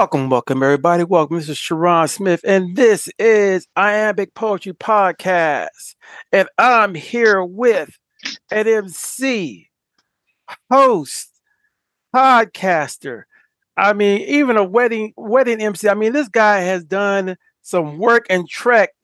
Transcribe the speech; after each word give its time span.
Welcome, 0.00 0.30
welcome, 0.30 0.62
everybody. 0.62 1.04
Welcome. 1.04 1.36
This 1.36 1.50
is 1.50 1.58
Sharon 1.58 2.08
Smith, 2.08 2.40
and 2.44 2.74
this 2.74 3.10
is 3.18 3.66
Iambic 3.76 4.32
Poetry 4.32 4.72
Podcast. 4.72 5.94
And 6.32 6.48
I'm 6.56 6.94
here 6.94 7.44
with 7.44 7.98
an 8.50 8.66
MC, 8.66 9.68
host, 10.70 11.28
podcaster. 12.16 13.24
I 13.76 13.92
mean, 13.92 14.22
even 14.22 14.56
a 14.56 14.64
wedding 14.64 15.12
wedding 15.18 15.60
MC. 15.60 15.86
I 15.86 15.92
mean, 15.92 16.14
this 16.14 16.28
guy 16.28 16.60
has 16.60 16.82
done 16.82 17.36
some 17.60 17.98
work 17.98 18.24
and 18.30 18.48
trek 18.48 18.94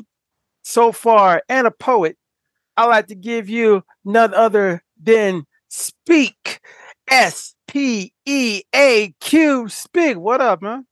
so 0.62 0.92
far, 0.92 1.42
and 1.50 1.66
a 1.66 1.72
poet. 1.72 2.16
I'd 2.78 2.86
like 2.86 3.08
to 3.08 3.14
give 3.14 3.50
you 3.50 3.84
none 4.06 4.32
other 4.32 4.82
than 4.98 5.44
Speak. 5.68 6.60
S 7.10 7.55
P 7.66 8.12
E 8.24 8.62
A 8.74 9.14
Q. 9.20 9.64
Spig. 9.64 10.16
What 10.16 10.40
up, 10.40 10.62
man? 10.62 10.86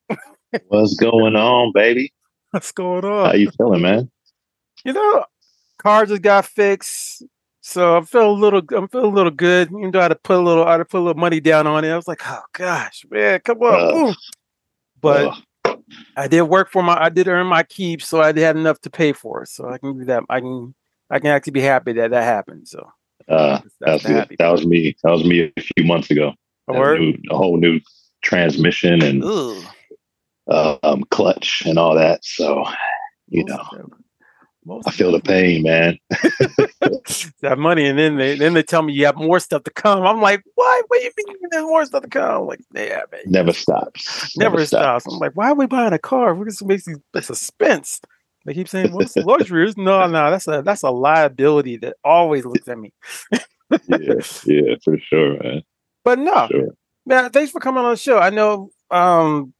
What's 0.69 0.95
going 0.97 1.37
on, 1.37 1.73
baby? 1.73 2.13
What's 2.51 2.73
going 2.73 3.05
on? 3.05 3.27
How 3.27 3.33
you 3.35 3.51
feeling, 3.51 3.83
man? 3.83 4.11
You 4.85 4.93
know, 4.93 5.25
car 5.79 6.07
just 6.07 6.23
got 6.23 6.47
fixed. 6.47 7.25
So 7.61 7.97
I'm 7.97 8.05
feeling 8.05 8.29
a 8.29 8.33
little 8.33 8.63
I'm 8.77 8.89
feeling 8.89 9.13
a 9.13 9.15
little 9.15 9.31
good. 9.31 9.69
Even 9.71 9.91
though 9.91 10.01
I 10.01 10.03
had 10.03 10.09
to 10.09 10.17
put 10.17 10.37
a 10.37 10.43
little 10.43 10.65
I 10.65 10.73
had 10.73 10.79
to 10.79 10.85
put 10.85 10.99
a 10.99 11.05
little 11.05 11.21
money 11.21 11.41
down 11.41 11.67
on 11.67 11.85
it. 11.85 11.91
I 11.91 11.97
was 11.97 12.09
like, 12.09 12.21
oh 12.27 12.43
gosh, 12.53 13.05
man, 13.11 13.41
come 13.41 13.59
on. 13.63 14.11
Uh, 14.11 14.15
but 15.01 15.39
uh, 15.65 15.77
I 16.17 16.29
did 16.29 16.43
work 16.43 16.71
for 16.71 16.83
my 16.83 17.03
I 17.03 17.09
did 17.09 17.27
earn 17.27 17.47
my 17.47 17.63
keep, 17.63 18.03
so 18.03 18.21
I 18.21 18.27
had 18.39 18.57
enough 18.57 18.81
to 18.83 18.91
pay 18.91 19.13
for 19.13 19.43
it. 19.43 19.49
So 19.49 19.69
I 19.69 19.79
can 19.79 19.99
do 19.99 20.05
that. 20.05 20.25
I 20.29 20.41
can 20.41 20.75
I 21.11 21.19
can 21.19 21.31
actually 21.31 21.53
be 21.53 21.61
happy 21.61 21.93
that 21.95 22.11
that 22.11 22.25
happened. 22.25 22.69
So 22.69 22.87
uh, 23.29 23.61
that's, 23.81 24.05
that's 24.05 24.29
that 24.39 24.49
was 24.49 24.67
me. 24.67 24.95
That 25.03 25.11
was 25.11 25.25
me 25.25 25.53
a 25.57 25.61
few 25.61 25.85
months 25.85 26.11
ago. 26.11 26.35
A, 26.69 26.99
new, 26.99 27.19
a 27.31 27.37
whole 27.37 27.57
new 27.59 27.81
transmission 28.23 29.03
and 29.03 29.23
uh, 30.49 30.79
um, 30.83 31.05
clutch 31.11 31.63
and 31.67 31.79
all 31.79 31.95
that. 31.95 32.25
So, 32.25 32.65
you 33.29 33.45
Most 33.45 33.73
know, 33.73 33.89
most 34.65 34.89
I 34.89 34.93
feel 34.93 35.13
the 35.13 35.21
pain, 35.21 35.63
man. 35.63 35.99
that 37.43 37.59
money, 37.59 37.87
and 37.87 37.99
then 37.99 38.17
they 38.17 38.37
then 38.37 38.55
they 38.55 38.63
tell 38.63 38.83
me 38.83 38.95
you 38.95 39.07
have 39.07 39.17
more 39.17 39.39
stuff 39.39 39.65
to 39.65 39.71
come. 39.71 40.07
I'm 40.07 40.21
like, 40.21 40.43
why? 40.55 40.83
What 40.87 41.01
do 41.01 41.05
you 41.05 41.13
mean 41.17 41.37
there's 41.51 41.65
more 41.65 41.85
stuff 41.85 42.03
to 42.03 42.09
come? 42.09 42.43
I'm 42.43 42.47
like, 42.47 42.61
yeah, 42.75 43.03
man. 43.13 43.21
Never 43.27 43.53
stops. 43.53 44.37
Never, 44.37 44.57
Never 44.57 44.67
stops. 44.67 45.05
stops. 45.05 45.15
I'm 45.15 45.21
like, 45.21 45.33
why 45.35 45.51
are 45.51 45.55
we 45.55 45.67
buying 45.67 45.93
a 45.93 45.99
car? 45.99 46.35
We're 46.35 46.47
just 46.47 46.65
makes 46.65 46.87
these 46.87 46.99
suspense. 47.21 48.01
They 48.47 48.55
keep 48.55 48.69
saying, 48.69 48.93
"What's 48.93 49.15
the 49.15 49.23
luxuries?" 49.23 49.77
No, 49.77 50.07
no, 50.07 50.31
that's 50.31 50.49
a 50.49 50.63
that's 50.63 50.83
a 50.83 50.91
liability 50.91 51.79
that 51.79 51.97
always 52.05 52.45
looks 52.45 52.69
at 52.69 52.79
me. 52.79 52.93
yeah, 53.89 54.21
yeah, 54.45 54.75
for 54.83 54.99
sure, 54.99 55.43
man. 55.43 55.63
But 56.05 56.19
no, 56.19 56.49
sure. 56.51 56.69
man, 57.07 57.31
thanks 57.31 57.51
for 57.51 57.61
coming 57.61 57.85
on 57.85 57.93
the 57.93 57.97
show. 57.97 58.19
I 58.19 58.31
know 58.31 58.71
um 58.91 59.55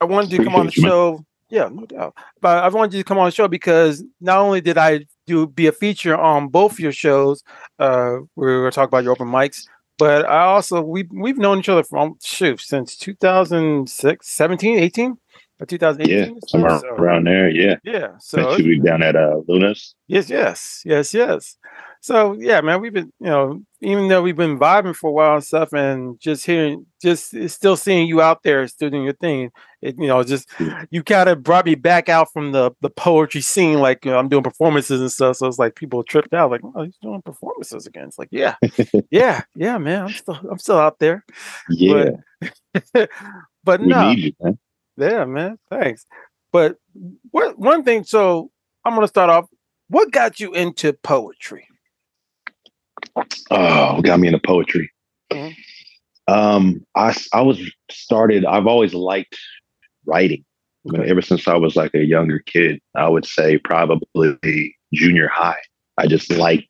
I 0.00 0.04
wanted 0.04 0.32
you 0.32 0.38
to 0.38 0.44
come 0.44 0.54
on 0.54 0.66
the 0.66 0.72
show. 0.72 1.14
Man. 1.14 1.26
Yeah, 1.50 1.68
no 1.70 1.84
doubt. 1.84 2.14
But 2.40 2.64
I 2.64 2.68
wanted 2.68 2.94
you 2.94 3.00
to 3.00 3.04
come 3.04 3.18
on 3.18 3.26
the 3.26 3.30
show 3.30 3.48
because 3.48 4.02
not 4.20 4.38
only 4.38 4.60
did 4.60 4.78
I 4.78 5.06
do 5.26 5.46
be 5.46 5.66
a 5.66 5.72
feature 5.72 6.16
on 6.16 6.48
both 6.48 6.78
your 6.78 6.92
shows, 6.92 7.42
uh, 7.78 8.18
we 8.36 8.46
were 8.46 8.70
talking 8.70 8.88
about 8.88 9.04
your 9.04 9.12
open 9.12 9.28
mics, 9.28 9.66
but 9.98 10.24
I 10.26 10.44
also 10.44 10.80
we 10.80 11.08
we've 11.12 11.38
known 11.38 11.58
each 11.58 11.68
other 11.68 11.82
from 11.82 12.16
shoot 12.22 12.60
since 12.60 12.96
2006, 12.96 14.28
17, 14.28 14.78
18. 14.78 15.18
2018. 15.66 16.34
Yeah, 16.34 16.40
somewhere 16.48 16.78
so, 16.78 16.88
around 16.88 17.26
there. 17.26 17.48
Yeah. 17.48 17.76
Yeah. 17.84 18.18
So 18.18 18.56
we 18.56 18.80
down 18.80 19.02
at 19.02 19.16
uh, 19.16 19.42
Luna's. 19.46 19.94
Yes, 20.08 20.28
yes, 20.28 20.82
yes, 20.84 21.14
yes. 21.14 21.56
So 22.02 22.36
yeah, 22.36 22.60
man, 22.62 22.80
we've 22.80 22.92
been, 22.92 23.12
you 23.20 23.26
know, 23.28 23.62
even 23.80 24.08
though 24.08 24.22
we've 24.22 24.36
been 24.36 24.58
vibing 24.58 24.94
for 24.94 25.10
a 25.10 25.12
while 25.12 25.34
and 25.36 25.44
stuff, 25.44 25.72
and 25.72 26.18
just 26.18 26.44
hearing, 26.44 26.84
just 27.00 27.32
still 27.48 27.76
seeing 27.76 28.08
you 28.08 28.20
out 28.20 28.42
there, 28.42 28.66
still 28.66 28.90
doing 28.90 29.04
your 29.04 29.12
thing. 29.12 29.52
It, 29.82 29.94
you 29.96 30.08
know, 30.08 30.24
just 30.24 30.50
you 30.90 31.04
kind 31.04 31.28
of 31.28 31.44
brought 31.44 31.64
me 31.64 31.76
back 31.76 32.08
out 32.08 32.32
from 32.32 32.50
the 32.50 32.72
the 32.80 32.90
poetry 32.90 33.40
scene. 33.40 33.78
Like 33.78 34.04
you 34.04 34.10
know, 34.10 34.18
I'm 34.18 34.28
doing 34.28 34.42
performances 34.42 35.00
and 35.00 35.12
stuff, 35.12 35.36
so 35.36 35.46
it's 35.46 35.60
like 35.60 35.76
people 35.76 36.02
tripped 36.02 36.34
out, 36.34 36.50
like, 36.50 36.62
oh, 36.64 36.82
he's 36.82 36.98
doing 37.00 37.22
performances 37.22 37.86
again. 37.86 38.08
It's 38.08 38.18
like, 38.18 38.30
yeah, 38.32 38.56
yeah, 39.12 39.42
yeah, 39.54 39.78
man, 39.78 40.06
I'm 40.06 40.10
still, 40.10 40.40
I'm 40.50 40.58
still 40.58 40.78
out 40.78 40.98
there. 40.98 41.24
Yeah, 41.70 42.10
but, 42.92 43.10
but 43.62 43.80
no, 43.80 44.10
you, 44.10 44.32
man. 44.40 44.58
Yeah, 44.96 45.24
man. 45.24 45.56
Thanks. 45.70 46.04
But 46.50 46.78
what 47.30 47.56
one 47.60 47.84
thing, 47.84 48.02
so 48.02 48.50
I'm 48.84 48.96
gonna 48.96 49.06
start 49.06 49.30
off. 49.30 49.46
What 49.86 50.10
got 50.10 50.40
you 50.40 50.52
into 50.52 50.94
poetry? 50.94 51.68
Oh, 53.50 54.00
got 54.02 54.20
me 54.20 54.28
into 54.28 54.40
poetry. 54.44 54.90
Mm-hmm. 55.32 56.32
Um, 56.32 56.86
I 56.94 57.14
I 57.32 57.42
was 57.42 57.60
started. 57.90 58.44
I've 58.44 58.66
always 58.66 58.94
liked 58.94 59.36
writing. 60.06 60.44
Okay. 60.88 60.98
I 60.98 61.00
mean, 61.00 61.10
ever 61.10 61.22
since 61.22 61.46
I 61.46 61.56
was 61.56 61.76
like 61.76 61.94
a 61.94 62.04
younger 62.04 62.40
kid, 62.40 62.80
I 62.96 63.08
would 63.08 63.26
say 63.26 63.58
probably 63.58 64.76
junior 64.92 65.28
high. 65.28 65.60
I 65.98 66.06
just 66.06 66.30
liked. 66.32 66.68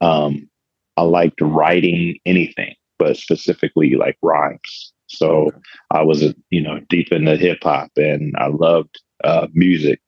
Um, 0.00 0.48
I 0.96 1.02
liked 1.02 1.40
writing 1.40 2.18
anything, 2.26 2.74
but 2.98 3.16
specifically 3.16 3.94
like 3.94 4.16
rhymes. 4.22 4.92
So 5.08 5.46
okay. 5.46 5.58
I 5.90 6.02
was, 6.02 6.22
you 6.50 6.60
know, 6.60 6.80
deep 6.88 7.12
into 7.12 7.36
hip 7.36 7.58
hop 7.62 7.90
and 7.96 8.34
I 8.38 8.48
loved 8.48 9.00
uh, 9.24 9.46
music 9.52 10.00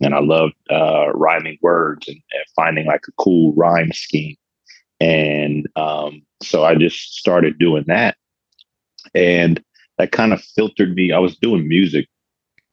and 0.00 0.14
I 0.14 0.20
loved 0.20 0.54
uh, 0.70 1.12
rhyming 1.12 1.58
words 1.62 2.08
and, 2.08 2.16
and, 2.16 2.44
finding 2.54 2.86
like 2.86 3.02
a 3.08 3.12
cool 3.22 3.54
rhyme 3.54 3.92
scheme. 3.92 4.36
And 5.04 5.68
um, 5.76 6.22
so 6.42 6.64
I 6.64 6.74
just 6.74 7.14
started 7.14 7.58
doing 7.58 7.84
that. 7.88 8.16
And 9.14 9.62
that 9.98 10.12
kind 10.12 10.32
of 10.32 10.42
filtered 10.42 10.94
me. 10.94 11.12
I 11.12 11.18
was 11.18 11.36
doing 11.36 11.68
music 11.68 12.08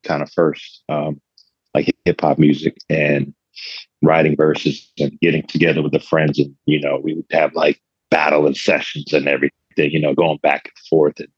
kind 0.03 0.23
of 0.23 0.31
first, 0.31 0.83
um, 0.89 1.19
like 1.73 1.93
hip 2.05 2.21
hop 2.21 2.39
music 2.39 2.77
and 2.89 3.33
writing 4.01 4.35
verses 4.35 4.91
and 4.99 5.19
getting 5.19 5.43
together 5.43 5.81
with 5.81 5.91
the 5.91 5.99
friends. 5.99 6.39
And, 6.39 6.55
you 6.65 6.79
know, 6.79 6.99
we 7.03 7.13
would 7.13 7.25
have 7.31 7.53
like 7.53 7.81
battling 8.09 8.55
sessions 8.55 9.13
and 9.13 9.27
everything, 9.27 9.51
you 9.75 9.99
know, 9.99 10.15
going 10.15 10.39
back 10.41 10.65
and 10.65 10.87
forth. 10.89 11.19
And 11.19 11.29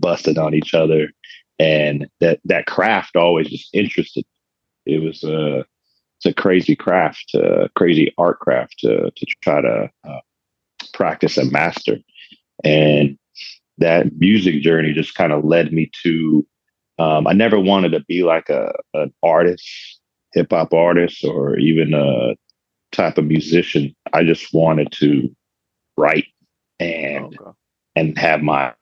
busting 0.00 0.38
on 0.38 0.54
each 0.54 0.74
other, 0.74 1.10
and 1.58 2.08
that 2.20 2.40
that 2.44 2.66
craft 2.66 3.16
always 3.16 3.48
just 3.48 3.74
interested. 3.74 4.24
It 4.86 5.02
was 5.02 5.24
a 5.24 5.64
it's 6.18 6.26
a 6.26 6.32
crazy 6.32 6.74
craft, 6.74 7.32
uh, 7.34 7.68
crazy 7.76 8.12
art 8.18 8.38
craft 8.40 8.78
to 8.80 9.10
to 9.10 9.26
try 9.42 9.60
to 9.60 9.90
uh, 10.08 10.20
practice 10.92 11.36
and 11.36 11.52
master, 11.52 11.98
and 12.64 13.18
that 13.78 14.06
music 14.18 14.62
journey 14.62 14.92
just 14.92 15.14
kind 15.14 15.32
of 15.32 15.44
led 15.44 15.72
me 15.72 15.90
to. 16.02 16.46
Um, 16.98 17.26
I 17.26 17.32
never 17.32 17.60
wanted 17.60 17.90
to 17.92 18.00
be 18.08 18.22
like 18.24 18.48
a 18.48 18.72
an 18.94 19.12
artist, 19.22 20.00
hip 20.32 20.48
hop 20.50 20.74
artist, 20.74 21.24
or 21.24 21.58
even 21.58 21.94
a 21.94 22.34
type 22.92 23.18
of 23.18 23.26
musician. 23.26 23.94
I 24.12 24.24
just 24.24 24.52
wanted 24.52 24.90
to 24.92 25.28
write 25.96 26.26
and 26.80 27.36
okay. 27.38 27.50
and 27.96 28.18
have 28.18 28.42
my 28.42 28.72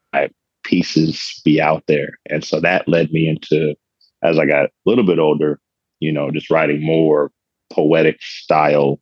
pieces 0.67 1.41
be 1.45 1.61
out 1.61 1.85
there. 1.87 2.19
And 2.29 2.45
so 2.45 2.61
that 2.61 2.89
led 2.89 3.11
me 3.13 3.29
into, 3.29 3.75
as 4.23 4.39
I 4.39 4.47
got 4.47 4.67
a 4.67 4.71
little 4.85 5.05
bit 5.05 5.19
older, 5.19 5.61
you 6.01 6.13
know, 6.13 6.31
just 6.31 6.51
writing 6.51 6.85
more 6.85 7.31
poetic 7.73 8.21
style 8.21 9.01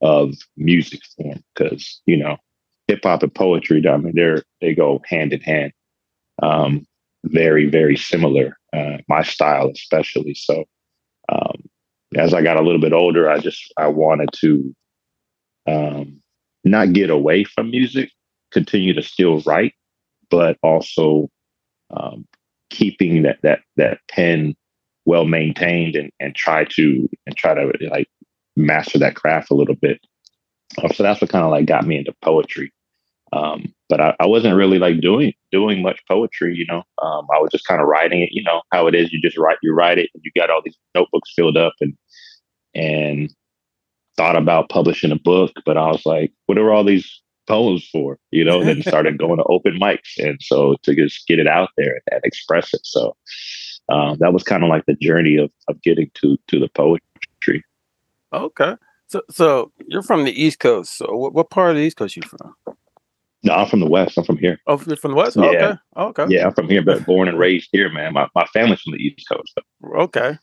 of 0.00 0.34
music 0.56 1.00
form 1.16 1.42
because, 1.54 2.00
you 2.06 2.16
know, 2.16 2.36
hip 2.88 3.00
hop 3.02 3.22
and 3.22 3.34
poetry, 3.34 3.82
I 3.88 3.96
mean, 3.96 4.14
they're, 4.14 4.42
they 4.60 4.74
go 4.74 5.02
hand 5.06 5.32
in 5.32 5.40
hand. 5.40 5.72
Um, 6.42 6.86
very, 7.24 7.66
very 7.68 7.96
similar, 7.96 8.56
uh, 8.72 8.98
my 9.08 9.22
style 9.22 9.70
especially. 9.70 10.34
So, 10.34 10.64
um, 11.28 11.64
as 12.16 12.34
I 12.34 12.42
got 12.42 12.58
a 12.58 12.62
little 12.62 12.80
bit 12.80 12.92
older, 12.92 13.28
I 13.28 13.38
just, 13.38 13.72
I 13.76 13.88
wanted 13.88 14.28
to, 14.40 14.74
um, 15.66 16.22
not 16.64 16.92
get 16.92 17.10
away 17.10 17.44
from 17.44 17.70
music, 17.70 18.10
continue 18.52 18.92
to 18.94 19.02
still 19.02 19.40
write, 19.40 19.74
but 20.30 20.56
also 20.62 21.28
um, 21.90 22.26
keeping 22.70 23.22
that 23.22 23.38
that 23.42 23.60
that 23.76 24.00
pen 24.08 24.54
well 25.04 25.24
maintained 25.24 25.94
and 25.96 26.10
and 26.20 26.34
try 26.34 26.64
to 26.64 27.08
and 27.26 27.36
try 27.36 27.54
to 27.54 27.72
like 27.90 28.08
master 28.56 28.98
that 28.98 29.16
craft 29.16 29.50
a 29.50 29.54
little 29.54 29.74
bit. 29.74 30.00
Um, 30.82 30.92
so 30.92 31.02
that's 31.02 31.20
what 31.20 31.30
kind 31.30 31.44
of 31.44 31.50
like 31.50 31.66
got 31.66 31.86
me 31.86 31.98
into 31.98 32.14
poetry. 32.22 32.72
Um, 33.32 33.74
but 33.88 34.00
I, 34.00 34.14
I, 34.20 34.26
wasn't 34.26 34.56
really 34.56 34.78
like 34.78 35.00
doing 35.00 35.32
doing 35.50 35.82
much 35.82 36.00
poetry, 36.08 36.54
you 36.54 36.64
know. 36.66 36.82
Um, 37.02 37.26
I 37.34 37.38
was 37.38 37.50
just 37.50 37.66
kind 37.66 37.80
of 37.80 37.88
writing 37.88 38.22
it, 38.22 38.30
you 38.32 38.42
know, 38.42 38.62
how 38.72 38.86
it 38.86 38.94
is. 38.94 39.12
You 39.12 39.20
just 39.20 39.36
write, 39.36 39.58
you 39.62 39.74
write 39.74 39.98
it, 39.98 40.10
and 40.14 40.22
you 40.24 40.30
got 40.40 40.48
all 40.48 40.62
these 40.64 40.76
notebooks 40.94 41.32
filled 41.34 41.56
up, 41.56 41.74
and 41.80 41.94
and 42.74 43.34
thought 44.16 44.36
about 44.36 44.68
publishing 44.68 45.12
a 45.12 45.16
book, 45.16 45.52
but 45.64 45.76
I 45.76 45.88
was 45.88 46.04
like, 46.06 46.32
what 46.46 46.58
are 46.58 46.72
all 46.72 46.84
these 46.84 47.20
poems 47.46 47.88
for, 47.90 48.18
you 48.30 48.44
know, 48.44 48.64
then 48.64 48.82
started 48.86 49.18
going 49.18 49.38
to 49.38 49.44
open 49.44 49.78
mics. 49.80 50.18
And 50.18 50.38
so 50.42 50.76
to 50.82 50.94
just 50.94 51.26
get 51.26 51.38
it 51.38 51.46
out 51.46 51.70
there 51.76 52.00
and 52.10 52.20
express 52.24 52.74
it. 52.74 52.80
So 52.84 53.16
um, 53.88 54.16
that 54.20 54.32
was 54.32 54.42
kind 54.42 54.64
of 54.64 54.68
like 54.68 54.84
the 54.86 54.96
journey 54.96 55.36
of, 55.36 55.50
of 55.68 55.80
getting 55.82 56.10
to, 56.14 56.36
to 56.48 56.58
the 56.58 56.68
poetry. 56.68 57.06
Okay. 58.32 58.74
So, 59.08 59.22
so 59.30 59.72
you're 59.86 60.02
from 60.02 60.24
the 60.24 60.42
East 60.42 60.58
Coast. 60.58 60.96
So 60.96 61.14
what, 61.16 61.32
what 61.32 61.50
part 61.50 61.70
of 61.70 61.76
the 61.76 61.82
East 61.82 61.96
Coast 61.96 62.16
you 62.16 62.22
from? 62.22 62.54
No, 63.42 63.54
I'm 63.54 63.68
from 63.68 63.80
the 63.80 63.88
West. 63.88 64.18
I'm 64.18 64.24
from 64.24 64.38
here. 64.38 64.58
Oh, 64.66 64.82
you're 64.86 64.96
from 64.96 65.12
the 65.12 65.16
West? 65.16 65.36
Yeah. 65.36 65.76
Okay. 65.96 66.22
okay. 66.22 66.34
Yeah, 66.34 66.46
I'm 66.46 66.54
from 66.54 66.68
here, 66.68 66.82
but 66.82 67.06
born 67.06 67.28
and 67.28 67.38
raised 67.38 67.68
here, 67.70 67.88
man. 67.92 68.12
My, 68.12 68.26
my 68.34 68.44
family's 68.46 68.80
from 68.80 68.94
the 68.94 68.98
East 68.98 69.28
Coast. 69.30 69.52
Though. 69.56 70.00
Okay. 70.00 70.36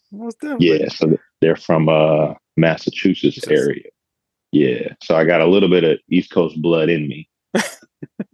Yeah, 0.59 0.87
so 0.87 1.17
they're 1.41 1.57
from 1.57 1.89
uh 1.89 2.33
Massachusetts 2.55 3.37
yes. 3.37 3.47
area. 3.47 3.83
Yeah. 4.53 4.93
So 5.03 5.15
I 5.15 5.25
got 5.25 5.41
a 5.41 5.47
little 5.47 5.69
bit 5.69 5.83
of 5.83 5.99
East 6.09 6.31
Coast 6.31 6.61
blood 6.61 6.89
in 6.89 7.07
me. 7.07 7.27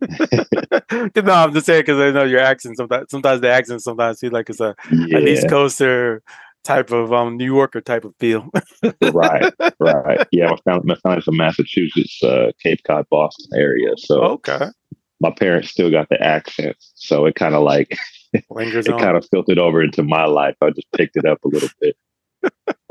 no, 1.16 1.34
I'm 1.34 1.54
just 1.54 1.66
saying 1.66 1.82
because 1.82 2.00
I 2.00 2.12
know 2.12 2.24
your 2.24 2.40
accent. 2.42 2.78
Sometimes, 2.78 3.10
sometimes 3.10 3.42
the 3.42 3.52
accent 3.52 3.82
sometimes 3.82 4.20
feel 4.20 4.32
like 4.32 4.50
it's 4.50 4.60
a 4.60 4.76
yeah. 4.92 5.18
an 5.18 5.28
East 5.28 5.50
Coaster 5.50 6.22
type 6.70 6.92
of 6.92 7.12
um 7.12 7.36
New 7.36 7.46
Yorker 7.46 7.82
type 7.82 8.06
of 8.06 8.14
feel. 8.20 8.48
right, 9.12 9.54
right. 9.80 10.28
Yeah, 10.32 10.52
my 10.52 10.58
family, 10.58 10.84
my 10.86 10.96
family's 10.96 11.24
from 11.24 11.38
Massachusetts, 11.38 12.22
uh, 12.24 12.52
Cape 12.62 12.82
Cod, 12.86 13.08
Boston 13.10 13.60
area. 13.60 13.90
So 13.98 14.22
okay, 14.22 14.68
my 15.20 15.32
parents 15.32 15.70
still 15.70 15.90
got 15.90 16.10
the 16.10 16.22
accent, 16.22 16.78
so 16.96 17.26
it 17.26 17.36
kind 17.36 17.56
of 17.56 17.64
like 17.64 17.98
lingers. 18.52 18.88
it 18.88 18.98
kind 18.98 19.18
of 19.18 19.28
filtered 19.32 19.58
over 19.58 19.82
into 19.82 20.04
my 20.04 20.26
life. 20.26 20.56
I 20.62 20.70
just 20.70 20.92
picked 20.96 21.18
it 21.18 21.26
up 21.26 21.40
a 21.44 21.48
little 21.48 21.70
bit. 21.82 21.96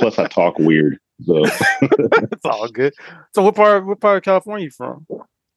Plus, 0.00 0.18
I 0.18 0.26
talk 0.26 0.58
weird, 0.58 0.98
so 1.24 1.44
it's 1.82 2.44
all 2.44 2.68
good. 2.68 2.94
So, 3.34 3.42
what 3.42 3.54
part? 3.54 3.86
What 3.86 4.00
part 4.00 4.18
of 4.18 4.22
California 4.24 4.64
you 4.64 4.70
from? 4.70 5.06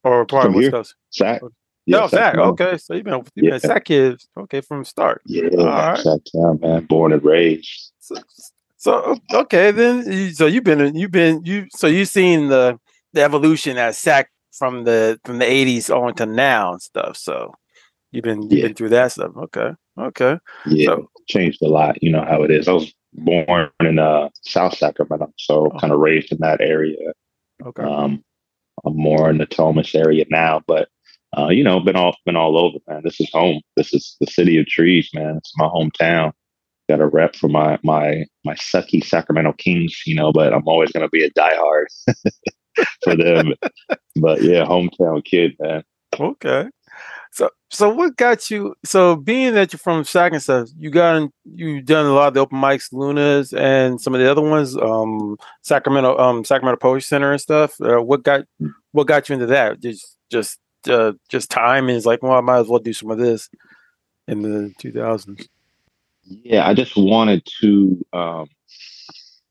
Or 0.03 0.25
part 0.25 0.45
from 0.45 0.53
of 0.53 0.61
West 0.61 0.71
Coast? 0.71 0.95
Sac. 1.09 1.41
Yeah, 1.87 2.03
oh, 2.03 2.07
Sac. 2.07 2.37
Okay, 2.37 2.77
so 2.77 2.93
you've 2.93 3.03
been 3.03 3.23
you've 3.35 3.45
yeah. 3.45 3.49
been 3.51 3.59
Sac 3.59 3.85
kids. 3.85 4.27
Okay, 4.37 4.61
from 4.61 4.79
the 4.79 4.85
start. 4.85 5.21
Yeah, 5.25 5.49
all 5.57 5.65
right. 5.65 5.97
Sac 5.97 6.21
town, 6.31 6.59
man. 6.61 6.85
Born 6.85 7.11
and 7.11 7.23
raised. 7.23 7.90
So, 8.01 8.15
so 8.77 9.17
okay, 9.33 9.71
then 9.71 10.33
so 10.33 10.47
you've 10.47 10.63
been 10.63 10.95
you've 10.95 11.11
been 11.11 11.45
you 11.45 11.67
so 11.71 11.87
you've 11.87 12.09
seen 12.09 12.47
the 12.47 12.79
the 13.13 13.21
evolution 13.21 13.77
at 13.77 13.95
Sac 13.95 14.31
from 14.51 14.83
the 14.83 15.19
from 15.23 15.37
the 15.37 15.49
eighties 15.49 15.89
on 15.89 16.15
to 16.15 16.25
now 16.25 16.73
and 16.73 16.81
stuff. 16.81 17.15
So 17.15 17.53
you've 18.11 18.23
been 18.23 18.41
you've 18.43 18.53
yeah. 18.53 18.65
been 18.65 18.73
through 18.73 18.89
that 18.89 19.11
stuff. 19.11 19.31
Okay, 19.37 19.71
okay. 19.99 20.37
Yeah, 20.65 20.87
so, 20.87 21.09
changed 21.27 21.61
a 21.61 21.67
lot. 21.67 22.01
You 22.01 22.11
know 22.11 22.25
how 22.25 22.41
it 22.43 22.51
is. 22.51 22.67
I 22.67 22.73
was 22.73 22.91
born 23.13 23.69
in 23.81 23.99
uh, 23.99 24.29
South 24.41 24.75
Sacramento, 24.75 25.31
so 25.37 25.71
oh. 25.71 25.79
kind 25.79 25.93
of 25.93 25.99
raised 25.99 26.31
in 26.31 26.39
that 26.39 26.59
area. 26.59 27.13
Okay. 27.63 27.83
Um, 27.83 28.23
I'm 28.83 28.97
more 28.97 29.29
in 29.29 29.37
the 29.37 29.45
Natomas 29.45 29.93
area 29.93 30.25
now, 30.29 30.61
but 30.65 30.89
uh, 31.37 31.49
you 31.49 31.63
know, 31.63 31.79
been 31.79 31.95
all 31.95 32.15
been 32.25 32.35
all 32.35 32.57
over, 32.57 32.77
man. 32.87 33.01
This 33.03 33.19
is 33.21 33.29
home. 33.31 33.61
This 33.77 33.93
is 33.93 34.17
the 34.19 34.27
city 34.27 34.57
of 34.57 34.65
trees, 34.65 35.09
man. 35.13 35.37
It's 35.37 35.53
my 35.57 35.67
hometown. 35.67 36.33
Got 36.91 36.99
a 36.99 37.07
rep 37.07 37.37
for 37.37 37.47
my 37.47 37.79
my 37.83 38.25
my 38.43 38.53
sucky 38.55 39.01
Sacramento 39.01 39.53
Kings, 39.53 40.01
you 40.05 40.13
know, 40.13 40.33
but 40.33 40.53
I'm 40.53 40.67
always 40.67 40.91
gonna 40.91 41.07
be 41.07 41.23
a 41.23 41.31
diehard 41.31 41.85
for 43.03 43.15
them. 43.15 43.53
but 44.17 44.41
yeah, 44.41 44.65
hometown 44.65 45.23
kid, 45.23 45.55
man. 45.61 45.85
Okay. 46.19 46.67
So 47.31 47.49
so 47.69 47.87
what 47.87 48.17
got 48.17 48.51
you 48.51 48.75
so 48.83 49.15
being 49.15 49.53
that 49.53 49.71
you're 49.71 49.79
from 49.79 50.03
Sac 50.03 50.33
and 50.33 50.43
stuff, 50.43 50.67
you 50.77 50.89
got 50.89 51.29
you 51.45 51.81
done 51.81 52.07
a 52.07 52.13
lot 52.13 52.27
of 52.27 52.33
the 52.33 52.41
open 52.41 52.59
mics, 52.59 52.91
Lunas 52.91 53.53
and 53.53 54.01
some 54.01 54.13
of 54.13 54.19
the 54.19 54.29
other 54.29 54.41
ones, 54.41 54.75
um 54.75 55.37
Sacramento 55.61 56.17
um 56.17 56.43
Sacramento 56.43 56.77
Poetry 56.77 57.03
Center 57.03 57.31
and 57.31 57.39
stuff. 57.39 57.79
Uh, 57.79 58.03
what 58.03 58.23
got 58.23 58.41
what 58.91 59.07
got 59.07 59.29
you 59.29 59.35
into 59.35 59.45
that? 59.45 59.79
Just 59.79 60.17
just 60.29 60.59
uh, 60.89 61.13
just 61.29 61.49
time 61.49 61.89
is 61.89 62.05
like, 62.05 62.21
well, 62.21 62.33
I 62.33 62.41
might 62.41 62.59
as 62.59 62.67
well 62.67 62.79
do 62.79 62.91
some 62.91 63.11
of 63.11 63.17
this 63.17 63.49
in 64.27 64.41
the 64.41 64.73
2000s. 64.81 65.47
Yeah, 66.23 66.67
I 66.67 66.73
just 66.73 66.95
wanted 66.95 67.45
to. 67.61 68.05
Um, 68.13 68.47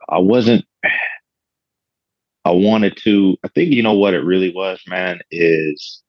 I 0.09 0.19
wasn't. 0.19 0.65
I 2.45 2.53
wanted 2.53 2.97
to. 2.99 3.37
I 3.45 3.49
think 3.49 3.73
you 3.73 3.83
know 3.83 3.95
what 3.95 4.15
it 4.15 4.21
really 4.21 4.53
was, 4.53 4.81
man. 4.87 5.21
Is 5.31 6.03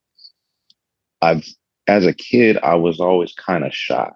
I've 1.21 1.45
as 1.87 2.05
a 2.05 2.13
kid, 2.13 2.57
I 2.63 2.75
was 2.75 2.99
always 2.99 3.33
kind 3.33 3.65
of 3.65 3.73
shy. 3.73 4.11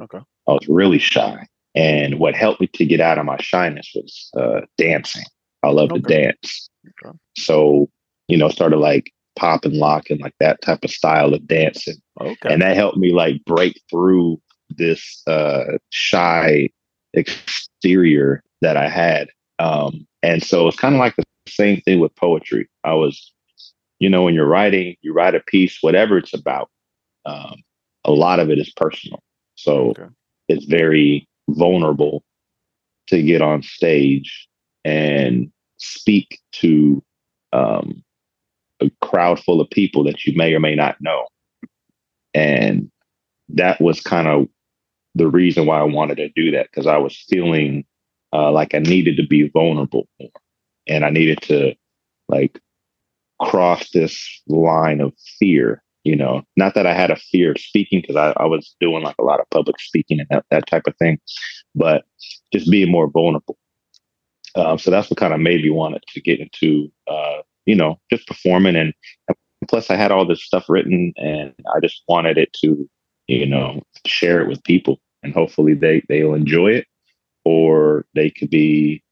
Okay. 0.00 0.18
I 0.48 0.52
was 0.52 0.68
really 0.68 0.98
shy, 0.98 1.46
and 1.74 2.18
what 2.18 2.34
helped 2.34 2.60
me 2.60 2.68
to 2.74 2.84
get 2.84 3.00
out 3.00 3.18
of 3.18 3.24
my 3.24 3.38
shyness 3.40 3.90
was 3.94 4.30
uh, 4.36 4.60
dancing. 4.76 5.24
I 5.62 5.70
love 5.70 5.90
okay. 5.92 6.00
to 6.00 6.08
dance. 6.08 6.68
Okay. 7.04 7.16
So 7.36 7.88
you 8.28 8.36
know, 8.36 8.48
started 8.48 8.78
like 8.78 9.12
pop 9.36 9.64
and 9.64 9.74
lock 9.74 10.10
and 10.10 10.20
like 10.20 10.34
that 10.40 10.60
type 10.62 10.82
of 10.82 10.90
style 10.90 11.34
of 11.34 11.46
dancing. 11.46 11.96
Okay. 12.20 12.52
And 12.52 12.62
that 12.62 12.76
helped 12.76 12.98
me 12.98 13.12
like 13.12 13.44
break 13.44 13.80
through 13.90 14.40
this 14.70 15.22
uh 15.26 15.78
shy 15.90 16.68
exterior 17.14 18.42
that 18.60 18.76
I 18.76 18.88
had. 18.88 19.28
Um 19.58 20.06
and 20.22 20.42
so 20.42 20.66
it's 20.68 20.76
kind 20.76 20.94
of 20.94 20.98
like 20.98 21.16
the 21.16 21.24
same 21.48 21.80
thing 21.82 22.00
with 22.00 22.14
poetry. 22.16 22.68
I 22.84 22.94
was, 22.94 23.32
you 23.98 24.08
know, 24.08 24.24
when 24.24 24.34
you're 24.34 24.46
writing, 24.46 24.96
you 25.02 25.12
write 25.12 25.34
a 25.34 25.40
piece, 25.40 25.78
whatever 25.80 26.18
it's 26.18 26.34
about, 26.34 26.68
um, 27.24 27.62
a 28.04 28.10
lot 28.10 28.40
of 28.40 28.50
it 28.50 28.58
is 28.58 28.72
personal. 28.76 29.22
So 29.54 29.90
okay. 29.90 30.06
it's 30.48 30.64
very 30.64 31.28
vulnerable 31.48 32.24
to 33.08 33.22
get 33.22 33.40
on 33.40 33.62
stage 33.62 34.48
and 34.84 35.50
speak 35.78 36.40
to 36.52 37.02
um, 37.52 38.02
a 38.80 38.90
crowd 39.02 39.40
full 39.40 39.60
of 39.60 39.70
people 39.70 40.04
that 40.04 40.24
you 40.24 40.36
may 40.36 40.54
or 40.54 40.60
may 40.60 40.74
not 40.74 41.00
know. 41.00 41.26
And 42.34 42.90
that 43.50 43.80
was 43.80 44.00
kind 44.00 44.28
of 44.28 44.48
the 45.16 45.28
reason 45.28 45.66
why 45.66 45.80
I 45.80 45.84
wanted 45.84 46.16
to 46.16 46.28
do 46.30 46.50
that 46.52 46.68
because 46.70 46.86
I 46.86 46.98
was 46.98 47.24
feeling 47.28 47.84
uh, 48.32 48.50
like 48.52 48.74
I 48.74 48.78
needed 48.78 49.16
to 49.16 49.26
be 49.26 49.48
vulnerable 49.48 50.08
more. 50.20 50.30
And 50.86 51.04
I 51.04 51.10
needed 51.10 51.40
to 51.42 51.74
like 52.28 52.60
cross 53.40 53.90
this 53.90 54.42
line 54.46 55.00
of 55.00 55.12
fear, 55.38 55.82
you 56.04 56.16
know, 56.16 56.42
not 56.56 56.74
that 56.74 56.86
I 56.86 56.94
had 56.94 57.10
a 57.10 57.16
fear 57.16 57.52
of 57.52 57.58
speaking 57.58 58.00
because 58.00 58.16
I, 58.16 58.32
I 58.36 58.46
was 58.46 58.76
doing 58.80 59.02
like 59.02 59.16
a 59.18 59.24
lot 59.24 59.40
of 59.40 59.50
public 59.50 59.80
speaking 59.80 60.20
and 60.20 60.28
that, 60.30 60.44
that 60.50 60.66
type 60.66 60.86
of 60.86 60.96
thing, 60.96 61.18
but 61.74 62.04
just 62.52 62.70
being 62.70 62.90
more 62.90 63.10
vulnerable. 63.10 63.56
Um, 64.54 64.78
so 64.78 64.90
that's 64.90 65.10
what 65.10 65.18
kind 65.18 65.34
of 65.34 65.40
made 65.40 65.62
me 65.62 65.70
want 65.70 66.00
to 66.14 66.20
get 66.20 66.40
into 66.40 66.90
uh, 67.08 67.42
you 67.66 67.74
know, 67.74 68.00
just 68.10 68.26
performing. 68.26 68.76
And, 68.76 68.94
plus, 69.68 69.90
I 69.90 69.96
had 69.96 70.12
all 70.12 70.24
this 70.24 70.42
stuff 70.42 70.66
written, 70.68 71.12
and 71.16 71.52
I 71.74 71.80
just 71.80 72.02
wanted 72.08 72.38
it 72.38 72.52
to, 72.62 72.88
you 73.26 73.46
know, 73.46 73.82
share 74.06 74.40
it 74.40 74.48
with 74.48 74.62
people, 74.64 75.00
and 75.26 75.34
hopefully 75.34 75.74
they 75.74 76.02
they'll 76.08 76.34
enjoy 76.34 76.68
it, 76.68 76.86
or 77.44 78.06
they 78.14 78.30
could 78.30 78.50
be 78.50 79.02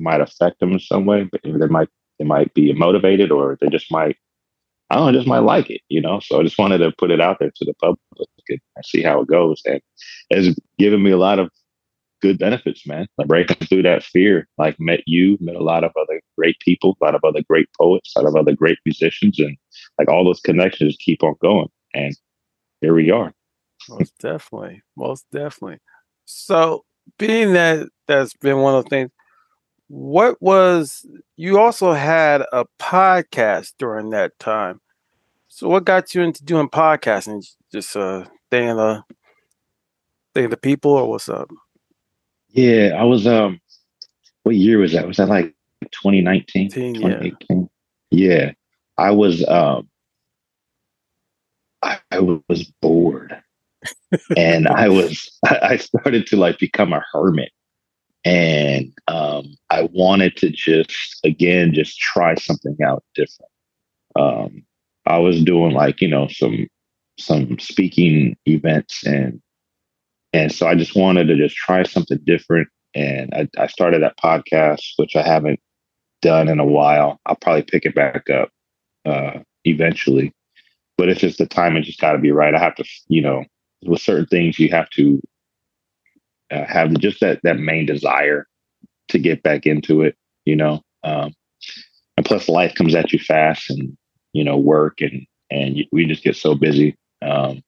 might 0.00 0.20
affect 0.20 0.60
them 0.60 0.72
in 0.72 0.78
some 0.78 1.06
way, 1.06 1.28
but 1.30 1.40
they 1.42 1.52
might 1.66 1.88
they 2.18 2.24
might 2.24 2.52
be 2.54 2.72
motivated, 2.72 3.30
or 3.30 3.56
they 3.60 3.68
just 3.68 3.92
might 3.92 4.16
I 4.90 4.96
don't 4.96 5.12
know, 5.12 5.18
just 5.18 5.28
might 5.28 5.40
like 5.40 5.68
it, 5.70 5.82
you 5.88 6.00
know. 6.00 6.20
So 6.20 6.40
I 6.40 6.42
just 6.42 6.58
wanted 6.58 6.78
to 6.78 6.92
put 6.96 7.10
it 7.10 7.20
out 7.20 7.38
there 7.38 7.52
to 7.54 7.64
the 7.64 7.74
public 7.74 8.00
and 8.48 8.60
see 8.84 9.02
how 9.02 9.20
it 9.20 9.28
goes. 9.28 9.60
And 9.66 9.80
it's 10.30 10.58
given 10.78 11.02
me 11.02 11.10
a 11.10 11.18
lot 11.18 11.38
of 11.38 11.50
good 12.22 12.38
benefits, 12.38 12.86
man. 12.86 13.06
Like 13.18 13.28
breaking 13.28 13.66
through 13.66 13.82
that 13.82 14.02
fear, 14.02 14.48
like 14.56 14.76
met 14.80 15.00
you, 15.06 15.36
met 15.40 15.56
a 15.56 15.62
lot 15.62 15.84
of 15.84 15.92
other 16.00 16.20
great 16.38 16.58
people, 16.60 16.96
a 17.00 17.04
lot 17.04 17.14
of 17.14 17.20
other 17.22 17.42
great 17.48 17.68
poets, 17.78 18.14
a 18.16 18.22
lot 18.22 18.28
of 18.28 18.36
other 18.36 18.56
great 18.56 18.78
musicians, 18.86 19.38
and 19.38 19.56
like 19.98 20.08
all 20.08 20.24
those 20.24 20.40
connections 20.40 20.96
keep 20.98 21.22
on 21.22 21.34
going. 21.42 21.68
And 21.92 22.16
here 22.80 22.94
we 22.94 23.10
are. 23.10 23.34
Most 23.88 24.18
definitely. 24.18 24.82
Most 24.96 25.26
definitely. 25.32 25.78
So 26.24 26.84
being 27.18 27.52
that 27.54 27.88
that's 28.06 28.34
been 28.34 28.58
one 28.58 28.74
of 28.74 28.84
the 28.84 28.90
things, 28.90 29.10
what 29.88 30.40
was 30.40 31.06
you 31.36 31.58
also 31.58 31.92
had 31.92 32.42
a 32.52 32.66
podcast 32.78 33.74
during 33.78 34.10
that 34.10 34.38
time. 34.38 34.80
So 35.48 35.68
what 35.68 35.84
got 35.84 36.14
you 36.14 36.22
into 36.22 36.44
doing 36.44 36.68
podcasting? 36.68 37.46
Just 37.72 37.96
uh 37.96 38.24
staying 38.46 38.76
the 38.76 39.02
staying 40.30 40.50
the 40.50 40.56
people 40.56 40.92
or 40.92 41.08
what's 41.08 41.28
up? 41.28 41.50
Yeah, 42.50 42.92
I 42.98 43.04
was 43.04 43.26
um 43.26 43.60
what 44.42 44.56
year 44.56 44.78
was 44.78 44.92
that? 44.92 45.06
Was 45.06 45.16
that 45.16 45.28
like 45.28 45.54
2019? 45.82 46.70
2018? 46.70 47.68
Yeah. 48.10 48.28
yeah. 48.28 48.52
I 48.98 49.10
was 49.12 49.46
um 49.48 49.88
I, 51.82 51.98
I 52.10 52.20
was 52.20 52.64
bored. 52.82 53.40
And 54.36 54.68
I 54.68 54.88
was 54.88 55.30
I 55.46 55.76
started 55.76 56.26
to 56.28 56.36
like 56.36 56.58
become 56.58 56.92
a 56.92 57.04
hermit. 57.12 57.50
And 58.24 58.92
um 59.06 59.54
I 59.70 59.88
wanted 59.92 60.36
to 60.38 60.50
just 60.50 61.20
again 61.24 61.72
just 61.72 61.98
try 61.98 62.34
something 62.34 62.76
out 62.84 63.04
different. 63.14 63.52
Um 64.18 64.62
I 65.06 65.18
was 65.18 65.42
doing 65.42 65.72
like, 65.72 66.00
you 66.00 66.08
know, 66.08 66.28
some 66.28 66.66
some 67.18 67.58
speaking 67.58 68.36
events 68.46 69.04
and 69.04 69.40
and 70.32 70.52
so 70.52 70.66
I 70.66 70.74
just 70.74 70.94
wanted 70.94 71.26
to 71.28 71.36
just 71.36 71.56
try 71.56 71.82
something 71.82 72.18
different. 72.24 72.68
And 72.94 73.32
I, 73.34 73.48
I 73.58 73.66
started 73.66 74.02
that 74.02 74.18
podcast, 74.22 74.82
which 74.96 75.16
I 75.16 75.22
haven't 75.22 75.60
done 76.22 76.48
in 76.48 76.60
a 76.60 76.66
while. 76.66 77.18
I'll 77.26 77.36
probably 77.36 77.62
pick 77.62 77.86
it 77.86 77.94
back 77.94 78.28
up 78.28 78.50
uh, 79.06 79.40
eventually. 79.64 80.32
But 80.96 81.08
it's 81.08 81.20
just 81.20 81.38
the 81.38 81.46
timing 81.46 81.84
just 81.84 82.00
got 82.00 82.12
to 82.12 82.18
be 82.18 82.32
right. 82.32 82.54
I 82.54 82.58
have 82.58 82.74
to, 82.76 82.84
you 83.08 83.22
know, 83.22 83.44
with 83.84 84.00
certain 84.00 84.26
things, 84.26 84.58
you 84.58 84.70
have 84.70 84.90
to 84.90 85.20
uh, 86.50 86.64
have 86.64 86.92
just 86.98 87.20
that 87.20 87.40
that 87.42 87.58
main 87.58 87.86
desire 87.86 88.46
to 89.08 89.18
get 89.18 89.42
back 89.42 89.66
into 89.66 90.02
it, 90.02 90.16
you 90.44 90.56
know. 90.56 90.82
Um, 91.04 91.32
and 92.16 92.26
plus, 92.26 92.48
life 92.48 92.74
comes 92.74 92.94
at 92.94 93.12
you 93.12 93.18
fast, 93.18 93.70
and 93.70 93.96
you 94.32 94.44
know, 94.44 94.56
work 94.56 95.00
and 95.00 95.26
and 95.50 95.78
we 95.92 96.06
just 96.06 96.24
get 96.24 96.36
so 96.36 96.54
busy. 96.54 96.96
Um, 97.22 97.62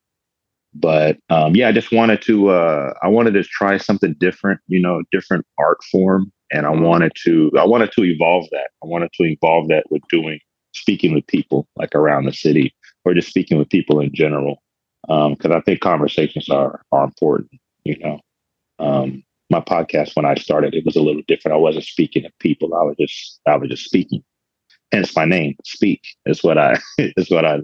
but 0.73 1.17
um, 1.29 1.55
yeah, 1.55 1.67
I 1.67 1.71
just 1.71 1.91
wanted 1.91 2.21
to 2.23 2.49
uh, 2.49 2.93
I 3.01 3.07
wanted 3.07 3.33
to 3.33 3.43
try 3.43 3.77
something 3.77 4.15
different, 4.19 4.59
you 4.67 4.79
know, 4.79 5.01
different 5.11 5.45
art 5.57 5.79
form, 5.91 6.31
and 6.51 6.65
I 6.65 6.69
wanted 6.69 7.11
to 7.23 7.51
I 7.57 7.65
wanted 7.65 7.91
to 7.93 8.03
evolve 8.03 8.45
that. 8.51 8.69
I 8.83 8.87
wanted 8.87 9.11
to 9.13 9.23
evolve 9.23 9.67
that 9.69 9.85
with 9.89 10.01
doing 10.09 10.39
speaking 10.73 11.13
with 11.13 11.27
people 11.27 11.67
like 11.75 11.93
around 11.95 12.25
the 12.25 12.33
city 12.33 12.73
or 13.03 13.13
just 13.13 13.27
speaking 13.27 13.57
with 13.57 13.69
people 13.69 13.99
in 13.99 14.13
general 14.13 14.61
because 15.07 15.45
um, 15.45 15.53
I 15.53 15.61
think 15.61 15.81
conversations 15.81 16.49
are 16.49 16.81
are 16.91 17.03
important. 17.03 17.51
You 17.83 17.97
know, 17.99 18.19
um, 18.79 19.23
my 19.49 19.59
podcast 19.59 20.15
when 20.15 20.25
I 20.25 20.35
started 20.35 20.73
it 20.73 20.85
was 20.85 20.95
a 20.95 21.01
little 21.01 21.23
different. 21.27 21.55
I 21.55 21.59
wasn't 21.59 21.85
speaking 21.85 22.23
to 22.23 22.31
people. 22.39 22.73
I 22.73 22.83
was 22.83 22.95
just 22.99 23.39
I 23.47 23.55
was 23.57 23.69
just 23.69 23.85
speaking. 23.85 24.23
Hence 24.91 25.15
my 25.15 25.25
name, 25.25 25.55
Speak, 25.63 26.01
is 26.25 26.43
what 26.43 26.57
I 26.57 26.77
is 26.97 27.29
what 27.29 27.45
I 27.45 27.59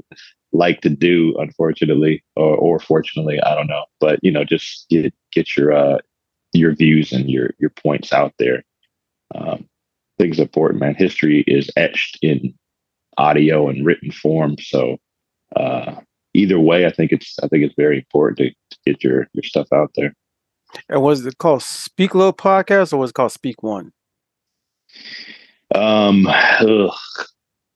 like 0.53 0.81
to 0.81 0.89
do, 0.89 1.35
unfortunately, 1.37 2.23
or, 2.35 2.55
or 2.55 2.79
fortunately, 2.79 3.39
I 3.41 3.55
don't 3.55 3.67
know. 3.67 3.85
But 3.99 4.19
you 4.23 4.31
know, 4.31 4.43
just 4.43 4.87
get 4.89 5.13
get 5.31 5.55
your 5.55 5.71
uh, 5.73 5.99
your 6.53 6.75
views 6.75 7.11
and 7.11 7.29
your 7.29 7.51
your 7.59 7.69
points 7.69 8.13
out 8.13 8.33
there. 8.39 8.63
Um, 9.35 9.67
things 10.17 10.39
important, 10.39 10.81
man. 10.81 10.95
History 10.95 11.43
is 11.47 11.69
etched 11.75 12.17
in 12.21 12.53
audio 13.17 13.69
and 13.69 13.85
written 13.85 14.11
form, 14.11 14.55
so 14.59 14.97
uh, 15.55 15.95
either 16.37 16.59
way, 16.59 16.85
I 16.85 16.91
think 16.91 17.11
it's 17.11 17.37
I 17.43 17.47
think 17.47 17.63
it's 17.63 17.75
very 17.75 17.97
important 17.97 18.37
to, 18.37 18.49
to 18.49 18.77
get 18.85 19.03
your 19.03 19.27
your 19.33 19.43
stuff 19.43 19.67
out 19.73 19.91
there. 19.95 20.13
And 20.89 21.01
was 21.01 21.25
it 21.25 21.37
called 21.37 21.63
Speak 21.63 22.13
Low 22.13 22.31
Podcast 22.31 22.93
or 22.93 22.97
was 22.97 23.11
it 23.11 23.13
called 23.13 23.31
Speak 23.31 23.63
One? 23.63 23.91
Um, 25.73 26.27
ugh. 26.27 26.93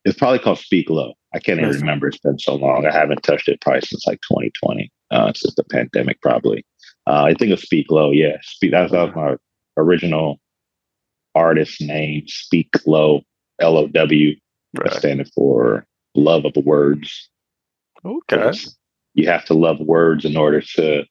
it's 0.06 0.18
probably 0.18 0.40
called 0.40 0.60
Speak 0.60 0.90
Low. 0.90 1.14
I 1.34 1.40
can't 1.40 1.60
even 1.60 1.72
remember. 1.72 2.08
It's 2.08 2.20
been 2.20 2.40
so 2.40 2.56
long. 2.56 2.86
I 2.86 2.92
haven't 2.92 3.24
touched 3.24 3.48
it 3.48 3.62
probably 3.62 3.82
since 3.82 4.06
like 4.06 4.20
2020. 4.22 4.92
Uh, 5.12 5.34
since 5.34 5.56
the 5.56 5.64
pandemic, 5.64 6.22
probably. 6.22 6.66
Uh, 7.08 7.24
I 7.24 7.34
think 7.34 7.52
of 7.52 7.60
Speak 7.60 7.90
Low. 7.90 8.12
Yeah, 8.12 8.38
Speak. 8.42 8.72
That 8.72 8.92
was 8.92 9.16
my 9.16 9.36
original 9.78 10.40
artist 11.36 11.82
name. 11.82 12.24
Speak 12.28 12.70
Low. 12.86 13.22
L 13.60 13.78
O 13.78 13.88
W. 13.88 14.36
Right. 14.78 14.94
Standing 14.94 15.28
for 15.36 15.86
love 16.16 16.46
of 16.46 16.56
words. 16.66 17.30
Okay. 18.06 18.52
You 19.14 19.28
have 19.28 19.46
to 19.46 19.54
love 19.54 19.80
words 19.80 20.26
in 20.26 20.38
order 20.38 20.62
to 20.62 21.04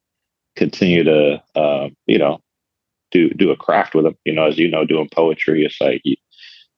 continue 0.57 1.05
to, 1.05 1.43
uh, 1.55 1.89
you 2.07 2.19
know, 2.19 2.41
do 3.11 3.31
do 3.31 3.51
a 3.51 3.57
craft 3.57 3.95
with 3.95 4.05
them. 4.05 4.17
You 4.25 4.33
know, 4.33 4.47
as 4.47 4.59
you 4.59 4.71
know, 4.71 4.85
doing 4.85 5.09
poetry, 5.13 5.65
it's 5.65 5.81
like 5.81 6.01
you 6.05 6.17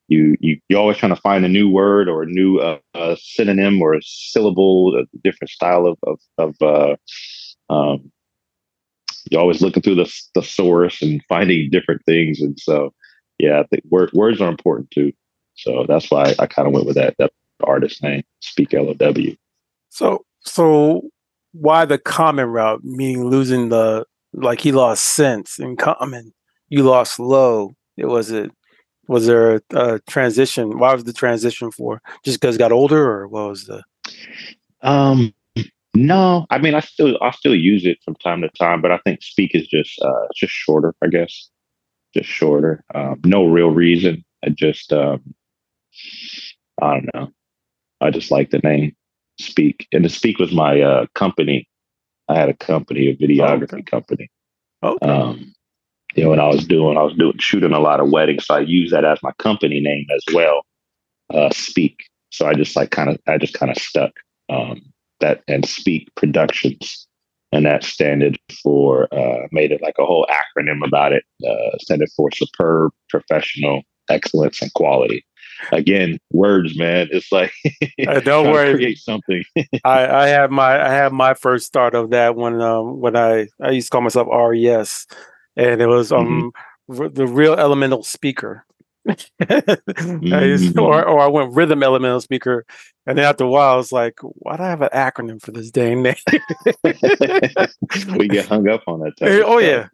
you 0.09 0.37
you 0.41 0.61
you're 0.69 0.81
always 0.81 0.97
trying 0.97 1.15
to 1.15 1.21
find 1.21 1.45
a 1.45 1.49
new 1.49 1.71
word 1.71 2.09
or 2.09 2.23
a 2.23 2.27
new 2.27 2.59
uh, 2.59 2.79
uh, 2.95 3.17
synonym 3.21 3.81
or 3.81 3.95
a 3.95 4.03
syllable, 4.03 4.97
a 4.99 5.05
different 5.23 5.51
style 5.51 5.87
of 5.87 5.99
of, 6.07 6.19
of 6.39 6.63
uh, 6.63 6.97
um, 7.73 8.11
you're 9.31 9.41
always 9.41 9.63
looking 9.63 9.83
through 9.83 9.97
the 9.97 10.13
the 10.35 10.43
source 10.43 11.03
and 11.03 11.23
finding 11.29 11.71
different 11.71 12.05
things. 12.05 12.41
And 12.41 12.59
so, 12.59 12.93
yeah, 13.39 13.61
I 13.61 13.65
think 13.65 13.85
word, 13.91 14.11
words 14.13 14.41
are 14.41 14.49
important 14.49 14.91
too. 14.91 15.13
So 15.55 15.85
that's 15.89 16.11
why 16.11 16.25
I, 16.25 16.35
I 16.41 16.47
kind 16.47 16.67
of 16.67 16.75
went 16.75 16.87
with 16.87 16.97
that 16.97 17.15
that 17.19 17.33
artist 17.63 18.03
name, 18.03 18.23
Speak 18.41 18.75
L 18.75 18.89
O 18.89 18.95
W. 18.95 19.37
So 19.93 20.25
so 20.41 21.03
why 21.53 21.85
the 21.85 21.99
common 21.99 22.47
route, 22.47 22.83
meaning 22.83 23.27
losing 23.27 23.69
the 23.69 24.07
like 24.33 24.59
he 24.63 24.73
lost 24.73 25.05
sense 25.05 25.59
in 25.59 25.77
common, 25.77 26.33
you 26.71 26.83
lost 26.83 27.21
low. 27.21 27.75
It 27.99 28.07
was 28.07 28.31
it 28.31 28.51
was 29.07 29.27
there 29.27 29.57
a, 29.57 29.61
a 29.75 30.01
transition? 30.09 30.79
Why 30.79 30.95
was 30.95 31.05
the 31.05 31.13
transition 31.13 31.71
for? 31.71 32.01
Just 32.25 32.41
because 32.41 32.57
got 32.57 32.73
older, 32.73 33.05
or 33.05 33.29
what 33.29 33.51
was 33.51 33.67
the? 33.67 33.83
Um, 34.81 35.35
no, 35.93 36.47
I 36.49 36.57
mean 36.57 36.75
I 36.75 36.81
still 36.81 37.19
I 37.21 37.31
still 37.33 37.55
use 37.55 37.85
it 37.85 37.99
from 38.03 38.15
time 38.15 38.41
to 38.41 38.49
time, 38.49 38.81
but 38.81 38.93
I 38.93 38.99
think 39.05 39.23
speak 39.23 39.55
is 39.55 39.67
just 39.69 40.01
uh 40.01 40.27
just 40.35 40.55
shorter, 40.55 40.95
I 41.03 41.09
guess, 41.09 41.51
just 42.15 42.31
shorter. 42.31 42.83
Um, 42.95 43.21
no 43.27 43.45
real 43.45 43.71
reason. 43.71 44.25
I 44.43 44.49
just 44.49 44.91
um, 44.91 45.35
I 46.81 46.95
don't 46.95 47.15
know. 47.15 47.29
I 48.01 48.11
just 48.11 48.31
like 48.31 48.51
the 48.51 48.61
name 48.61 48.97
Speak, 49.39 49.89
and 49.93 50.05
to 50.05 50.09
Speak 50.09 50.39
was 50.39 50.53
my 50.53 50.81
uh, 50.81 51.07
company. 51.15 51.67
I 52.29 52.37
had 52.37 52.49
a 52.49 52.55
company, 52.55 53.09
a 53.09 53.17
videography 53.17 53.75
oh, 53.75 53.79
okay. 53.79 53.83
company. 53.83 54.31
Okay. 54.83 55.07
Um, 55.07 55.55
you 56.15 56.25
know, 56.25 56.31
when 56.31 56.41
I 56.41 56.49
was 56.49 56.67
doing, 56.67 56.99
I 56.99 57.03
was 57.03 57.15
doing 57.15 57.39
shooting 57.39 57.73
a 57.73 57.81
lot 57.81 58.01
of 58.01 58.11
weddings, 58.11 58.47
so 58.47 58.55
I 58.55 58.61
use 58.61 58.91
that 58.91 59.05
as 59.05 59.23
my 59.23 59.33
company 59.39 59.81
name 59.81 60.07
as 60.15 60.23
well. 60.35 60.65
Uh, 61.33 61.51
Speak. 61.51 62.05
So 62.31 62.47
I 62.47 62.55
just 62.55 62.77
like 62.77 62.91
kind 62.91 63.11
of, 63.11 63.19
I 63.27 63.39
just 63.39 63.55
kind 63.55 63.71
of 63.71 63.79
stuck 63.79 64.13
um, 64.49 64.83
that 65.21 65.43
and 65.49 65.67
Speak 65.67 66.09
Productions, 66.15 67.07
and 67.53 67.65
that 67.65 67.85
standard 67.85 68.39
for 68.63 69.13
uh, 69.15 69.47
made 69.51 69.73
it 69.73 69.83
like 69.83 69.97
a 69.99 70.05
whole 70.05 70.27
acronym 70.31 70.87
about 70.87 71.13
it. 71.13 71.25
Uh, 71.47 71.79
standard 71.79 72.11
for 72.17 72.31
superb, 72.33 72.93
professional, 73.09 73.83
excellence, 74.11 74.61
and 74.61 74.73
quality 74.75 75.25
again, 75.71 76.19
words, 76.33 76.77
man. 76.79 77.09
It's 77.11 77.31
like 77.33 77.53
uh, 78.07 78.21
don't 78.21 78.51
worry, 78.51 78.75
create 78.75 78.99
something. 78.99 79.45
I, 79.85 80.07
I 80.07 80.27
have 80.29 80.51
my 80.51 80.85
I 80.85 80.91
have 80.91 81.13
my 81.13 81.35
first 81.35 81.67
start 81.67 81.95
of 81.95 82.11
that 82.11 82.37
when 82.37 82.61
um 82.61 83.01
when 83.01 83.17
I 83.17 83.49
I 83.61 83.71
used 83.71 83.89
to 83.89 83.91
call 83.91 84.01
myself 84.01 84.29
RES, 84.31 85.07
and 85.57 85.81
it 85.81 85.87
was 85.87 86.13
um 86.13 86.53
mm-hmm. 86.89 87.03
r- 87.03 87.09
the 87.09 87.27
real 87.27 87.55
elemental 87.55 88.03
speaker. 88.03 88.65
mm-hmm. 89.07 90.35
I 90.35 90.45
used, 90.45 90.79
or 90.79 91.05
or 91.05 91.21
I 91.21 91.27
went 91.27 91.55
rhythm 91.55 91.83
elemental 91.83 92.21
speaker, 92.21 92.65
and 93.07 93.19
then 93.19 93.25
after 93.25 93.45
a 93.45 93.49
while, 93.49 93.75
I 93.75 93.77
was 93.77 93.93
like, 93.93 94.21
"Why 94.23 94.57
do 94.57 94.63
I 94.63 94.69
have 94.69 94.83
an 94.83 94.91
acronym 94.95 95.43
for 95.43 95.53
this 95.53 95.71
dang 95.71 96.03
name?" 96.03 96.15
we 98.17 98.29
get 98.29 98.47
hung 98.47 98.69
up 98.69 98.83
on 98.87 99.01
that. 99.01 99.15
oh 99.45 99.59
yeah, 99.59 99.89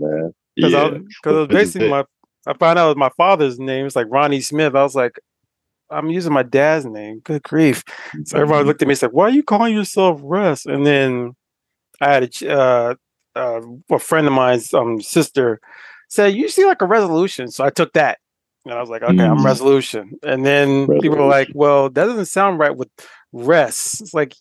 because 0.55 0.73
yeah. 0.73 0.99
I, 1.25 1.31
I 1.31 1.33
was 1.33 1.49
basically 1.49 1.89
my 1.89 2.05
I 2.49 2.55
found 2.55 2.79
out 2.79 2.97
my 2.97 3.11
father's 3.11 3.59
name. 3.59 3.85
It's 3.85 3.95
like 3.95 4.07
Ronnie 4.09 4.41
Smith. 4.41 4.75
I 4.75 4.83
was 4.83 4.95
like, 4.95 5.21
I'm 5.91 6.11
using 6.11 6.33
my 6.33 6.43
dad's 6.43 6.85
name. 6.85 7.21
Good 7.21 7.43
grief. 7.43 7.83
So 8.25 8.39
everybody 8.39 8.65
looked 8.65 8.83
at 8.83 8.89
me 8.89 8.93
and 8.93 8.99
said, 8.99 9.13
Why 9.13 9.25
are 9.25 9.31
you 9.31 9.43
calling 9.43 9.75
yourself 9.75 10.21
Russ? 10.23 10.67
And 10.67 10.87
then 10.87 11.35
I 12.01 12.13
had 12.13 12.31
a, 12.43 12.51
uh, 12.51 12.95
uh, 13.35 13.61
a 13.91 13.99
friend 13.99 14.27
of 14.27 14.33
mine's 14.33 14.73
um, 14.75 15.01
sister 15.01 15.61
said, 16.09 16.35
You 16.35 16.49
see 16.49 16.67
like 16.67 16.83
a 16.83 16.87
resolution. 16.87 17.49
So 17.49 17.65
I 17.65 17.71
took 17.71 17.93
that. 17.95 18.19
And 18.65 18.75
I 18.75 18.81
was 18.81 18.91
like, 18.91 19.03
Okay, 19.03 19.15
mm. 19.15 19.31
I'm 19.31 19.45
resolution. 19.45 20.19
And 20.23 20.45
then 20.45 20.81
resolution. 20.81 21.01
people 21.01 21.19
were 21.19 21.31
like, 21.31 21.49
Well, 21.55 21.91
that 21.91 22.05
doesn't 22.05 22.27
sound 22.27 22.59
right 22.59 22.77
with 22.77 22.91
rest. 23.33 24.01
It's 24.01 24.15
like 24.15 24.35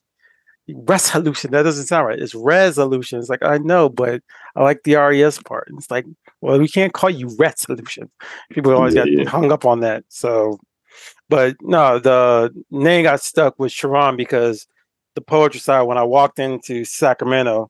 resolution. 0.68 1.51
That 1.51 1.63
doesn't 1.63 1.86
sound 1.86 2.08
right. 2.08 2.20
It's 2.20 2.36
resolution. 2.36 3.20
It's 3.20 3.30
like, 3.30 3.44
I 3.44 3.58
know, 3.58 3.89
but 3.89 4.22
I 4.56 4.63
like 4.63 4.84
the 4.84 4.96
RES 4.96 5.39
part. 5.44 5.68
And 5.70 5.77
It's 5.77 5.92
like, 5.92 6.06
well, 6.42 6.60
we 6.60 6.68
can't 6.68 6.94
call 6.94 7.10
you 7.10 7.36
resolution. 7.39 8.10
People 8.51 8.74
always 8.74 8.96
yeah, 8.96 9.06
got 9.06 9.12
yeah. 9.12 9.30
hung 9.30 9.51
up 9.51 9.66
on 9.66 9.80
that. 9.82 10.04
So 10.10 10.60
but 11.29 11.55
no, 11.62 12.00
the 12.00 12.53
name 12.72 13.03
got 13.03 13.22
stuck 13.22 13.60
with 13.60 13.72
Sharon 13.72 14.15
because 14.15 14.67
the 15.15 15.22
poetry 15.22 15.60
side, 15.60 15.84
when 15.84 15.98
I 15.98 16.03
walked 16.03 16.39
into 16.39 16.86
Sacramento, 16.86 17.69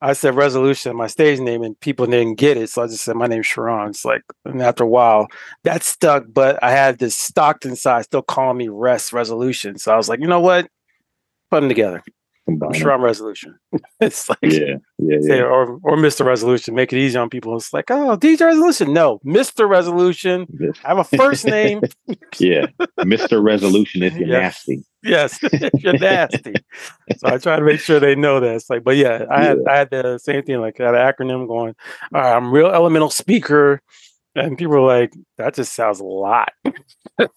I 0.00 0.12
said 0.12 0.34
resolution, 0.34 0.94
my 0.96 1.06
stage 1.06 1.40
name, 1.40 1.62
and 1.62 1.80
people 1.80 2.04
didn't 2.06 2.34
get 2.34 2.58
it. 2.58 2.68
So 2.68 2.82
I 2.82 2.86
just 2.86 3.04
said 3.04 3.16
my 3.16 3.26
name's 3.26 3.46
Sharon. 3.46 3.88
It's 3.88 4.04
like, 4.04 4.22
and 4.44 4.60
after 4.60 4.84
a 4.84 4.88
while, 4.88 5.28
that 5.62 5.82
stuck. 5.82 6.24
But 6.28 6.62
I 6.62 6.72
had 6.72 6.98
this 6.98 7.16
Stockton 7.16 7.74
side 7.74 8.04
still 8.04 8.20
calling 8.20 8.58
me 8.58 8.68
Rest 8.68 9.14
Resolution. 9.14 9.78
So 9.78 9.94
I 9.94 9.96
was 9.96 10.10
like, 10.10 10.20
you 10.20 10.26
know 10.26 10.40
what? 10.40 10.68
Put 11.50 11.60
them 11.60 11.70
together. 11.70 12.04
Combine 12.46 12.74
Sharon 12.74 13.00
Resolution. 13.00 13.58
it's 14.00 14.28
like, 14.28 14.38
yeah, 14.42 14.76
yeah, 14.98 15.16
yeah. 15.20 15.42
or, 15.42 15.78
or 15.82 15.96
Mr. 15.96 16.26
Resolution, 16.26 16.74
make 16.74 16.92
it 16.92 16.98
easy 16.98 17.18
on 17.18 17.30
people. 17.30 17.56
It's 17.56 17.72
like, 17.72 17.90
oh, 17.90 18.16
DJ 18.16 18.46
Resolution. 18.46 18.92
No, 18.92 19.18
Mr. 19.24 19.68
Resolution. 19.68 20.46
I 20.84 20.88
have 20.88 20.98
a 20.98 21.04
first 21.04 21.46
name. 21.46 21.80
yeah, 22.38 22.66
Mr. 23.00 23.42
Resolution 23.42 24.02
if 24.02 24.14
you're 24.16 24.28
yes. 24.28 24.68
nasty. 24.68 24.84
Yes, 25.02 25.38
if 25.42 25.82
you're 25.82 25.98
nasty. 25.98 26.54
so 27.16 27.28
I 27.28 27.38
try 27.38 27.56
to 27.56 27.64
make 27.64 27.80
sure 27.80 27.98
they 27.98 28.14
know 28.14 28.40
that. 28.40 28.56
It's 28.56 28.68
like, 28.68 28.84
but 28.84 28.96
yeah, 28.96 29.24
I 29.30 29.42
yeah. 29.42 29.48
had 29.48 29.58
I 29.68 29.76
had 29.78 29.90
the 29.90 30.18
same 30.18 30.42
thing, 30.42 30.60
like 30.60 30.80
I 30.80 30.86
had 30.86 30.94
an 30.94 31.00
acronym 31.00 31.46
going. 31.46 31.74
All 32.14 32.20
right, 32.20 32.36
I'm 32.36 32.52
real 32.52 32.68
elemental 32.68 33.10
speaker. 33.10 33.80
And 34.36 34.58
people 34.58 34.74
are 34.74 34.80
like, 34.80 35.12
that 35.38 35.54
just 35.54 35.74
sounds 35.74 36.00
a 36.00 36.04
lot. 36.04 36.52
a 37.20 37.28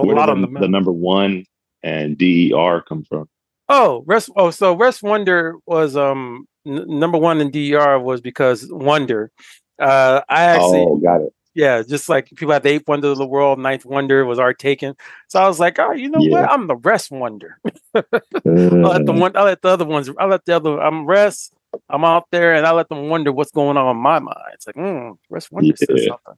lot 0.00 0.28
on 0.28 0.42
the, 0.42 0.48
the 0.60 0.68
number 0.68 0.92
one 0.92 1.46
and 1.82 2.18
DER 2.18 2.82
come 2.86 3.04
from? 3.04 3.28
Oh, 3.68 4.04
rest. 4.06 4.30
Oh, 4.36 4.50
so 4.50 4.74
Rest 4.76 5.02
Wonder 5.02 5.56
was 5.66 5.96
um 5.96 6.46
n- 6.66 6.84
number 6.86 7.18
one 7.18 7.40
in 7.40 7.50
DER 7.50 7.98
was 7.98 8.20
because 8.20 8.66
Wonder. 8.70 9.30
Uh, 9.78 10.22
I 10.28 10.44
actually 10.44 10.80
oh, 10.80 10.96
got 10.96 11.20
it. 11.20 11.32
Yeah, 11.54 11.82
just 11.82 12.10
like 12.10 12.28
people 12.36 12.52
had 12.52 12.62
the 12.62 12.68
eighth 12.68 12.86
wonder 12.86 13.08
of 13.08 13.16
the 13.16 13.26
world, 13.26 13.58
ninth 13.58 13.86
wonder 13.86 14.26
was 14.26 14.38
our 14.38 14.52
taken. 14.52 14.94
So 15.28 15.40
I 15.40 15.48
was 15.48 15.58
like, 15.58 15.78
oh, 15.78 15.92
you 15.92 16.10
know 16.10 16.20
yeah. 16.20 16.42
what? 16.42 16.50
I'm 16.50 16.66
the 16.66 16.76
rest 16.76 17.10
wonder. 17.10 17.58
uh, 17.94 18.02
I'll 18.44 18.90
let 18.90 19.06
the 19.06 19.12
one. 19.12 19.34
I 19.34 19.42
let 19.42 19.62
the 19.62 19.68
other 19.70 19.86
ones. 19.86 20.10
I 20.18 20.26
let 20.26 20.44
the 20.44 20.54
other. 20.54 20.78
I'm 20.78 21.06
rest. 21.06 21.54
I'm 21.88 22.04
out 22.04 22.26
there, 22.30 22.54
and 22.54 22.66
I 22.66 22.72
let 22.72 22.90
them 22.90 23.08
wonder 23.08 23.32
what's 23.32 23.50
going 23.50 23.78
on 23.78 23.96
in 23.96 24.02
my 24.02 24.18
mind. 24.18 24.36
It's 24.52 24.66
like, 24.66 24.76
mm, 24.76 25.16
rest 25.30 25.50
wonder 25.50 25.68
yeah. 25.68 25.74
says 25.76 26.06
something. 26.06 26.34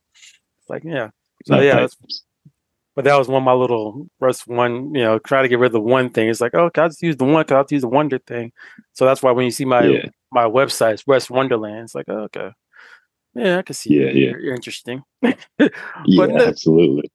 It's 0.61 0.70
like, 0.70 0.85
yeah. 0.85 1.11
So 1.47 1.61
yeah, 1.61 1.88
but 2.99 3.05
that 3.05 3.17
was 3.17 3.28
one 3.28 3.43
of 3.43 3.45
my 3.45 3.52
little 3.52 4.09
Russ 4.19 4.45
one, 4.45 4.93
you 4.93 5.05
know, 5.05 5.21
try 5.21 5.40
to 5.40 5.47
get 5.47 5.61
rid 5.61 5.69
of 5.69 5.73
the 5.73 5.81
one 5.81 6.11
thing. 6.11 6.28
It's 6.28 6.40
like, 6.40 6.57
oh, 6.57 6.69
I'll 6.75 6.88
just 6.88 7.00
use 7.00 7.17
the 7.17 7.26
one, 7.26 7.45
because 7.45 7.55
I'll 7.55 7.67
use 7.71 7.83
the 7.83 7.88
wonder 7.88 8.19
thing. 8.19 8.50
So 8.93 9.05
that's 9.05 9.23
why 9.23 9.31
when 9.31 9.45
you 9.45 9.52
see 9.52 9.64
my 9.64 9.85
yeah. 9.85 10.07
my 10.33 10.47
website, 10.47 10.95
it's 10.95 11.07
Russ 11.07 11.31
Wonderland, 11.31 11.85
it's 11.85 11.95
like, 11.95 12.07
oh, 12.09 12.23
okay. 12.23 12.50
Yeah, 13.37 13.59
I 13.59 13.62
can 13.62 13.75
see. 13.75 13.95
Yeah, 13.95 14.07
yeah. 14.07 14.12
You're, 14.31 14.40
you're 14.40 14.55
interesting. 14.57 15.05
yeah, 15.23 15.37
no, 16.07 16.38
absolutely. 16.38 17.09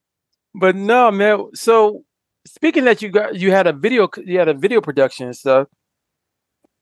But 0.56 0.78
no, 0.78 1.12
man. 1.12 1.48
So 1.54 2.06
speaking 2.46 2.86
that 2.86 3.02
you 3.02 3.10
got 3.10 3.36
you 3.36 3.52
had 3.52 3.68
a 3.68 3.74
video 3.74 4.08
you 4.24 4.40
had 4.40 4.48
a 4.48 4.54
video 4.54 4.80
production 4.80 5.25
and 5.25 5.36
stuff. 5.36 5.68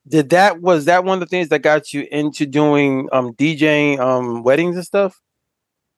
Did 0.07 0.29
that 0.29 0.61
was 0.61 0.85
that 0.85 1.05
one 1.05 1.15
of 1.15 1.21
the 1.21 1.25
things 1.25 1.49
that 1.49 1.63
got 1.63 1.91
you 1.91 2.07
into 2.11 2.45
doing 2.45 3.09
um 3.11 3.33
DJing 3.33 3.97
um 3.99 4.43
weddings 4.43 4.75
and 4.75 4.85
stuff? 4.85 5.19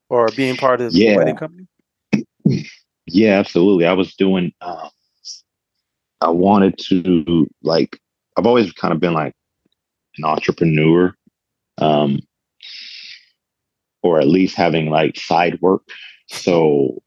Or 0.07 0.29
being 0.37 0.55
part 0.55 0.79
of 0.79 0.93
yeah. 0.93 1.11
the 1.11 1.17
wedding 1.17 1.35
company? 1.35 1.67
Yeah, 3.07 3.39
absolutely. 3.39 3.85
I 3.85 3.93
was 3.93 4.15
doing 4.15 4.53
uh, 4.61 4.89
I 6.21 6.29
wanted 6.29 6.77
to 6.89 7.47
like 7.61 7.99
I've 8.37 8.45
always 8.45 8.71
kind 8.73 8.93
of 8.93 8.99
been 8.99 9.13
like 9.13 9.33
an 10.17 10.25
entrepreneur. 10.25 11.13
Um 11.79 12.19
or 14.03 14.19
at 14.19 14.27
least 14.27 14.55
having 14.55 14.89
like 14.89 15.17
side 15.17 15.59
work. 15.61 15.83
So 16.27 17.01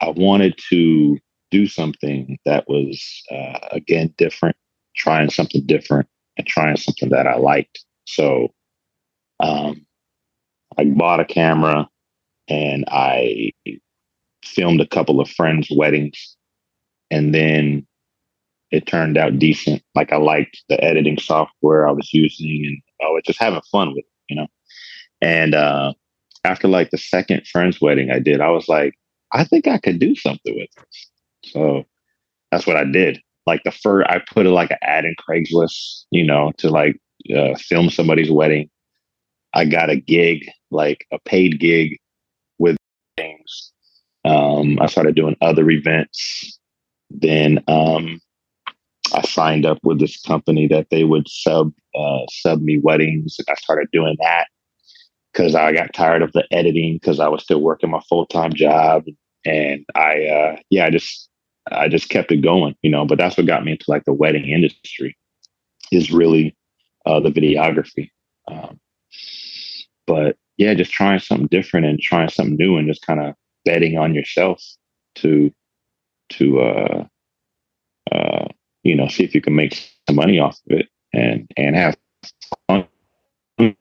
I 0.00 0.10
wanted 0.10 0.58
to 0.70 1.18
do 1.50 1.66
something 1.66 2.38
that 2.44 2.68
was 2.68 3.22
uh, 3.30 3.58
again 3.72 4.14
different, 4.18 4.56
trying 4.96 5.30
something 5.30 5.64
different 5.66 6.08
and 6.36 6.46
trying 6.46 6.76
something 6.76 7.10
that 7.10 7.26
I 7.26 7.36
liked. 7.36 7.84
So 8.06 8.52
um, 9.40 9.86
I 10.78 10.84
bought 10.86 11.20
a 11.20 11.24
camera 11.24 11.88
and 12.48 12.84
I 12.88 13.52
filmed 14.44 14.80
a 14.80 14.86
couple 14.86 15.20
of 15.20 15.30
friends' 15.30 15.68
weddings, 15.70 16.36
and 17.10 17.34
then 17.34 17.86
it 18.70 18.86
turned 18.86 19.16
out 19.16 19.38
decent. 19.38 19.82
Like 19.94 20.12
I 20.12 20.16
liked 20.16 20.62
the 20.68 20.82
editing 20.82 21.18
software 21.18 21.86
I 21.86 21.92
was 21.92 22.12
using, 22.12 22.64
and 22.66 22.82
I 23.02 23.10
was 23.10 23.22
just 23.24 23.40
having 23.40 23.62
fun 23.70 23.90
with 23.90 23.98
it, 23.98 24.10
you 24.28 24.36
know. 24.36 24.46
And 25.20 25.54
uh, 25.54 25.94
after 26.44 26.68
like 26.68 26.90
the 26.90 26.98
second 26.98 27.46
friend's 27.46 27.80
wedding 27.80 28.10
I 28.10 28.18
did, 28.18 28.40
I 28.40 28.50
was 28.50 28.68
like, 28.68 28.94
I 29.32 29.44
think 29.44 29.66
I 29.66 29.78
could 29.78 29.98
do 29.98 30.14
something 30.14 30.54
with 30.54 30.68
this. 30.76 31.10
So 31.52 31.84
that's 32.50 32.66
what 32.66 32.76
I 32.76 32.84
did. 32.84 33.20
Like 33.46 33.62
the 33.64 33.72
first, 33.72 34.08
I 34.08 34.20
put 34.32 34.46
a, 34.46 34.50
like 34.50 34.70
an 34.70 34.78
ad 34.82 35.04
in 35.04 35.14
Craigslist, 35.16 36.04
you 36.10 36.24
know, 36.24 36.52
to 36.58 36.70
like 36.70 36.96
uh, 37.34 37.54
film 37.56 37.90
somebody's 37.90 38.30
wedding. 38.30 38.70
I 39.54 39.64
got 39.64 39.90
a 39.90 39.96
gig, 39.96 40.48
like 40.70 41.06
a 41.12 41.18
paid 41.18 41.60
gig. 41.60 41.98
Um, 44.24 44.78
I 44.80 44.86
started 44.86 45.14
doing 45.14 45.36
other 45.40 45.68
events. 45.70 46.58
Then 47.10 47.62
um, 47.68 48.20
I 49.12 49.22
signed 49.22 49.66
up 49.66 49.78
with 49.82 50.00
this 50.00 50.20
company 50.22 50.66
that 50.68 50.88
they 50.90 51.04
would 51.04 51.28
sub 51.28 51.72
uh, 51.94 52.26
sub 52.30 52.62
me 52.62 52.78
weddings. 52.78 53.38
I 53.48 53.54
started 53.54 53.88
doing 53.92 54.16
that 54.20 54.46
because 55.32 55.54
I 55.54 55.72
got 55.72 55.92
tired 55.92 56.22
of 56.22 56.32
the 56.32 56.46
editing 56.50 56.94
because 56.94 57.20
I 57.20 57.28
was 57.28 57.42
still 57.42 57.60
working 57.60 57.90
my 57.90 58.00
full 58.08 58.26
time 58.26 58.52
job, 58.52 59.04
and 59.44 59.84
I 59.94 60.26
uh, 60.26 60.56
yeah, 60.70 60.86
I 60.86 60.90
just 60.90 61.28
I 61.70 61.88
just 61.88 62.08
kept 62.08 62.32
it 62.32 62.38
going, 62.38 62.74
you 62.82 62.90
know. 62.90 63.04
But 63.04 63.18
that's 63.18 63.36
what 63.36 63.46
got 63.46 63.64
me 63.64 63.72
into 63.72 63.84
like 63.88 64.04
the 64.04 64.12
wedding 64.12 64.48
industry 64.48 65.16
is 65.92 66.10
really 66.10 66.56
uh, 67.04 67.20
the 67.20 67.30
videography. 67.30 68.10
Um, 68.48 68.80
but 70.06 70.36
yeah, 70.56 70.74
just 70.74 70.92
trying 70.92 71.18
something 71.18 71.48
different 71.48 71.86
and 71.86 72.00
trying 72.00 72.30
something 72.30 72.56
new, 72.56 72.76
and 72.78 72.88
just 72.88 73.06
kind 73.06 73.20
of 73.20 73.34
betting 73.64 73.98
on 73.98 74.14
yourself 74.14 74.62
to 75.16 75.52
to 76.30 76.60
uh, 76.60 77.04
uh, 78.12 78.46
you 78.82 78.94
know 78.94 79.08
see 79.08 79.24
if 79.24 79.34
you 79.34 79.40
can 79.40 79.54
make 79.54 79.74
some 80.06 80.16
money 80.16 80.38
off 80.38 80.58
of 80.70 80.78
it 80.78 80.88
and 81.12 81.50
and 81.56 81.76
have 81.76 81.96
fun 82.68 82.86
at 83.58 83.76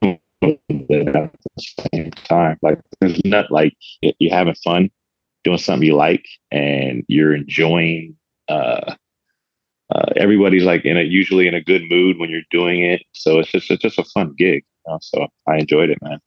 the 0.89 1.31
same 1.93 2.11
time. 2.11 2.57
Like 2.61 2.79
there's 2.99 3.23
not 3.25 3.51
like 3.51 3.73
you're 4.01 4.33
having 4.33 4.55
fun 4.55 4.89
doing 5.43 5.57
something 5.57 5.87
you 5.87 5.95
like 5.95 6.25
and 6.51 7.03
you're 7.07 7.35
enjoying 7.35 8.15
uh, 8.47 8.95
uh, 9.93 10.05
everybody's 10.15 10.63
like 10.63 10.85
in 10.85 10.97
a 10.97 11.01
usually 11.01 11.47
in 11.47 11.53
a 11.53 11.61
good 11.61 11.83
mood 11.89 12.17
when 12.17 12.29
you're 12.29 12.41
doing 12.51 12.81
it. 12.81 13.03
So 13.13 13.39
it's 13.39 13.51
just 13.51 13.69
it's 13.69 13.81
just 13.81 13.99
a 13.99 14.03
fun 14.03 14.33
gig. 14.37 14.63
You 14.85 14.93
know? 14.93 14.99
So 15.01 15.27
I 15.47 15.57
enjoyed 15.57 15.89
it, 15.89 15.97
man. 16.01 16.19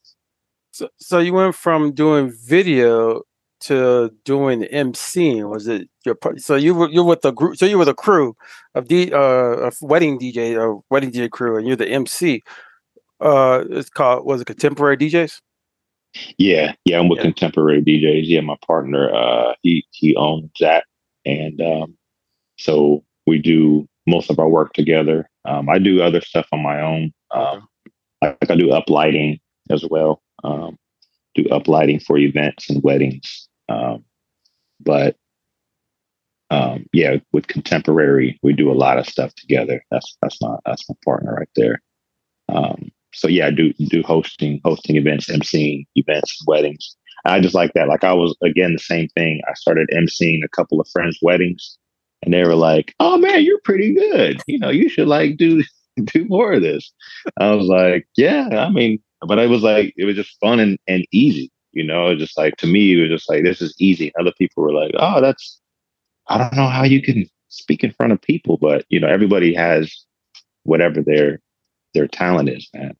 So 0.72 0.88
so 0.98 1.18
you 1.18 1.32
went 1.32 1.54
from 1.54 1.92
doing 1.92 2.32
video 2.46 3.22
to 3.60 4.10
doing 4.24 4.64
MC. 4.64 5.42
Was 5.44 5.66
it 5.66 5.88
your 6.04 6.16
so 6.36 6.54
you 6.54 6.74
were 6.74 6.88
you're 6.88 7.04
with 7.04 7.22
the 7.22 7.32
group 7.32 7.56
so 7.56 7.66
you 7.66 7.78
were 7.78 7.84
the 7.84 7.94
crew 7.94 8.36
of 8.74 8.88
the 8.88 9.12
uh 9.12 9.66
of 9.66 9.76
wedding 9.80 10.18
DJ 10.18 10.56
or 10.58 10.82
wedding 10.90 11.10
DJ 11.10 11.30
crew 11.30 11.56
and 11.56 11.66
you're 11.66 11.76
the 11.76 11.88
MC 11.88 12.42
uh 13.20 13.64
it's 13.70 13.90
called 13.90 14.24
was 14.24 14.40
it 14.40 14.46
contemporary 14.46 14.96
DJs? 14.96 15.40
Yeah, 16.38 16.74
yeah, 16.84 16.98
I'm 16.98 17.08
with 17.08 17.18
yeah. 17.18 17.24
contemporary 17.24 17.82
DJs. 17.82 18.24
Yeah, 18.24 18.40
my 18.40 18.56
partner, 18.66 19.12
uh 19.14 19.54
he 19.62 19.84
he 19.90 20.14
owns 20.16 20.50
that. 20.60 20.84
And 21.24 21.60
um 21.60 21.96
so 22.58 23.04
we 23.26 23.38
do 23.38 23.88
most 24.06 24.30
of 24.30 24.38
our 24.38 24.48
work 24.48 24.72
together. 24.74 25.28
Um 25.44 25.68
I 25.68 25.78
do 25.78 26.02
other 26.02 26.20
stuff 26.20 26.46
on 26.52 26.62
my 26.62 26.80
own. 26.80 27.12
Um 27.30 27.68
like 28.22 28.50
I 28.50 28.56
do 28.56 28.70
up 28.70 28.88
lighting 28.88 29.40
as 29.70 29.84
well. 29.88 30.22
Um 30.44 30.78
do 31.36 31.44
uplighting 31.44 32.02
for 32.02 32.18
events 32.18 32.68
and 32.70 32.82
weddings. 32.82 33.48
Um 33.68 34.04
but 34.80 35.16
um 36.50 36.86
yeah, 36.92 37.16
with 37.32 37.48
contemporary, 37.48 38.38
we 38.42 38.52
do 38.52 38.70
a 38.70 38.74
lot 38.74 38.98
of 38.98 39.06
stuff 39.06 39.34
together. 39.34 39.84
That's 39.90 40.16
that's 40.22 40.40
my 40.40 40.56
that's 40.64 40.88
my 40.88 40.94
partner 41.04 41.34
right 41.34 41.48
there. 41.56 41.82
Um 42.48 42.90
so 43.14 43.28
yeah, 43.28 43.46
I 43.46 43.50
do 43.50 43.72
do 43.88 44.02
hosting, 44.02 44.60
hosting 44.64 44.96
events, 44.96 45.30
emceeing 45.30 45.86
events, 45.94 46.42
weddings. 46.46 46.96
I 47.24 47.40
just 47.40 47.54
like 47.54 47.72
that. 47.74 47.88
Like 47.88 48.04
I 48.04 48.12
was 48.12 48.36
again 48.44 48.72
the 48.72 48.78
same 48.78 49.08
thing. 49.16 49.40
I 49.48 49.54
started 49.54 49.88
emceeing 49.92 50.44
a 50.44 50.48
couple 50.48 50.80
of 50.80 50.88
friends' 50.88 51.18
weddings, 51.22 51.78
and 52.22 52.32
they 52.32 52.44
were 52.44 52.54
like, 52.54 52.94
"Oh 53.00 53.18
man, 53.18 53.42
you're 53.42 53.60
pretty 53.64 53.94
good. 53.94 54.40
You 54.46 54.58
know, 54.58 54.70
you 54.70 54.88
should 54.88 55.08
like 55.08 55.36
do 55.36 55.62
do 56.04 56.24
more 56.26 56.52
of 56.52 56.62
this." 56.62 56.92
I 57.40 57.52
was 57.52 57.66
like, 57.66 58.06
"Yeah, 58.16 58.48
I 58.52 58.70
mean," 58.70 59.00
but 59.26 59.38
it 59.38 59.48
was 59.48 59.62
like 59.62 59.94
it 59.96 60.04
was 60.04 60.16
just 60.16 60.38
fun 60.40 60.60
and, 60.60 60.78
and 60.86 61.04
easy. 61.12 61.50
You 61.72 61.84
know, 61.84 62.14
just 62.16 62.38
like 62.38 62.56
to 62.58 62.66
me, 62.66 62.94
it 62.94 63.02
was 63.02 63.10
just 63.10 63.28
like 63.28 63.42
this 63.42 63.60
is 63.60 63.74
easy. 63.78 64.12
Other 64.18 64.32
people 64.38 64.62
were 64.62 64.72
like, 64.72 64.92
"Oh, 64.98 65.20
that's 65.20 65.60
I 66.28 66.38
don't 66.38 66.54
know 66.54 66.68
how 66.68 66.84
you 66.84 67.02
can 67.02 67.26
speak 67.48 67.84
in 67.84 67.92
front 67.92 68.12
of 68.12 68.22
people," 68.22 68.56
but 68.56 68.84
you 68.88 68.98
know, 69.00 69.08
everybody 69.08 69.54
has 69.54 69.94
whatever 70.62 71.02
their 71.02 71.40
their 71.94 72.08
talent 72.08 72.48
is, 72.48 72.68
man 72.74 72.96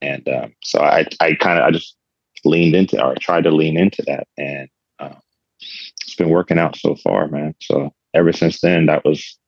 and 0.00 0.28
um, 0.28 0.54
so 0.62 0.80
I 0.80 1.06
I 1.20 1.34
kind 1.34 1.58
of 1.58 1.64
I 1.64 1.70
just 1.70 1.96
leaned 2.44 2.74
into 2.74 3.02
or 3.02 3.14
tried 3.20 3.44
to 3.44 3.50
lean 3.50 3.76
into 3.76 4.02
that, 4.06 4.26
and 4.36 4.68
um, 4.98 5.16
it's 5.60 6.14
been 6.16 6.30
working 6.30 6.58
out 6.58 6.76
so 6.76 6.94
far, 6.96 7.28
man. 7.28 7.54
So 7.60 7.92
ever 8.14 8.32
since 8.32 8.60
then, 8.60 8.86
that 8.86 9.04
was 9.04 9.38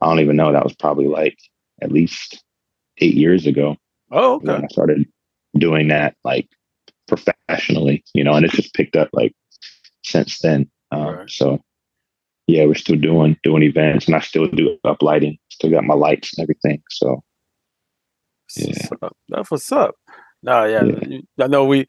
I 0.00 0.06
don't 0.06 0.20
even 0.20 0.36
know 0.36 0.52
that 0.52 0.64
was 0.64 0.76
probably 0.76 1.06
like 1.06 1.38
at 1.82 1.92
least 1.92 2.42
eight 2.98 3.14
years 3.14 3.46
ago. 3.46 3.76
Oh, 4.10 4.34
okay. 4.34 4.46
When 4.46 4.64
I 4.64 4.68
started 4.68 5.06
doing 5.58 5.88
that 5.88 6.16
like 6.24 6.48
professionally, 7.08 8.04
you 8.14 8.24
know, 8.24 8.34
and 8.34 8.44
it's 8.44 8.54
just 8.54 8.74
picked 8.74 8.96
up 8.96 9.08
like 9.12 9.32
since 10.04 10.38
then. 10.40 10.70
Um, 10.92 11.06
right. 11.06 11.30
So 11.30 11.60
yeah, 12.46 12.64
we're 12.64 12.74
still 12.74 12.96
doing 12.96 13.36
doing 13.42 13.62
events, 13.62 14.06
and 14.06 14.14
I 14.14 14.20
still 14.20 14.46
do 14.46 14.78
up 14.84 15.02
lighting. 15.02 15.38
Still 15.50 15.70
got 15.70 15.84
my 15.84 15.94
lights 15.94 16.36
and 16.36 16.42
everything. 16.42 16.82
So 16.90 17.22
yeah. 18.56 18.88
That's 19.28 19.50
what's 19.50 19.72
up. 19.72 19.96
No, 20.42 20.64
yeah. 20.64 20.84
yeah. 21.06 21.18
I 21.40 21.46
know 21.48 21.64
we 21.64 21.86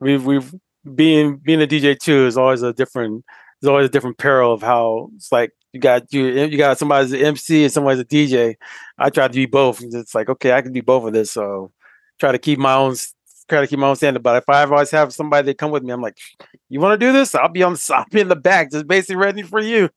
we've 0.00 0.24
we've 0.24 0.54
being 0.94 1.36
being 1.36 1.62
a 1.62 1.66
DJ 1.66 1.98
too 1.98 2.26
is 2.26 2.38
always 2.38 2.62
a 2.62 2.72
different 2.72 3.24
there's 3.60 3.68
always 3.68 3.86
a 3.86 3.90
different 3.90 4.18
peril 4.18 4.52
of 4.52 4.62
how 4.62 5.10
it's 5.16 5.30
like 5.32 5.50
you 5.72 5.80
got 5.80 6.12
you 6.12 6.26
you 6.26 6.56
got 6.56 6.78
somebody's 6.78 7.12
an 7.12 7.20
MC 7.20 7.64
and 7.64 7.72
somebody's 7.72 8.00
a 8.00 8.04
DJ. 8.04 8.54
I 8.98 9.10
try 9.10 9.28
to 9.28 9.34
be 9.34 9.46
both. 9.46 9.82
It's 9.82 10.14
like 10.14 10.28
okay, 10.28 10.52
I 10.52 10.62
can 10.62 10.72
do 10.72 10.82
both 10.82 11.04
of 11.04 11.12
this. 11.12 11.30
So 11.32 11.72
try 12.18 12.32
to 12.32 12.38
keep 12.38 12.58
my 12.58 12.74
own 12.74 12.94
try 13.48 13.60
to 13.60 13.66
keep 13.66 13.78
my 13.78 13.88
own 13.88 13.96
standard. 13.96 14.22
But 14.22 14.36
if 14.36 14.48
I 14.48 14.64
always 14.64 14.90
have 14.90 15.12
somebody 15.12 15.46
that 15.46 15.58
come 15.58 15.70
with 15.70 15.82
me, 15.82 15.92
I'm 15.92 16.02
like, 16.02 16.18
you 16.68 16.80
want 16.80 16.98
to 16.98 17.06
do 17.06 17.12
this? 17.12 17.34
I'll 17.34 17.48
be 17.48 17.62
on 17.62 17.74
the 17.74 17.90
I'll 17.94 18.04
be 18.10 18.20
in 18.20 18.28
the 18.28 18.36
back, 18.36 18.70
just 18.70 18.86
basically 18.86 19.16
ready 19.16 19.42
for 19.42 19.60
you. 19.60 19.88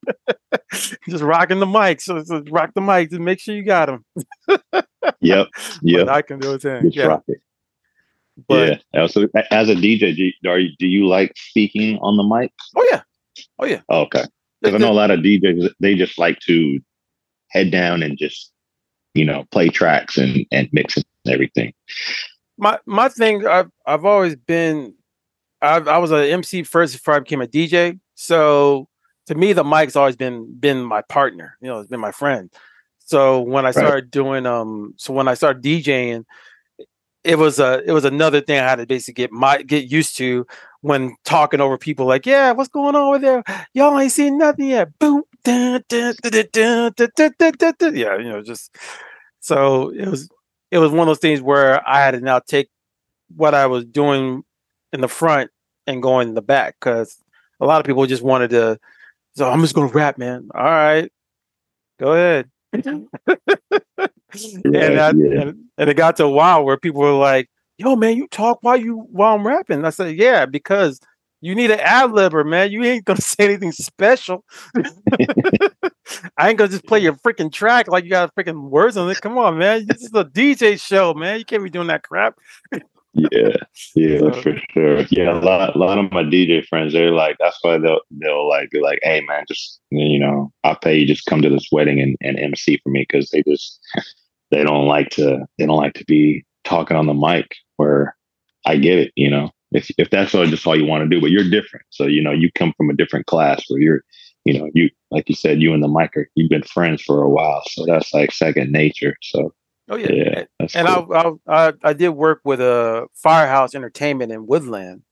just 0.71 1.23
rocking 1.23 1.60
the 1.60 1.65
mic. 1.65 2.01
So, 2.01 2.23
rock 2.49 2.71
the 2.73 2.81
mic. 2.81 3.10
Just 3.10 3.21
make 3.21 3.39
sure 3.39 3.55
you 3.55 3.63
got 3.63 3.88
them. 3.88 4.05
yep. 5.19 5.47
Yep. 5.81 6.07
I 6.07 6.21
can 6.21 6.39
do 6.39 6.53
it. 6.53 6.62
Then. 6.62 6.89
yeah. 6.91 7.05
Rock 7.05 7.23
it. 7.27 7.41
But, 8.47 8.81
yeah. 8.93 9.07
So 9.07 9.27
as 9.51 9.69
a 9.69 9.75
DJ, 9.75 10.15
do 10.15 10.23
you, 10.23 10.49
are 10.49 10.57
you, 10.57 10.69
do 10.79 10.88
you 10.88 11.07
like 11.07 11.34
speaking 11.36 11.99
on 11.99 12.17
the 12.17 12.23
mic? 12.23 12.51
Oh 12.75 12.88
yeah. 12.89 13.01
Oh 13.60 13.65
yeah. 13.65 13.81
Oh, 13.89 14.01
okay. 14.01 14.23
Because 14.62 14.75
I 14.75 14.77
know 14.77 14.91
a 14.91 14.93
lot 14.93 15.12
of 15.12 15.19
DJs 15.19 15.73
they 15.79 15.95
just 15.95 16.17
like 16.17 16.39
to 16.41 16.79
head 17.49 17.71
down 17.71 18.03
and 18.03 18.17
just 18.17 18.51
you 19.13 19.25
know 19.25 19.45
play 19.51 19.69
tracks 19.69 20.17
and 20.17 20.45
and 20.51 20.69
mix 20.71 20.95
and 20.95 21.05
everything 21.27 21.73
my 22.62 22.79
my 22.86 23.10
thing 23.10 23.45
I've 23.45 23.71
I've 23.86 24.05
always 24.05 24.36
been 24.36 24.93
I 25.62 25.77
I 25.77 25.97
was 25.97 26.12
an 26.12 26.23
MC 26.23 26.63
first 26.63 26.93
before 26.93 27.15
I 27.15 27.19
became 27.19 27.41
a 27.41 27.47
DJ. 27.47 27.99
So 28.15 28.88
to 29.25 29.36
me 29.36 29.51
the 29.51 29.63
mic's 29.63 29.95
always 29.95 30.15
been 30.15 30.53
been 30.60 30.84
my 30.84 31.01
partner. 31.01 31.57
You 31.60 31.67
know, 31.67 31.79
it's 31.79 31.89
been 31.89 31.99
my 31.99 32.12
friend. 32.12 32.49
So 32.99 33.41
when 33.41 33.65
I 33.65 33.71
started 33.71 34.05
right. 34.05 34.12
doing 34.12 34.45
um, 34.45 34.93
so 34.97 35.12
when 35.12 35.27
I 35.27 35.34
started 35.34 35.63
DJing, 35.63 36.23
it 37.23 37.38
was 37.38 37.60
a 37.60 37.84
it 37.86 37.91
was 37.91 38.05
another 38.05 38.41
thing 38.41 38.60
I 38.60 38.69
had 38.69 38.75
to 38.77 38.86
basically 38.86 39.23
get 39.23 39.31
my 39.31 39.63
get 39.63 39.91
used 39.91 40.15
to 40.17 40.45
when 40.81 41.15
talking 41.25 41.62
over 41.62 41.77
people 41.79 42.05
like, 42.05 42.27
yeah, 42.27 42.51
what's 42.51 42.69
going 42.69 42.95
on 42.95 43.15
over 43.15 43.19
there? 43.19 43.43
Y'all 43.73 43.99
ain't 43.99 44.12
seen 44.12 44.38
nothing 44.38 44.69
yet. 44.69 44.97
Boom. 44.99 45.23
Dun, 45.43 45.84
dun, 45.89 46.13
dun, 46.21 46.93
yeah, 47.95 48.15
you 48.17 48.29
know, 48.29 48.43
just 48.43 48.75
so 49.39 49.89
it 49.89 50.07
was 50.07 50.29
it 50.71 50.77
was 50.77 50.91
one 50.91 51.01
of 51.01 51.07
those 51.07 51.19
things 51.19 51.41
where 51.41 51.88
I 51.88 51.99
had 51.99 52.12
to 52.12 52.21
now 52.21 52.39
take 52.39 52.69
what 53.36 53.53
I 53.53 53.67
was 53.67 53.86
doing 53.86 54.43
in 54.93 55.01
the 55.01 55.07
front 55.07 55.51
and 55.86 56.01
going 56.01 56.29
in 56.29 56.34
the 56.34 56.41
back 56.41 56.75
because 56.79 57.17
a 57.60 57.65
lot 57.65 57.79
of 57.79 57.86
people 57.86 58.05
just 58.05 58.23
wanted 58.23 58.51
to. 58.51 58.79
So 59.36 59.49
I'm 59.49 59.62
just 59.62 59.75
gonna 59.75 59.88
rap, 59.88 60.17
man. 60.17 60.49
All 60.55 60.63
right, 60.63 61.12
go 61.99 62.13
ahead. 62.13 62.49
and, 62.73 63.07
yeah. 64.65 65.10
and, 65.10 65.55
and 65.77 65.89
it 65.89 65.97
got 65.97 66.17
to 66.17 66.23
a 66.23 66.29
while 66.29 66.63
where 66.63 66.77
people 66.77 67.01
were 67.01 67.12
like, 67.12 67.49
"Yo, 67.77 67.95
man, 67.95 68.17
you 68.17 68.27
talk 68.29 68.60
while 68.62 68.77
you 68.77 69.07
while 69.12 69.36
I'm 69.36 69.45
rapping." 69.45 69.86
I 69.86 69.89
said, 69.89 70.17
"Yeah, 70.17 70.45
because 70.45 70.99
you 71.41 71.56
need 71.56 71.71
an 71.71 71.80
ad 71.80 72.12
libber, 72.12 72.45
man. 72.45 72.71
You 72.71 72.84
ain't 72.84 73.06
gonna 73.06 73.21
say 73.21 73.45
anything 73.45 73.71
special. 73.71 74.45
I 76.38 76.49
ain't 76.49 76.58
gonna 76.58 76.69
just 76.69 76.86
play 76.86 76.99
your 76.99 77.13
freaking 77.13 77.51
track 77.51 77.88
like 77.88 78.04
you 78.04 78.12
got 78.12 78.34
freaking 78.36 78.69
words 78.69 78.95
on 78.95 79.10
it. 79.10 79.19
Come 79.21 79.38
on, 79.38 79.58
man. 79.58 79.86
This 79.88 80.04
is 80.04 80.12
a 80.13 80.23
DJ 80.23 80.80
show, 80.80 81.13
man. 81.13 81.39
You 81.39 81.45
can't 81.45 81.63
be 81.63 81.69
doing 81.69 81.88
that 81.88 82.04
crap." 82.04 82.38
yeah, 83.13 83.56
yeah, 83.95 84.19
so, 84.19 84.32
for 84.41 84.56
sure. 84.71 85.01
Yeah, 85.10 85.34
a 85.34 85.41
lot, 85.41 85.75
a 85.75 85.77
lot 85.77 85.97
of 85.97 86.12
my 86.12 86.23
DJ 86.23 86.65
friends, 86.65 86.93
they're 86.93 87.12
like, 87.12 87.36
that's 87.39 87.58
why 87.62 87.77
they'll, 87.77 87.99
they'll 88.12 88.47
like 88.47 88.69
be 88.71 88.80
like, 88.80 88.99
hey 89.04 89.21
man, 89.27 89.43
just 89.47 89.82
you 89.89 90.19
know, 90.19 90.51
I'll 90.63 90.77
pay 90.77 90.97
you, 90.97 91.08
just 91.08 91.25
come 91.25 91.41
to 91.41 91.49
this 91.49 91.67
wedding 91.71 91.99
and, 91.99 92.15
and 92.21 92.39
MC 92.39 92.80
for 92.84 92.89
me 92.89 93.06
because 93.08 93.30
they 93.30 93.43
just 93.43 93.80
they 94.49 94.63
don't 94.63 94.88
like 94.88 95.10
to 95.12 95.45
they 95.58 95.65
don't 95.65 95.77
like 95.77 95.93
to 95.95 96.06
be 96.06 96.45
talking 96.63 96.95
on 96.95 97.08
the 97.08 97.13
mic. 97.13 97.56
Where 97.77 98.15
I 98.65 98.77
get 98.77 98.99
it, 98.99 99.12
you 99.15 99.30
know, 99.30 99.49
if 99.71 99.89
if 99.97 100.10
that's 100.10 100.36
all 100.36 100.45
just 100.45 100.65
all 100.67 100.77
you 100.77 100.86
want 100.86 101.03
to 101.03 101.10
do, 101.10 101.21
but 101.21 101.31
you're 101.31 101.49
different, 101.49 101.86
so 101.89 102.05
you 102.05 102.21
know, 102.21 102.31
you 102.31 102.51
come 102.53 102.73
from 102.77 102.89
a 102.89 102.95
different 102.95 103.25
class 103.25 103.63
where 103.67 103.81
you're, 103.81 104.03
you 104.45 104.60
know, 104.60 104.69
you 104.73 104.89
like 105.12 105.29
you 105.29 105.36
said, 105.36 105.62
you 105.62 105.73
and 105.73 105.84
the 105.84 105.88
mic 105.88 106.15
are 106.17 106.29
you've 106.36 106.49
been 106.49 106.63
friends 106.63 107.01
for 107.01 107.21
a 107.21 107.29
while, 107.29 107.63
so 107.69 107.86
that's 107.86 108.13
like 108.13 108.31
second 108.31 108.71
nature. 108.71 109.15
So 109.21 109.53
Oh 109.91 109.97
yeah, 109.97 110.12
yeah 110.12 110.67
and 110.73 110.88
cool. 110.88 111.39
I, 111.47 111.67
I 111.67 111.73
I 111.84 111.93
did 111.93 112.10
work 112.10 112.39
with 112.45 112.62
a 112.62 113.07
Firehouse 113.13 113.75
Entertainment 113.75 114.31
in 114.31 114.47
Woodland, 114.47 115.03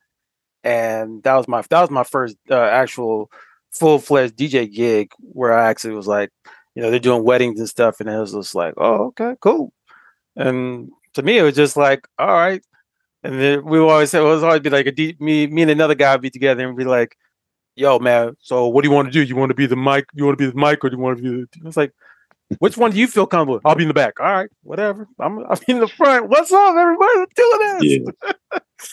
and 0.63 1.22
that 1.24 1.36
was 1.36 1.50
my 1.50 1.62
that 1.69 1.82
was 1.82 1.89
my 1.89 2.04
first 2.04 2.38
uh, 2.50 2.56
actual 2.56 3.30
full 3.74 4.00
fledged 4.00 4.38
DJ 4.38 4.72
gig 4.72 5.12
where 5.19 5.52
I 5.52 5.69
actually 5.69 5.95
was 5.95 6.08
like, 6.08 6.30
you 6.76 6.82
know, 6.82 6.91
they're 6.91 7.00
doing 7.00 7.26
weddings 7.26 7.60
and 7.60 7.67
stuff, 7.67 8.00
and 8.00 8.08
it 8.08 8.17
was 8.17 8.32
just 8.32 8.56
like, 8.56 8.74
oh 8.78 9.08
okay, 9.08 9.36
cool. 9.41 9.74
And 10.38 10.91
to 11.15 11.24
me, 11.24 11.38
it 11.38 11.43
was 11.43 11.56
just 11.56 11.76
like, 11.76 12.08
all 12.17 12.28
right. 12.28 12.62
And 13.23 13.39
then 13.39 13.65
we 13.65 13.79
always 13.79 14.10
say 14.12 14.19
it 14.19 14.23
was 14.23 14.43
always 14.43 14.62
be 14.62 14.69
like 14.69 14.88
a 14.88 14.91
D, 14.91 15.15
me 15.19 15.47
me 15.47 15.63
and 15.63 15.71
another 15.71 15.95
guy 15.95 16.13
would 16.13 16.21
be 16.21 16.29
together 16.29 16.67
and 16.67 16.77
be 16.77 16.86
like, 16.86 17.17
yo 17.75 17.99
man, 17.99 18.36
so 18.39 18.67
what 18.67 18.84
do 18.84 18.89
you 18.89 18.95
want 18.95 19.08
to 19.08 19.12
do? 19.12 19.21
You 19.21 19.36
want 19.36 19.49
to 19.49 19.55
be 19.55 19.65
the 19.65 19.75
mic? 19.75 20.05
You 20.13 20.25
want 20.25 20.38
to 20.38 20.45
be 20.45 20.51
the 20.51 20.58
mic, 20.58 20.84
or 20.84 20.89
do 20.89 20.95
you 20.95 21.01
want 21.01 21.17
to 21.17 21.23
be? 21.23 21.29
The, 21.29 21.67
it's 21.67 21.77
like 21.77 21.93
which 22.58 22.77
one 22.77 22.91
do 22.91 22.97
you 22.97 23.08
feel 23.08 23.27
comfortable? 23.27 23.55
With? 23.55 23.65
I'll 23.65 23.75
be 23.75 23.84
in 23.84 23.89
the 23.89 23.93
back. 23.93 24.19
All 24.19 24.25
right, 24.25 24.49
whatever. 24.63 25.08
I'm 25.19 25.39
I'm 25.39 25.60
in 25.67 25.79
the 25.79 25.88
front. 25.88 26.29
What's 26.29 26.51
up, 26.51 26.75
everybody? 26.75 27.19
Let's 27.19 27.34
do 27.36 27.77
this. 27.79 28.13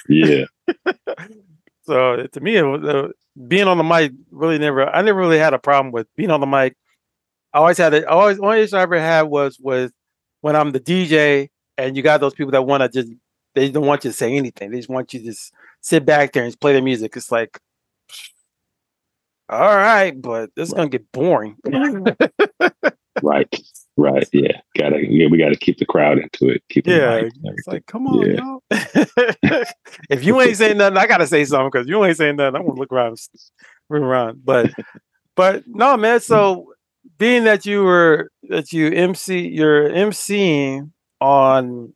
Yeah. 0.08 0.44
yeah. 0.86 0.92
so 1.82 2.26
to 2.26 2.40
me, 2.40 2.56
it 2.56 2.62
was, 2.62 2.84
uh, 2.84 3.08
being 3.48 3.68
on 3.68 3.78
the 3.78 3.84
mic 3.84 4.12
really 4.30 4.58
never. 4.58 4.88
I 4.88 5.02
never 5.02 5.18
really 5.18 5.38
had 5.38 5.54
a 5.54 5.58
problem 5.58 5.92
with 5.92 6.06
being 6.16 6.30
on 6.30 6.40
the 6.40 6.46
mic. 6.46 6.76
I 7.52 7.58
always 7.58 7.78
had 7.78 7.94
it. 7.94 8.04
Always, 8.04 8.38
only 8.38 8.60
issue 8.60 8.76
I 8.76 8.82
ever 8.82 9.00
had 9.00 9.22
was 9.22 9.58
was 9.58 9.90
when 10.40 10.56
I'm 10.56 10.72
the 10.72 10.80
DJ 10.80 11.48
and 11.78 11.96
you 11.96 12.02
got 12.02 12.20
those 12.20 12.34
people 12.34 12.52
that 12.52 12.62
want 12.62 12.82
to 12.82 12.88
just 12.88 13.12
they 13.56 13.70
don't 13.70 13.86
want 13.86 14.04
you 14.04 14.10
to 14.10 14.16
say 14.16 14.36
anything. 14.36 14.70
They 14.70 14.76
just 14.76 14.90
want 14.90 15.12
you 15.14 15.20
to 15.20 15.26
just 15.26 15.52
sit 15.80 16.04
back 16.04 16.32
there 16.32 16.44
and 16.44 16.52
just 16.52 16.60
play 16.60 16.74
the 16.74 16.82
music. 16.82 17.16
It's 17.16 17.32
like, 17.32 17.58
all 19.48 19.76
right, 19.76 20.10
but 20.20 20.50
this 20.54 20.68
is 20.68 20.74
gonna 20.74 20.88
get 20.88 21.10
boring 21.12 21.56
right, 23.22 23.64
right, 23.96 24.28
yeah. 24.32 24.60
Gotta, 24.76 25.06
yeah, 25.08 25.28
we 25.30 25.38
got 25.38 25.50
to 25.50 25.56
keep 25.56 25.78
the 25.78 25.86
crowd 25.86 26.18
into 26.18 26.52
it. 26.52 26.62
Keep 26.68 26.88
yeah, 26.88 27.22
it's 27.44 27.66
like, 27.66 27.86
come 27.86 28.06
on, 28.08 28.28
yeah. 28.28 28.36
y'all. 28.36 28.62
if 30.10 30.22
you 30.22 30.40
ain't 30.40 30.56
saying 30.56 30.76
nothing, 30.78 30.98
I 30.98 31.06
gotta 31.06 31.26
say 31.26 31.44
something 31.44 31.70
because 31.72 31.88
you 31.88 32.04
ain't 32.04 32.16
saying 32.16 32.36
nothing. 32.36 32.56
I'm 32.56 32.66
gonna 32.66 32.78
look 32.78 32.92
around, 32.92 33.18
look 33.88 34.02
around. 34.02 34.44
But, 34.44 34.72
but 35.34 35.64
no, 35.66 35.96
man. 35.96 36.20
So, 36.20 36.56
mm. 36.56 36.64
being 37.16 37.44
that 37.44 37.64
you 37.64 37.84
were 37.84 38.30
that 38.50 38.72
you 38.72 38.88
MC, 38.88 39.48
you're 39.48 39.88
MCing 39.88 40.90
on 41.20 41.94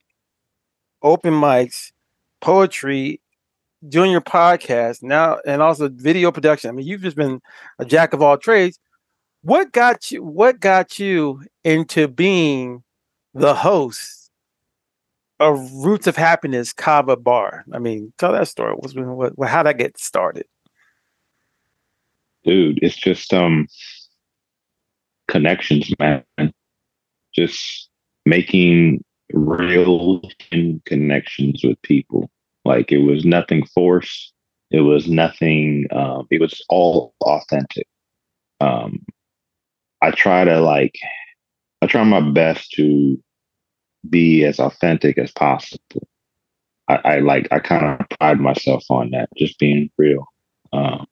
open 1.03 1.35
mics, 1.35 1.93
poetry, 2.41 3.21
doing 3.89 4.11
your 4.11 4.21
podcast 4.21 5.03
now, 5.03 5.39
and 5.47 5.63
also 5.63 5.89
video 5.89 6.31
production. 6.31 6.71
I 6.71 6.73
mean, 6.73 6.87
you've 6.87 7.03
just 7.03 7.17
been 7.17 7.41
a 7.79 7.85
jack 7.85 8.13
of 8.13 8.23
all 8.23 8.37
trades 8.37 8.79
what 9.43 9.73
got 9.73 10.11
you 10.11 10.23
what 10.23 10.61
got 10.61 10.99
you 10.99 11.43
into 11.65 12.09
being 12.09 12.83
the 13.35 13.55
host 13.55 14.31
of 15.39 15.73
Roots 15.73 16.07
of 16.07 16.17
Happiness 16.17 16.73
Kava 16.73 17.17
Bar? 17.17 17.65
I 17.73 17.79
mean, 17.79 18.13
tell 18.19 18.33
that 18.33 18.49
story. 18.49 18.75
What's 18.75 18.95
what, 18.95 19.39
what 19.39 19.49
how 19.49 19.63
did 19.63 19.71
I 19.71 19.73
get 19.73 19.99
started? 19.99 20.47
Dude, 22.45 22.79
it's 22.83 22.97
just 22.97 23.33
um 23.33 23.67
connections, 25.29 25.91
man. 25.99 26.25
Just 27.35 27.89
making 28.27 29.03
real 29.33 30.23
connections 30.87 31.63
with 31.65 31.81
people. 31.83 32.31
Like 32.65 32.93
it 32.93 32.99
was 32.99 33.25
nothing 33.25 33.65
forced. 33.67 34.33
It 34.71 34.83
was 34.83 35.09
nothing. 35.09 35.87
Um, 35.93 36.27
it 36.31 36.41
was 36.41 36.63
all 36.69 37.15
authentic. 37.23 37.87
Um, 38.61 39.05
I 40.03 40.11
try 40.11 40.45
to 40.45 40.61
like 40.61 40.99
I 41.83 41.87
try 41.87 42.05
my 42.05 42.21
best 42.21 42.71
to 42.73 43.23
be 44.09 44.45
as 44.45 44.59
authentic 44.59 45.19
as 45.19 45.33
possible. 45.33 46.07
I, 46.89 47.01
I 47.05 47.19
like 47.21 47.49
I 47.51 47.59
kind 47.59 48.01
of 48.01 48.19
pride 48.19 48.41
myself 48.41 48.85
on 48.91 49.11
that, 49.11 49.29
just 49.37 49.59
being 49.59 49.91
real. 49.99 50.25
Um, 50.73 51.07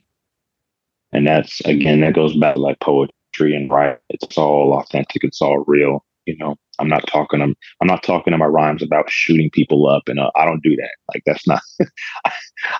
and 1.12 1.26
that's 1.26 1.60
again 1.62 2.00
that 2.00 2.14
goes 2.14 2.36
back 2.36 2.56
like 2.56 2.80
poetry 2.80 3.56
and 3.56 3.70
writing. 3.70 3.98
It's 4.10 4.36
all 4.38 4.74
authentic. 4.74 5.24
It's 5.24 5.40
all 5.42 5.64
real. 5.66 6.04
You 6.28 6.36
know, 6.36 6.56
I'm 6.78 6.88
not 6.88 7.06
talking. 7.06 7.40
I'm 7.40 7.56
I'm 7.80 7.86
not 7.86 8.02
talking 8.02 8.34
in 8.34 8.38
my 8.38 8.44
rhymes 8.44 8.82
about 8.82 9.08
shooting 9.08 9.48
people 9.50 9.88
up, 9.88 10.02
and 10.08 10.20
uh, 10.20 10.30
I 10.36 10.44
don't 10.44 10.62
do 10.62 10.76
that. 10.76 10.90
Like 11.08 11.22
that's 11.24 11.46
not. 11.48 11.62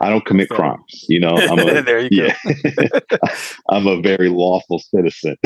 I 0.02 0.10
don't 0.10 0.26
commit 0.26 0.50
crimes. 0.50 1.06
You 1.08 1.20
know, 1.20 1.34
I'm 1.34 1.58
a, 1.58 1.80
there 1.82 2.00
you 2.00 2.10
yeah, 2.12 2.36
go. 2.44 3.18
I'm 3.70 3.86
a 3.86 4.02
very 4.02 4.28
lawful 4.28 4.80
citizen. 4.80 5.36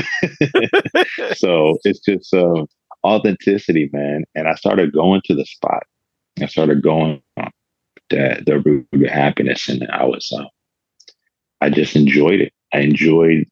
so 1.34 1.78
it's 1.84 2.00
just 2.00 2.34
uh, 2.34 2.64
authenticity, 3.04 3.88
man. 3.92 4.24
And 4.34 4.48
I 4.48 4.54
started 4.54 4.92
going 4.92 5.22
to 5.26 5.36
the 5.36 5.44
spot. 5.44 5.84
I 6.40 6.46
started 6.46 6.82
going 6.82 7.22
uh, 7.36 7.50
the 8.10 8.42
the 8.44 8.58
root 8.58 8.88
of 8.92 9.02
happiness, 9.02 9.68
and 9.68 9.86
I 9.92 10.04
was, 10.06 10.28
uh, 10.36 10.46
I 11.60 11.70
just 11.70 11.94
enjoyed 11.94 12.40
it. 12.40 12.52
I 12.74 12.80
enjoyed 12.80 13.46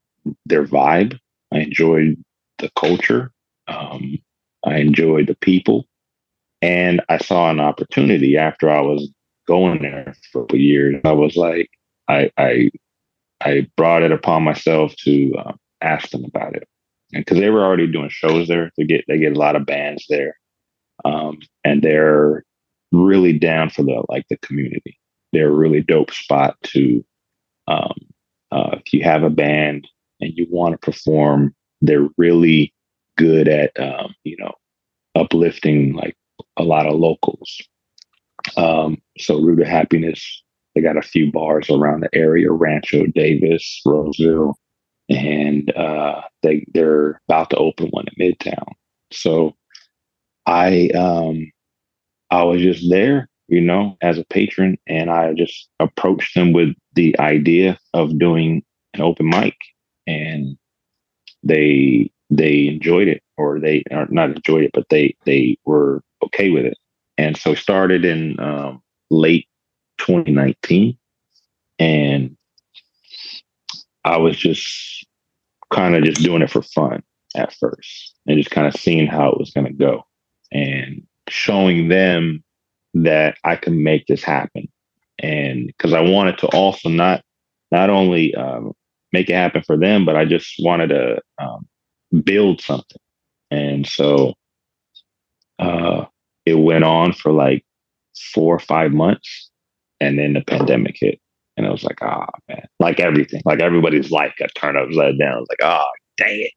their 0.45 0.65
vibe. 0.65 1.17
I 1.53 1.59
enjoyed 1.59 2.21
the 2.57 2.69
culture. 2.77 3.31
Um, 3.69 4.17
I 4.65 4.77
enjoyed 4.77 5.27
the 5.27 5.35
people. 5.35 5.87
And 6.61 7.01
I 7.09 7.17
saw 7.17 7.49
an 7.49 7.59
opportunity 7.59 8.37
after 8.37 8.69
I 8.69 8.81
was 8.81 9.09
going 9.47 9.81
there 9.81 10.13
for 10.31 10.45
years. 10.53 11.01
I 11.03 11.11
was 11.11 11.35
like, 11.35 11.69
I, 12.07 12.29
I, 12.37 12.69
I 13.43 13.67
brought 13.75 14.03
it 14.03 14.11
upon 14.11 14.43
myself 14.43 14.95
to 14.97 15.33
uh, 15.37 15.53
ask 15.81 16.09
them 16.11 16.23
about 16.25 16.55
it, 16.55 16.67
and 17.11 17.25
because 17.25 17.39
they 17.39 17.49
were 17.49 17.65
already 17.65 17.87
doing 17.87 18.09
shows 18.09 18.47
there, 18.47 18.69
they 18.77 18.83
get 18.83 19.03
they 19.07 19.17
get 19.17 19.35
a 19.35 19.39
lot 19.39 19.55
of 19.55 19.65
bands 19.65 20.05
there, 20.09 20.37
um, 21.05 21.39
and 21.63 21.81
they're 21.81 22.43
really 22.91 23.33
down 23.33 23.69
for 23.71 23.83
the 23.83 24.03
like 24.09 24.25
the 24.29 24.37
community. 24.37 24.99
They're 25.33 25.49
a 25.49 25.55
really 25.55 25.81
dope 25.81 26.11
spot 26.11 26.55
to, 26.65 27.03
um, 27.67 27.95
uh, 28.51 28.77
if 28.85 28.93
you 28.93 29.03
have 29.03 29.23
a 29.23 29.29
band 29.29 29.87
and 30.19 30.33
you 30.35 30.45
want 30.49 30.73
to 30.73 30.77
perform, 30.77 31.55
they're 31.81 32.09
really 32.17 32.73
good 33.21 33.47
at 33.47 33.71
um, 33.79 34.15
you 34.23 34.37
know 34.39 34.53
uplifting 35.15 35.93
like 35.93 36.15
a 36.57 36.63
lot 36.63 36.87
of 36.87 36.95
locals. 36.95 37.61
Um, 38.57 39.01
so 39.19 39.39
Root 39.41 39.61
of 39.61 39.67
Happiness, 39.67 40.43
they 40.75 40.81
got 40.81 40.97
a 40.97 41.01
few 41.03 41.31
bars 41.31 41.69
around 41.69 42.01
the 42.01 42.09
area, 42.15 42.51
Rancho 42.51 43.05
Davis, 43.07 43.81
Roseville, 43.85 44.57
and 45.09 45.71
uh, 45.77 46.21
they 46.43 46.65
they're 46.73 47.21
about 47.29 47.49
to 47.51 47.57
open 47.57 47.87
one 47.89 48.05
in 48.17 48.33
Midtown. 48.33 48.73
So 49.11 49.55
I 50.45 50.89
um 50.89 51.51
I 52.31 52.43
was 52.43 52.61
just 52.61 52.89
there, 52.89 53.29
you 53.47 53.61
know, 53.61 53.97
as 54.01 54.17
a 54.17 54.25
patron, 54.25 54.77
and 54.87 55.09
I 55.11 55.33
just 55.33 55.69
approached 55.79 56.35
them 56.35 56.53
with 56.53 56.69
the 56.95 57.17
idea 57.19 57.79
of 57.93 58.19
doing 58.19 58.63
an 58.93 59.01
open 59.01 59.29
mic. 59.29 59.55
and 60.07 60.57
they 61.43 62.11
they 62.31 62.67
enjoyed 62.67 63.09
it 63.09 63.21
or 63.37 63.59
they 63.59 63.83
are 63.91 64.07
not 64.09 64.31
enjoyed 64.31 64.63
it, 64.63 64.71
but 64.73 64.87
they 64.89 65.15
they 65.25 65.57
were 65.65 66.01
okay 66.23 66.49
with 66.49 66.65
it. 66.65 66.77
And 67.17 67.37
so 67.37 67.53
started 67.53 68.05
in 68.05 68.39
um, 68.39 68.81
late 69.11 69.47
2019, 69.99 70.97
and 71.77 72.35
I 74.05 74.17
was 74.17 74.37
just 74.37 75.05
kind 75.71 75.95
of 75.95 76.03
just 76.03 76.23
doing 76.23 76.41
it 76.41 76.49
for 76.49 76.63
fun 76.63 77.03
at 77.35 77.53
first, 77.53 78.15
and 78.25 78.37
just 78.37 78.49
kind 78.49 78.65
of 78.65 78.79
seeing 78.79 79.07
how 79.07 79.29
it 79.29 79.37
was 79.37 79.51
going 79.51 79.67
to 79.67 79.73
go, 79.73 80.05
and 80.51 81.03
showing 81.27 81.89
them 81.89 82.43
that 82.93 83.37
I 83.43 83.57
can 83.57 83.83
make 83.83 84.07
this 84.07 84.23
happen, 84.23 84.69
and 85.19 85.67
because 85.67 85.93
I 85.93 86.01
wanted 86.01 86.37
to 86.39 86.47
also 86.47 86.87
not 86.87 87.23
not 87.71 87.89
only 87.89 88.33
um, 88.35 88.71
make 89.11 89.29
it 89.29 89.33
happen 89.33 89.63
for 89.63 89.77
them, 89.77 90.05
but 90.05 90.15
I 90.15 90.23
just 90.23 90.55
wanted 90.59 90.87
to 90.87 91.21
um, 91.37 91.67
build 92.23 92.61
something. 92.61 93.01
And 93.49 93.85
so 93.87 94.33
uh, 95.59 96.05
it 96.45 96.55
went 96.55 96.83
on 96.83 97.13
for 97.13 97.31
like 97.31 97.65
four 98.33 98.55
or 98.55 98.59
five 98.59 98.91
months. 98.91 99.49
And 99.99 100.17
then 100.17 100.33
the 100.33 100.41
pandemic 100.41 100.95
hit. 100.99 101.19
And 101.57 101.67
I 101.67 101.69
was 101.69 101.83
like, 101.83 102.01
ah, 102.01 102.25
oh, 102.27 102.39
man, 102.47 102.65
like 102.79 102.99
everything, 102.99 103.41
like 103.45 103.59
everybody's 103.59 104.09
life 104.09 104.33
got 104.39 104.55
turned 104.55 104.77
upside 104.77 105.19
down. 105.19 105.33
I 105.33 105.39
was 105.39 105.49
like, 105.49 105.59
oh, 105.63 105.85
dang 106.17 106.49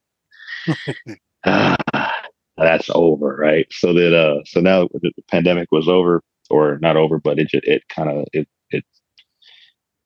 it. 1.05 1.19
ah, 1.45 1.75
that's 2.57 2.89
over. 2.93 3.35
Right. 3.35 3.67
So 3.71 3.93
that, 3.93 4.15
uh, 4.17 4.43
so 4.45 4.61
now 4.61 4.87
the 4.93 5.11
pandemic 5.29 5.67
was 5.71 5.87
over 5.87 6.23
or 6.49 6.79
not 6.79 6.97
over, 6.97 7.19
but 7.19 7.37
it, 7.37 7.49
it 7.51 7.83
kind 7.89 8.09
of, 8.09 8.25
it, 8.33 8.47
it, 8.71 8.83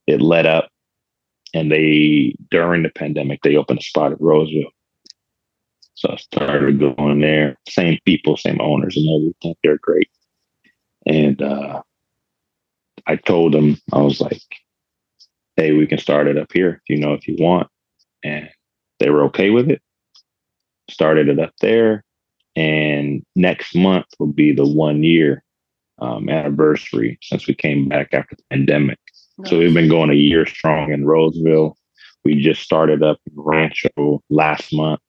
it 0.07 0.21
let 0.21 0.45
up 0.45 0.69
and 1.53 1.71
they 1.71 2.35
during 2.51 2.83
the 2.83 2.89
pandemic 2.89 3.41
they 3.41 3.55
opened 3.55 3.79
a 3.79 3.83
spot 3.83 4.11
at 4.11 4.21
Roseville. 4.21 4.71
So 5.99 6.11
I 6.13 6.15
started 6.15 6.79
going 6.79 7.19
there. 7.19 7.57
Same 7.67 7.99
people, 8.05 8.37
same 8.37 8.61
owners, 8.61 8.95
and 8.95 9.05
everything. 9.09 9.55
They're 9.61 9.79
great. 9.79 10.09
And 11.05 11.41
uh, 11.41 11.81
I 13.05 13.17
told 13.17 13.53
them 13.53 13.77
I 13.91 13.99
was 13.99 14.21
like, 14.21 14.41
"Hey, 15.57 15.73
we 15.73 15.85
can 15.87 15.97
start 15.97 16.27
it 16.27 16.37
up 16.37 16.53
here, 16.53 16.81
you 16.87 16.95
know, 16.95 17.11
if 17.11 17.27
you 17.27 17.35
want." 17.37 17.67
And 18.23 18.49
they 18.99 19.09
were 19.09 19.25
okay 19.25 19.49
with 19.49 19.69
it. 19.69 19.81
Started 20.89 21.27
it 21.27 21.37
up 21.37 21.51
there, 21.59 22.05
and 22.55 23.21
next 23.35 23.75
month 23.75 24.05
will 24.19 24.31
be 24.31 24.53
the 24.53 24.65
one 24.65 25.03
year 25.03 25.43
um, 25.99 26.29
anniversary 26.29 27.17
since 27.21 27.45
we 27.45 27.53
came 27.53 27.89
back 27.89 28.13
after 28.13 28.37
the 28.37 28.43
pandemic. 28.49 28.99
So 29.45 29.59
we've 29.59 29.73
been 29.73 29.89
going 29.89 30.11
a 30.11 30.13
year 30.13 30.45
strong 30.45 30.93
in 30.93 31.05
Roseville. 31.05 31.75
We 32.23 32.41
just 32.41 32.61
started 32.61 33.03
up 33.03 33.19
in 33.25 33.33
Rancho 33.35 34.23
last 34.29 34.73
month. 34.73 35.01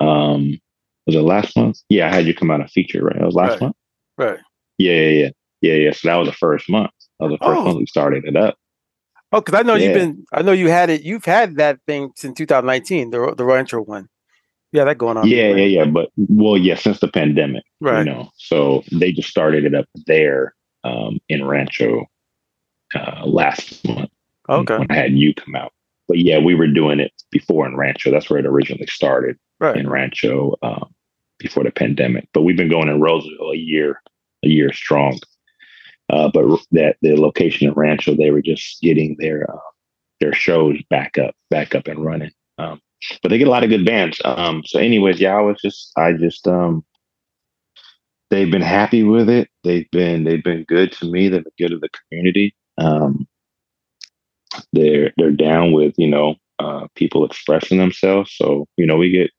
Um, 0.00 0.58
was 1.06 1.16
it 1.16 1.20
last 1.20 1.56
month? 1.56 1.80
Yeah, 1.88 2.08
I 2.08 2.14
had 2.14 2.26
you 2.26 2.34
come 2.34 2.50
out 2.50 2.60
and 2.60 2.70
feature, 2.70 3.04
right? 3.04 3.16
It 3.16 3.24
was 3.24 3.34
last 3.34 3.52
right. 3.52 3.60
month. 3.62 3.76
Right. 4.18 4.38
Yeah, 4.78 4.92
yeah, 4.92 5.08
yeah, 5.08 5.30
yeah, 5.60 5.74
yeah. 5.74 5.92
So 5.92 6.08
that 6.08 6.16
was 6.16 6.28
the 6.28 6.34
first 6.34 6.68
month. 6.68 6.90
That 7.18 7.26
was 7.26 7.38
the 7.38 7.44
first 7.44 7.58
oh. 7.58 7.64
month 7.64 7.78
we 7.78 7.86
started 7.86 8.24
it 8.24 8.36
up. 8.36 8.56
Oh, 9.32 9.40
because 9.40 9.58
I 9.58 9.62
know 9.62 9.74
yeah. 9.74 9.86
you've 9.86 9.94
been. 9.94 10.24
I 10.32 10.42
know 10.42 10.52
you 10.52 10.68
had 10.68 10.90
it. 10.90 11.02
You've 11.02 11.24
had 11.24 11.56
that 11.56 11.78
thing 11.86 12.10
since 12.16 12.36
2019, 12.36 13.10
the 13.10 13.34
the 13.36 13.44
Rancho 13.44 13.80
one. 13.80 14.08
Yeah, 14.72 14.84
that 14.84 14.98
going 14.98 15.16
on. 15.16 15.26
Yeah, 15.26 15.48
yeah, 15.48 15.64
yeah. 15.64 15.84
But 15.86 16.10
well, 16.16 16.56
yeah, 16.56 16.76
since 16.76 17.00
the 17.00 17.08
pandemic, 17.08 17.64
right? 17.80 18.06
You 18.06 18.12
know, 18.12 18.30
so 18.36 18.84
they 18.92 19.12
just 19.12 19.28
started 19.28 19.64
it 19.64 19.74
up 19.74 19.86
there 20.06 20.54
um, 20.84 21.18
in 21.28 21.46
Rancho 21.46 22.06
uh, 22.94 23.26
last 23.26 23.86
month. 23.86 24.10
Okay. 24.48 24.78
When 24.78 24.90
I 24.90 24.94
had 24.94 25.12
you 25.12 25.34
come 25.34 25.54
out. 25.54 25.72
But 26.08 26.18
yeah, 26.18 26.38
we 26.38 26.54
were 26.54 26.66
doing 26.66 27.00
it 27.00 27.12
before 27.30 27.66
in 27.66 27.76
Rancho. 27.76 28.10
That's 28.10 28.28
where 28.28 28.38
it 28.38 28.46
originally 28.46 28.86
started 28.86 29.38
right. 29.60 29.76
in 29.76 29.88
Rancho 29.88 30.56
um, 30.62 30.94
before 31.38 31.64
the 31.64 31.70
pandemic. 31.70 32.28
But 32.32 32.42
we've 32.42 32.56
been 32.56 32.70
going 32.70 32.88
in 32.88 33.00
Roseville 33.00 33.52
a 33.52 33.56
year, 33.56 34.02
a 34.44 34.48
year 34.48 34.72
strong. 34.72 35.18
Uh, 36.10 36.30
but 36.32 36.44
that 36.72 36.96
the 37.02 37.16
location 37.16 37.68
in 37.68 37.74
Rancho, 37.74 38.16
they 38.16 38.30
were 38.30 38.40
just 38.40 38.80
getting 38.80 39.14
their 39.18 39.48
uh, 39.50 39.58
their 40.20 40.32
shows 40.32 40.78
back 40.90 41.18
up, 41.18 41.34
back 41.50 41.74
up 41.74 41.86
and 41.86 42.04
running. 42.04 42.32
Um, 42.58 42.80
but 43.22 43.28
they 43.28 43.38
get 43.38 43.46
a 43.46 43.50
lot 43.50 43.64
of 43.64 43.70
good 43.70 43.86
bands. 43.86 44.20
Um, 44.24 44.62
so, 44.64 44.78
anyways, 44.78 45.20
yeah, 45.20 45.36
I 45.36 45.40
was 45.40 45.60
just, 45.62 45.92
I 45.96 46.12
just, 46.12 46.46
um, 46.48 46.84
they've 48.30 48.50
been 48.50 48.62
happy 48.62 49.04
with 49.04 49.28
it. 49.28 49.48
They've 49.62 49.88
been, 49.90 50.24
they've 50.24 50.42
been 50.42 50.64
good 50.64 50.92
to 50.92 51.10
me. 51.10 51.28
They've 51.28 51.44
been 51.44 51.52
good 51.58 51.70
to 51.70 51.78
the 51.78 51.90
community. 51.90 52.54
Um, 52.78 53.28
they're 54.72 55.12
they're 55.16 55.30
down 55.30 55.72
with 55.72 55.94
you 55.96 56.08
know 56.08 56.36
uh, 56.58 56.86
people 56.94 57.24
expressing 57.24 57.78
themselves. 57.78 58.34
So 58.36 58.66
you 58.76 58.86
know 58.86 58.96
we 58.96 59.10
get 59.10 59.30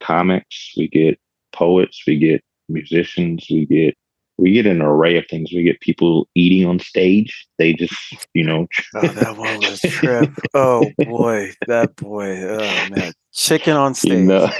comics, 0.00 0.72
we 0.76 0.88
get 0.88 1.18
poets, 1.52 2.02
we 2.06 2.18
get 2.18 2.42
musicians, 2.68 3.46
we 3.50 3.66
get 3.66 3.96
we 4.38 4.52
get 4.52 4.66
an 4.66 4.82
array 4.82 5.16
of 5.16 5.24
things. 5.28 5.50
We 5.52 5.62
get 5.62 5.80
people 5.80 6.28
eating 6.34 6.66
on 6.68 6.78
stage. 6.78 7.46
They 7.58 7.72
just, 7.72 7.94
you 8.34 8.44
know. 8.44 8.66
oh, 8.94 9.08
that 9.08 9.36
one 9.36 9.60
was 9.60 9.82
a 9.82 9.88
trip. 9.88 10.30
Oh 10.52 10.90
boy, 10.98 11.52
that 11.66 11.96
boy. 11.96 12.42
Oh 12.42 12.88
man, 12.90 13.12
chicken 13.32 13.76
on 13.76 13.94
stage. 13.94 14.12
You 14.12 14.24
know, 14.24 14.50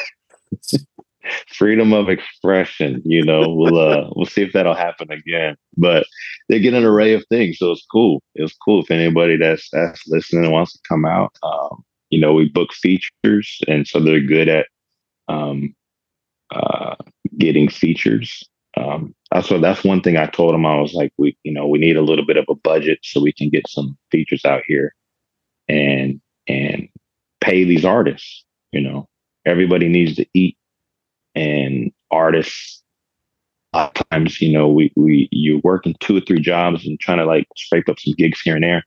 freedom 1.48 1.92
of 1.92 2.08
expression. 2.08 3.02
You 3.04 3.24
know, 3.24 3.44
we'll 3.48 3.78
uh, 3.78 4.10
we'll 4.16 4.26
see 4.26 4.42
if 4.42 4.52
that'll 4.52 4.74
happen 4.74 5.10
again. 5.10 5.56
But 5.76 6.06
they 6.48 6.60
get 6.60 6.74
an 6.74 6.84
array 6.84 7.14
of 7.14 7.24
things, 7.28 7.58
so 7.58 7.72
it's 7.72 7.86
cool. 7.90 8.22
It's 8.34 8.56
cool 8.56 8.82
if 8.82 8.90
anybody 8.90 9.36
that's 9.36 9.68
that's 9.72 10.06
listening 10.08 10.50
wants 10.50 10.72
to 10.72 10.78
come 10.88 11.04
out. 11.04 11.36
Um, 11.42 11.84
you 12.10 12.20
know, 12.20 12.32
we 12.32 12.48
book 12.48 12.72
features, 12.72 13.60
and 13.66 13.86
so 13.86 14.00
they're 14.00 14.20
good 14.20 14.48
at 14.48 14.66
um, 15.28 15.74
uh, 16.50 16.94
getting 17.38 17.68
features. 17.68 18.42
Um, 18.76 19.14
so 19.42 19.58
that's 19.58 19.84
one 19.84 20.02
thing 20.02 20.16
I 20.16 20.26
told 20.26 20.54
them. 20.54 20.66
I 20.66 20.78
was 20.78 20.92
like, 20.92 21.12
we, 21.16 21.36
you 21.42 21.52
know, 21.52 21.66
we 21.66 21.78
need 21.78 21.96
a 21.96 22.02
little 22.02 22.26
bit 22.26 22.36
of 22.36 22.44
a 22.48 22.54
budget 22.54 22.98
so 23.02 23.20
we 23.20 23.32
can 23.32 23.48
get 23.48 23.68
some 23.68 23.96
features 24.10 24.44
out 24.44 24.62
here, 24.66 24.94
and 25.68 26.20
and 26.46 26.88
pay 27.40 27.64
these 27.64 27.84
artists. 27.84 28.44
You 28.72 28.82
know, 28.82 29.08
everybody 29.46 29.88
needs 29.88 30.16
to 30.16 30.26
eat 30.34 30.56
and 31.36 31.92
artists 32.10 32.82
a 33.72 33.78
lot 33.78 34.00
of 34.00 34.08
times 34.10 34.40
you 34.40 34.52
know 34.52 34.68
we 34.68 34.92
we 34.96 35.28
you're 35.30 35.60
working 35.62 35.94
two 36.00 36.16
or 36.16 36.20
three 36.20 36.40
jobs 36.40 36.86
and 36.86 36.98
trying 36.98 37.18
to 37.18 37.26
like 37.26 37.46
scrape 37.56 37.88
up 37.88 38.00
some 38.00 38.14
gigs 38.16 38.40
here 38.40 38.54
and 38.54 38.64
there. 38.64 38.84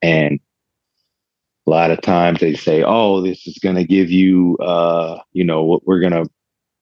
And 0.00 0.40
a 1.66 1.70
lot 1.70 1.90
of 1.90 2.00
times 2.00 2.40
they 2.40 2.54
say 2.54 2.82
oh 2.82 3.20
this 3.20 3.46
is 3.46 3.58
going 3.58 3.76
to 3.76 3.84
give 3.84 4.10
you 4.10 4.56
uh 4.58 5.20
you 5.32 5.44
know 5.44 5.62
what 5.62 5.86
we're 5.86 6.00
going 6.00 6.12
to 6.12 6.30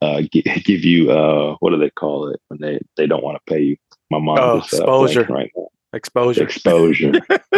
uh 0.01 0.23
give 0.31 0.85
you 0.85 1.11
uh 1.11 1.57
what 1.61 1.71
do 1.71 1.79
they 1.79 1.91
call 1.91 2.29
it 2.29 2.41
when 2.49 2.61
they 2.61 2.81
they 2.97 3.07
don't 3.07 3.25
want 3.25 3.37
to 3.37 3.53
pay 3.53 3.61
you? 3.61 3.77
My 4.11 4.19
mom 4.19 4.39
oh, 4.39 4.59
is, 4.59 4.73
uh, 4.73 4.77
exposure. 4.77 5.25
Right 5.25 5.51
now 5.57 5.70
Exposure. 5.93 6.45
Exposure. 6.45 7.13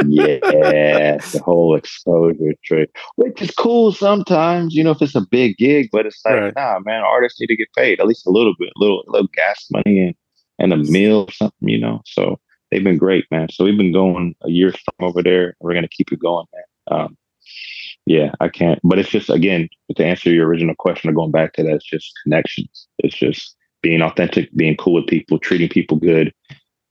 yeah. 0.07 0.39
The 1.19 1.43
whole 1.45 1.75
exposure 1.77 2.55
trick, 2.65 2.95
which 3.17 3.43
is 3.43 3.51
cool 3.51 3.93
sometimes, 3.93 4.75
you 4.75 4.83
know, 4.83 4.93
if 4.93 5.03
it's 5.03 5.15
a 5.15 5.27
big 5.31 5.57
gig, 5.59 5.89
but 5.93 6.07
it's 6.07 6.21
like, 6.25 6.35
right. 6.35 6.55
nah, 6.57 6.79
man, 6.85 7.03
artists 7.03 7.41
need 7.41 7.49
to 7.49 7.57
get 7.57 7.73
paid 7.77 8.01
at 8.01 8.07
least 8.07 8.27
a 8.27 8.31
little 8.31 8.55
bit, 8.59 8.71
a 8.77 8.81
little, 8.81 9.05
little 9.07 9.29
gas 9.35 9.67
money 9.71 10.01
and, 10.07 10.15
and 10.59 10.73
a 10.73 10.91
meal 10.91 11.27
or 11.29 11.33
something, 11.33 11.69
you 11.69 11.79
know. 11.79 12.01
So 12.07 12.41
they've 12.71 12.85
been 12.85 12.99
great, 12.99 13.27
man. 13.31 13.49
So 13.51 13.65
we've 13.65 13.77
been 13.77 13.93
going 13.93 14.35
a 14.43 14.51
year 14.51 14.73
from 14.73 15.07
over 15.09 15.23
there. 15.23 15.55
We're 15.61 15.75
going 15.75 15.83
to 15.83 15.89
keep 15.89 16.11
it 16.11 16.21
going, 16.21 16.47
man. 16.55 16.99
Um, 16.99 17.17
yeah, 18.07 18.33
I 18.41 18.49
can't, 18.49 18.81
but 18.83 18.99
it's 18.99 19.11
just, 19.11 19.31
again, 19.31 19.69
to 19.95 20.05
answer 20.05 20.31
your 20.31 20.49
original 20.49 20.75
question 20.75 21.09
or 21.09 21.13
going 21.13 21.31
back 21.31 21.53
to 21.55 21.63
that, 21.63 21.75
it's 21.75 21.85
just 21.85 22.13
connections. 22.25 22.89
It's 22.99 23.17
just 23.17 23.57
being 23.83 24.03
authentic, 24.03 24.53
being 24.57 24.77
cool 24.77 24.95
with 24.95 25.07
people, 25.07 25.39
treating 25.39 25.69
people 25.69 25.99
good 25.99 26.33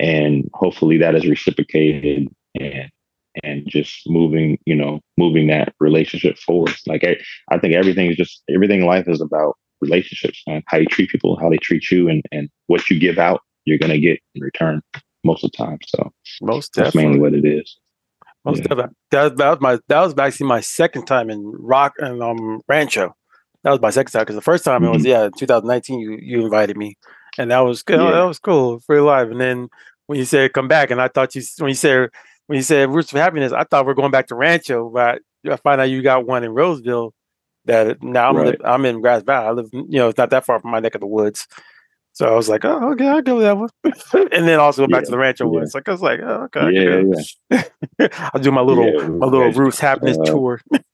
and 0.01 0.49
hopefully 0.53 0.97
that 0.97 1.15
is 1.15 1.27
reciprocated 1.27 2.27
and 2.59 2.89
and 3.43 3.63
just 3.67 4.01
moving 4.07 4.57
you 4.65 4.75
know 4.75 4.99
moving 5.17 5.47
that 5.47 5.73
relationship 5.79 6.37
forward 6.37 6.73
like 6.87 7.03
i, 7.05 7.15
I 7.49 7.59
think 7.59 7.73
everything 7.73 8.09
is 8.09 8.17
just 8.17 8.43
everything 8.53 8.81
in 8.81 8.87
life 8.87 9.07
is 9.07 9.21
about 9.21 9.55
relationships 9.79 10.41
and 10.47 10.63
how 10.67 10.77
you 10.77 10.87
treat 10.87 11.09
people 11.09 11.39
how 11.39 11.49
they 11.49 11.57
treat 11.57 11.89
you 11.91 12.09
and 12.09 12.23
and 12.31 12.49
what 12.67 12.89
you 12.89 12.99
give 12.99 13.17
out 13.17 13.41
you're 13.65 13.77
going 13.77 13.91
to 13.91 13.99
get 13.99 14.19
in 14.35 14.41
return 14.41 14.81
most 15.23 15.43
of 15.43 15.51
the 15.51 15.57
time 15.57 15.77
so 15.85 16.11
most 16.41 16.73
that's 16.73 16.95
mainly 16.95 17.19
what 17.19 17.33
it 17.33 17.45
is 17.45 17.77
most 18.43 18.57
yeah. 18.57 18.63
definitely. 18.63 18.95
That, 19.11 19.37
that 19.37 19.49
was 19.49 19.61
my 19.61 19.79
that 19.87 20.01
was 20.01 20.17
actually 20.17 20.47
my 20.47 20.61
second 20.61 21.05
time 21.05 21.29
in 21.29 21.43
rock 21.43 21.93
and 21.99 22.21
um 22.21 22.61
rancho 22.67 23.15
that 23.63 23.71
was 23.71 23.81
my 23.81 23.91
second 23.91 24.11
time 24.11 24.23
because 24.23 24.35
the 24.35 24.41
first 24.41 24.65
time 24.65 24.81
mm-hmm. 24.81 24.89
it 24.89 24.93
was 24.93 25.03
mm-hmm. 25.03 25.23
yeah 25.23 25.29
2019 25.37 25.99
you 25.99 26.17
you 26.21 26.43
invited 26.43 26.75
me 26.75 26.97
and 27.37 27.51
that 27.51 27.59
was 27.59 27.81
good 27.83 27.99
yeah. 27.99 28.11
that 28.11 28.23
was 28.23 28.39
cool 28.39 28.79
free 28.81 28.99
live 28.99 29.31
and 29.31 29.39
then 29.39 29.69
when 30.11 30.19
you 30.19 30.25
said 30.25 30.51
come 30.51 30.67
back, 30.67 30.91
and 30.91 31.01
I 31.01 31.07
thought 31.07 31.35
you 31.35 31.41
when 31.59 31.69
you 31.69 31.75
said 31.75 32.09
when 32.47 32.57
you 32.57 32.63
said 32.63 32.89
roots 32.89 33.11
for 33.11 33.17
happiness, 33.17 33.53
I 33.53 33.63
thought 33.63 33.85
we 33.85 33.93
are 33.93 33.95
going 33.95 34.11
back 34.11 34.27
to 34.27 34.35
Rancho, 34.35 34.89
but 34.89 35.21
I 35.49 35.55
find 35.55 35.79
out 35.79 35.85
you 35.85 36.01
got 36.01 36.27
one 36.27 36.43
in 36.43 36.51
Roseville. 36.51 37.13
That 37.63 38.03
now 38.03 38.27
I'm 38.29 38.35
right. 38.35 38.59
I'm 38.61 38.83
in 38.83 38.99
Grass 38.99 39.23
Valley. 39.23 39.47
I 39.47 39.51
live, 39.51 39.69
you 39.71 39.85
know, 39.99 40.09
it's 40.09 40.17
not 40.17 40.31
that 40.31 40.43
far 40.43 40.59
from 40.59 40.71
my 40.71 40.81
neck 40.81 40.95
of 40.95 41.01
the 41.01 41.07
woods. 41.07 41.47
So 42.11 42.27
I 42.27 42.35
was 42.35 42.49
like, 42.49 42.65
oh, 42.65 42.91
okay, 42.91 43.07
I'll 43.07 43.21
go 43.21 43.35
with 43.37 43.45
that 43.45 43.57
one. 43.57 43.69
and 44.33 44.45
then 44.45 44.59
also 44.59 44.85
go 44.85 44.91
back 44.91 45.03
Yeah, 45.03 45.05
to 45.05 45.11
the 45.11 45.17
rancho 45.17 45.45
yeah. 45.45 45.59
one. 45.59 45.67
So 45.67 45.79
I 45.85 45.91
was 45.91 46.01
like, 46.01 46.19
oh, 46.21 46.49
okay. 46.53 46.71
Yeah, 46.73 47.03
it. 47.49 48.11
I'll 48.33 48.41
do 48.41 48.51
my 48.51 48.59
little 48.59 48.83
Yeah, 48.83 49.07
my 49.07 49.27
little 49.27 49.49
yeah. 49.49 49.57
Roots 49.57 49.79
Happiness 49.79 50.17
Uh, 50.17 50.25
tour. 50.25 50.59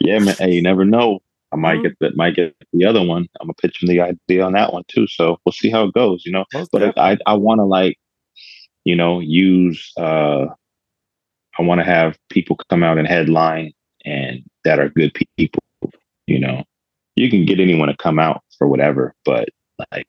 yeah, 0.00 0.20
man. 0.20 0.36
Hey, 0.38 0.52
you 0.52 0.62
never 0.62 0.84
know. 0.84 1.18
I 1.52 1.56
might 1.56 1.78
Mhm. 1.78 1.82
get 1.84 1.92
the 2.00 2.12
might 2.16 2.36
get 2.36 2.56
the 2.72 2.84
other 2.86 3.04
one. 3.04 3.26
I'm 3.40 3.46
gonna 3.48 3.54
pitch 3.62 3.82
him 3.82 3.88
the 3.88 4.00
idea 4.00 4.44
on 4.44 4.52
that 4.54 4.72
one 4.72 4.84
too. 4.88 5.06
So 5.08 5.38
we'll 5.44 5.52
see 5.52 5.70
how 5.70 5.84
it 5.84 5.94
goes. 5.94 6.24
You 6.26 6.32
know, 6.32 6.44
Most 6.54 6.70
but 6.72 6.80
definitely. 6.80 7.02
I 7.26 7.32
I 7.32 7.34
want 7.36 7.60
to 7.60 7.64
like, 7.64 7.98
you 8.84 8.96
know, 8.96 9.20
use. 9.20 9.92
uh 9.98 10.46
I 11.58 11.62
want 11.62 11.80
to 11.80 11.84
have 11.84 12.18
people 12.30 12.58
come 12.70 12.82
out 12.82 12.98
and 12.98 13.06
headline 13.06 13.72
and 14.04 14.42
that 14.64 14.78
are 14.78 14.88
good 14.88 15.14
people. 15.38 15.60
You 16.26 16.38
know, 16.40 16.64
you 17.16 17.30
can 17.30 17.44
get 17.46 17.60
anyone 17.60 17.88
to 17.88 17.96
come 17.96 18.18
out 18.18 18.42
for 18.58 18.68
whatever, 18.68 19.14
but 19.24 19.48
like, 19.92 20.06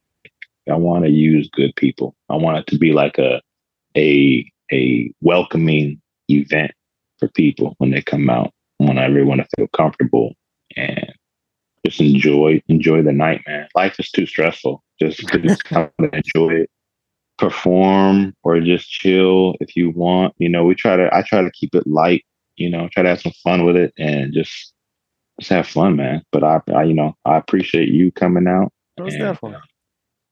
I 0.71 0.75
want 0.75 1.05
to 1.05 1.11
use 1.11 1.49
good 1.53 1.75
people. 1.75 2.15
I 2.29 2.37
want 2.37 2.59
it 2.59 2.67
to 2.67 2.77
be 2.79 2.93
like 2.93 3.17
a 3.19 3.41
a 3.97 4.45
a 4.73 5.11
welcoming 5.21 6.01
event 6.29 6.71
for 7.19 7.29
people 7.29 7.75
when 7.79 7.91
they 7.91 8.01
come 8.01 8.29
out. 8.29 8.51
When 8.79 8.91
I 8.97 9.03
want 9.03 9.11
everyone 9.11 9.39
to 9.39 9.47
feel 9.57 9.67
comfortable 9.69 10.35
and 10.77 11.12
just 11.85 11.99
enjoy 11.99 12.61
enjoy 12.67 13.01
the 13.01 13.11
night, 13.11 13.41
man. 13.47 13.67
Life 13.75 13.99
is 13.99 14.09
too 14.09 14.25
stressful. 14.25 14.83
Just, 15.01 15.19
just 15.43 15.63
kind 15.65 15.89
of 15.99 16.13
enjoy 16.13 16.61
it. 16.61 16.69
Perform 17.37 18.35
or 18.43 18.59
just 18.61 18.89
chill 18.89 19.55
if 19.59 19.75
you 19.75 19.89
want. 19.89 20.33
You 20.37 20.49
know, 20.49 20.63
we 20.63 20.75
try 20.75 20.95
to 20.95 21.13
I 21.13 21.23
try 21.23 21.41
to 21.41 21.51
keep 21.51 21.73
it 21.75 21.87
light, 21.87 22.23
you 22.55 22.69
know, 22.69 22.87
try 22.91 23.03
to 23.03 23.09
have 23.09 23.21
some 23.21 23.33
fun 23.43 23.65
with 23.65 23.75
it 23.75 23.93
and 23.97 24.33
just 24.33 24.73
just 25.39 25.49
have 25.49 25.67
fun, 25.67 25.95
man. 25.95 26.21
But 26.31 26.43
I, 26.43 26.61
I 26.73 26.83
you 26.83 26.93
know, 26.93 27.15
I 27.25 27.37
appreciate 27.37 27.89
you 27.89 28.11
coming 28.11 28.47
out 28.47 28.71
Most 28.99 29.17
definitely. 29.17 29.59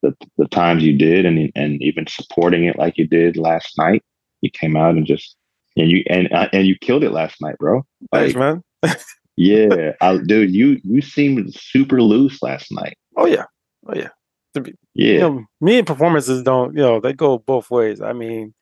the 0.03 0.15
the 0.37 0.47
times 0.47 0.83
you 0.83 0.95
did 0.97 1.25
and 1.25 1.51
and 1.55 1.81
even 1.81 2.05
supporting 2.07 2.65
it 2.65 2.77
like 2.77 2.97
you 2.97 3.07
did 3.07 3.35
last 3.35 3.77
night. 3.77 4.03
You 4.41 4.51
came 4.51 4.77
out 4.77 4.95
and 4.95 5.05
just 5.05 5.35
and 5.75 5.89
you 5.89 6.03
and 6.07 6.31
uh, 6.31 6.49
and 6.53 6.67
you 6.67 6.77
killed 6.79 7.03
it 7.03 7.11
last 7.11 7.41
night, 7.41 7.57
bro. 7.57 7.83
Thanks, 8.13 8.35
Like, 8.35 8.61
man. 8.83 8.95
yeah, 9.41 9.93
I, 10.01 10.17
dude, 10.17 10.53
you 10.53 10.79
you 10.83 11.01
seemed 11.01 11.53
super 11.53 12.01
loose 12.01 12.41
last 12.41 12.71
night. 12.71 12.97
Oh 13.17 13.25
yeah. 13.25 13.45
Oh 13.87 13.95
yeah. 13.95 14.09
You 14.53 14.73
Yeah, 14.93 15.19
know, 15.19 15.45
me 15.61 15.77
and 15.79 15.87
performances 15.87 16.43
don't, 16.43 16.75
you 16.75 16.81
know, 16.81 16.99
they 16.99 17.13
go 17.13 17.37
both 17.39 17.71
ways. 17.71 18.01
I 18.01 18.13
mean, 18.13 18.53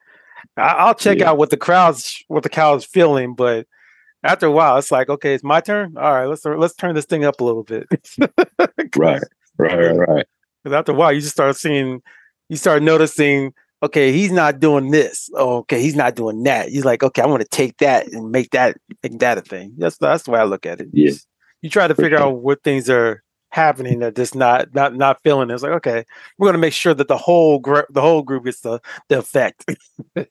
I, 0.56 0.68
I'll 0.70 0.94
check 0.96 1.20
Yeah. 1.20 1.32
out 1.32 1.38
what 1.38 1.50
the 1.50 1.58
crowd's 1.58 2.24
what 2.28 2.44
the 2.44 2.50
crowd's 2.50 2.86
feeling, 2.86 3.34
but 3.36 3.66
after 4.24 4.46
a 4.46 4.52
while, 4.52 4.78
it's 4.78 4.92
like, 4.92 5.10
okay, 5.10 5.34
it's 5.34 5.44
my 5.44 5.62
turn. 5.62 5.98
All 5.98 6.14
right, 6.14 6.26
let's 6.26 6.46
let's 6.46 6.76
turn 6.76 6.96
this 6.96 7.06
thing 7.06 7.24
up 7.26 7.42
a 7.42 7.44
little 7.44 7.64
bit. 7.64 7.88
right, 8.98 9.22
right, 9.58 9.78
right, 9.78 9.98
right. 9.98 10.26
Because 10.64 10.78
after 10.78 10.92
a 10.92 10.96
while, 10.96 11.12
you 11.12 11.22
just 11.22 11.34
start 11.34 11.56
seeing, 11.56 12.02
you 12.50 12.58
start 12.58 12.84
noticing, 12.84 13.54
okay, 13.84 14.12
he's 14.12 14.32
not 14.32 14.60
doing 14.60 14.92
this. 14.92 15.30
Oh, 15.34 15.58
okay, 15.58 15.82
he's 15.82 15.96
not 15.96 16.16
doing 16.16 16.44
that. 16.44 16.70
He's 16.70 16.86
like, 16.86 17.04
okay, 17.04 17.22
I 17.22 17.26
want 17.26 17.42
to 17.42 17.48
take 17.48 17.78
that 17.78 18.08
and 18.08 18.32
make 18.32 18.52
that 18.52 18.78
make 19.04 19.20
that 19.20 19.38
a 19.38 19.42
thing. 19.42 19.74
That's 19.78 19.98
that's 19.98 20.24
the 20.24 20.32
way 20.32 20.40
I 20.40 20.44
look 20.44 20.66
at 20.66 20.82
it. 20.82 20.90
Yeah. 20.92 21.12
You 21.62 21.70
try 21.70 21.88
to 21.88 21.96
figure 21.96 22.18
out 22.18 22.38
what 22.38 22.64
things 22.64 22.90
are 22.90 23.24
happening 23.50 24.00
that 24.00 24.16
just 24.16 24.36
not 24.36 24.74
not 24.74 24.96
not 24.96 25.22
feeling. 25.24 25.50
it. 25.50 25.54
It's 25.54 25.64
like, 25.64 25.74
okay, 25.74 26.06
we're 26.38 26.48
gonna 26.48 26.58
make 26.58 26.74
sure 26.74 26.94
that 26.94 27.08
the 27.08 27.18
whole 27.18 27.60
gr- 27.60 27.90
the 27.90 28.02
whole 28.02 28.22
group 28.22 28.46
gets 28.46 28.62
the 28.62 28.80
the 29.08 29.20
effect. 29.20 29.66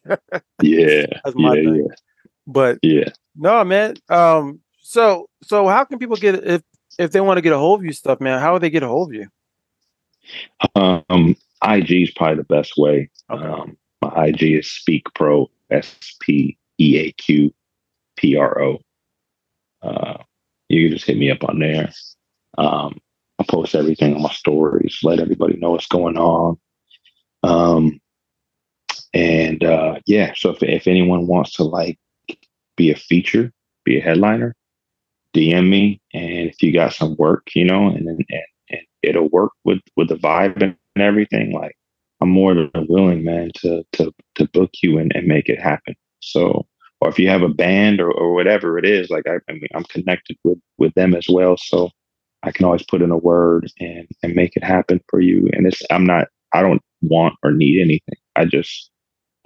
Yeah, 0.61 1.07
That's 1.25 1.37
my 1.37 1.55
yeah, 1.55 1.63
thing. 1.63 1.89
But 2.47 2.79
yeah, 2.83 3.01
yeah. 3.01 3.09
no, 3.37 3.65
man. 3.65 3.95
Um, 4.09 4.61
so 4.81 5.29
so 5.43 5.69
how 5.69 5.85
can 5.85 5.99
people 5.99 6.17
get 6.17 6.35
if 6.45 6.63
if 6.99 7.13
they 7.13 7.21
want 7.21 7.39
to 7.39 7.43
get 7.43 7.53
a 7.53 7.59
hold 7.59 7.81
of 7.81 7.87
you 7.87 7.93
stuff, 7.93 8.21
man? 8.21 8.41
How 8.41 8.55
would 8.55 8.63
they 8.63 8.71
get 8.71 8.83
a 8.83 8.89
hold 8.89 9.11
of 9.11 9.15
you? 9.15 9.29
Um, 10.75 11.37
IG 11.65 11.91
is 11.91 12.11
probably 12.13 12.37
the 12.37 12.45
best 12.45 12.75
way. 12.77 13.11
Okay. 13.31 13.45
Um, 13.45 13.77
my 14.03 14.27
IG 14.27 14.43
is 14.43 14.71
Speak 14.71 15.07
Pro, 15.15 15.51
S 15.71 15.97
P 16.21 16.57
E 16.79 16.99
A 16.99 17.13
Q 17.13 17.53
P 18.17 18.37
R 18.37 18.63
O. 18.63 18.79
Uh, 19.83 20.19
you 20.69 20.89
can 20.89 20.97
just 20.97 21.07
hit 21.07 21.17
me 21.17 21.31
up 21.31 21.45
on 21.45 21.59
there. 21.59 21.91
Um, 22.57 22.99
I 23.39 23.45
post 23.49 23.75
everything 23.75 24.15
on 24.15 24.23
my 24.23 24.33
stories, 24.33 24.99
let 25.03 25.21
everybody 25.21 25.57
know 25.57 25.71
what's 25.71 25.87
going 25.87 26.19
on. 26.19 26.59
Um, 27.43 28.01
and 29.15 29.63
uh, 29.63 30.01
yeah, 30.07 30.33
so 30.37 30.51
if, 30.51 30.63
if 30.63 30.87
anyone 30.87 31.27
wants 31.27 31.53
to 31.55 31.65
like 31.65 31.99
be 32.77 32.91
a 32.91 32.97
feature, 32.97 33.53
be 33.85 33.99
a 33.99 34.03
headliner, 34.03 34.55
DM 35.35 35.69
me. 35.69 36.01
And 36.13 36.49
if 36.49 36.63
you 36.63 36.73
got 36.73 36.93
some 36.93 37.17
work, 37.17 37.49
you 37.55 37.65
know, 37.65 37.89
and 37.89 38.09
and, 38.09 38.25
and 38.71 38.81
it'll 39.03 39.29
work 39.29 39.53
with 39.65 39.81
with 39.97 40.09
the 40.09 40.17
vibe 40.17 40.63
and 40.63 40.77
everything, 41.01 41.53
like 41.53 41.77
I'm 42.21 42.31
more 42.31 42.55
than 42.55 42.71
willing, 42.89 43.25
man, 43.25 43.51
to 43.57 43.85
to 43.93 44.13
to 44.37 44.49
book 44.49 44.71
you 44.83 44.99
and, 44.99 45.13
and 45.15 45.27
make 45.27 45.49
it 45.49 45.61
happen. 45.61 45.95
So 46.21 46.67
or 47.01 47.09
if 47.11 47.19
you 47.19 47.29
have 47.29 47.43
a 47.43 47.49
band 47.49 48.01
or, 48.01 48.11
or 48.11 48.35
whatever 48.35 48.79
it 48.79 48.85
is, 48.85 49.11
like 49.11 49.27
I, 49.29 49.37
I 49.49 49.53
mean 49.55 49.69
I'm 49.75 49.85
connected 49.85 50.37
with 50.45 50.59
with 50.79 50.95
them 50.95 51.15
as 51.15 51.29
well. 51.29 51.57
So 51.57 51.91
I 52.43 52.53
can 52.53 52.65
always 52.65 52.83
put 52.85 53.03
in 53.03 53.11
a 53.11 53.17
word 53.19 53.71
and 53.81 54.07
and 54.23 54.35
make 54.35 54.57
it 54.57 54.65
happen 54.65 55.01
for 55.09 55.21
you. 55.21 55.49
And 55.53 55.67
it's 55.67 55.83
I'm 55.91 56.05
not 56.07 56.29
I 56.53 56.63
don't 56.63 56.83
want 57.03 57.35
or 57.43 57.53
need 57.53 57.81
anything. 57.81 58.17
I 58.37 58.45
just 58.47 58.91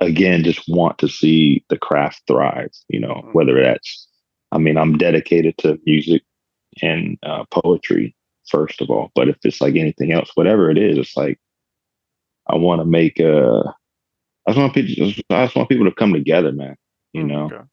again 0.00 0.44
just 0.44 0.68
want 0.68 0.98
to 0.98 1.08
see 1.08 1.64
the 1.68 1.78
craft 1.78 2.22
thrive, 2.26 2.70
you 2.88 3.00
know, 3.00 3.22
Mhm. 3.26 3.34
whether 3.34 3.62
that's 3.62 4.08
I 4.52 4.58
mean, 4.58 4.76
I'm 4.76 4.98
dedicated 4.98 5.56
to 5.58 5.80
music 5.86 6.22
and 6.82 7.18
uh, 7.22 7.44
poetry 7.50 8.14
first 8.52 8.80
of 8.80 8.90
all. 8.90 9.10
But 9.14 9.28
if 9.28 9.36
it's 9.44 9.60
like 9.60 9.74
anything 9.76 10.12
else, 10.12 10.30
whatever 10.34 10.70
it 10.70 10.78
is, 10.78 10.98
it's 10.98 11.16
like 11.16 11.40
I 12.46 12.56
want 12.56 12.80
to 12.80 12.84
make 12.84 13.18
uh 13.18 13.62
I 14.46 14.50
just 14.52 14.58
want 14.58 14.74
people 14.74 15.12
I 15.30 15.44
just 15.44 15.56
want 15.56 15.68
people 15.70 15.86
to 15.86 15.94
come 15.94 16.12
together, 16.12 16.52
man. 16.52 16.76
You 17.12 17.24
Mm, 17.24 17.32
know, 17.32 17.44
okay. 17.46 17.64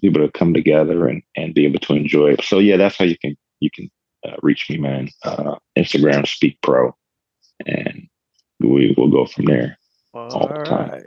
people 0.00 0.22
to 0.24 0.32
come 0.32 0.54
together 0.54 1.08
and 1.08 1.22
and 1.36 1.54
be 1.54 1.66
able 1.66 1.80
to 1.80 1.94
enjoy 1.94 2.32
it. 2.32 2.44
So 2.44 2.60
yeah, 2.60 2.76
that's 2.76 2.96
how 2.96 3.04
you 3.04 3.18
can 3.18 3.36
you 3.60 3.70
can 3.74 3.90
uh, 4.26 4.36
reach 4.42 4.70
me, 4.70 4.78
man. 4.78 5.08
Uh, 5.24 5.56
Instagram 5.76 6.26
Speak 6.26 6.58
Pro, 6.62 6.94
and 7.66 8.08
we 8.60 8.94
will 8.96 9.10
go 9.10 9.26
from 9.26 9.46
there. 9.46 9.78
All 10.14 10.48
the 10.48 10.62
time. 10.64 10.90
right. 10.90 11.06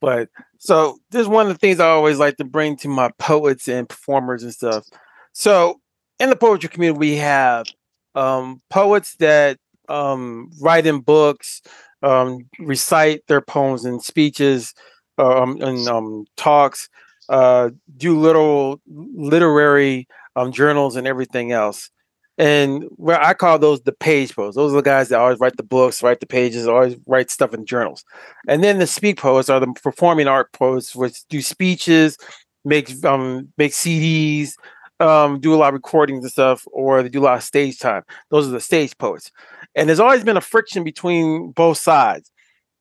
But 0.00 0.28
so 0.58 0.98
this 1.10 1.22
is 1.22 1.28
one 1.28 1.46
of 1.46 1.52
the 1.52 1.58
things 1.58 1.80
I 1.80 1.88
always 1.88 2.18
like 2.18 2.36
to 2.38 2.44
bring 2.44 2.76
to 2.78 2.88
my 2.88 3.10
poets 3.18 3.68
and 3.68 3.88
performers 3.88 4.42
and 4.42 4.52
stuff. 4.52 4.86
So 5.32 5.80
in 6.18 6.30
the 6.30 6.36
poetry 6.36 6.68
community, 6.68 6.98
we 6.98 7.16
have 7.16 7.66
um, 8.14 8.60
poets 8.70 9.16
that 9.16 9.58
um, 9.88 10.50
write 10.60 10.86
in 10.86 11.00
books, 11.00 11.62
um, 12.02 12.46
recite 12.58 13.26
their 13.26 13.40
poems 13.40 13.84
in 13.84 14.00
speeches, 14.00 14.74
um, 15.18 15.60
and 15.60 15.86
um, 15.88 16.24
talks, 16.36 16.88
uh, 17.28 17.70
do 17.96 18.18
little 18.18 18.80
literary 18.86 20.08
um, 20.36 20.52
journals 20.52 20.96
and 20.96 21.06
everything 21.06 21.52
else. 21.52 21.90
And 22.38 22.84
where 22.96 23.20
I 23.20 23.34
call 23.34 23.58
those 23.58 23.82
the 23.82 23.92
page 23.92 24.34
poets. 24.34 24.56
Those 24.56 24.72
are 24.72 24.76
the 24.76 24.82
guys 24.82 25.10
that 25.10 25.20
always 25.20 25.38
write 25.40 25.58
the 25.58 25.62
books, 25.62 26.02
write 26.02 26.20
the 26.20 26.26
pages, 26.26 26.66
always 26.66 26.96
write 27.06 27.30
stuff 27.30 27.52
in 27.52 27.66
journals. 27.66 28.02
And 28.48 28.64
then 28.64 28.78
the 28.78 28.86
speak 28.86 29.18
poets 29.18 29.50
are 29.50 29.60
the 29.60 29.66
performing 29.82 30.26
art 30.26 30.50
poets, 30.52 30.96
which 30.96 31.22
do 31.28 31.42
speeches, 31.42 32.16
make 32.64 33.04
um 33.04 33.52
make 33.58 33.72
CDs, 33.72 34.54
um, 35.00 35.40
do 35.40 35.54
a 35.54 35.56
lot 35.56 35.68
of 35.68 35.74
recordings 35.74 36.24
and 36.24 36.30
stuff, 36.32 36.66
or 36.72 37.02
they 37.02 37.08
do 37.08 37.20
a 37.20 37.24
lot 37.24 37.38
of 37.38 37.42
stage 37.42 37.78
time. 37.78 38.02
Those 38.30 38.46
are 38.46 38.52
the 38.52 38.60
stage 38.60 38.96
poets. 38.98 39.32
And 39.74 39.88
there's 39.88 40.00
always 40.00 40.24
been 40.24 40.36
a 40.36 40.42
friction 40.42 40.84
between 40.84 41.52
both 41.52 41.78
sides. 41.78 42.30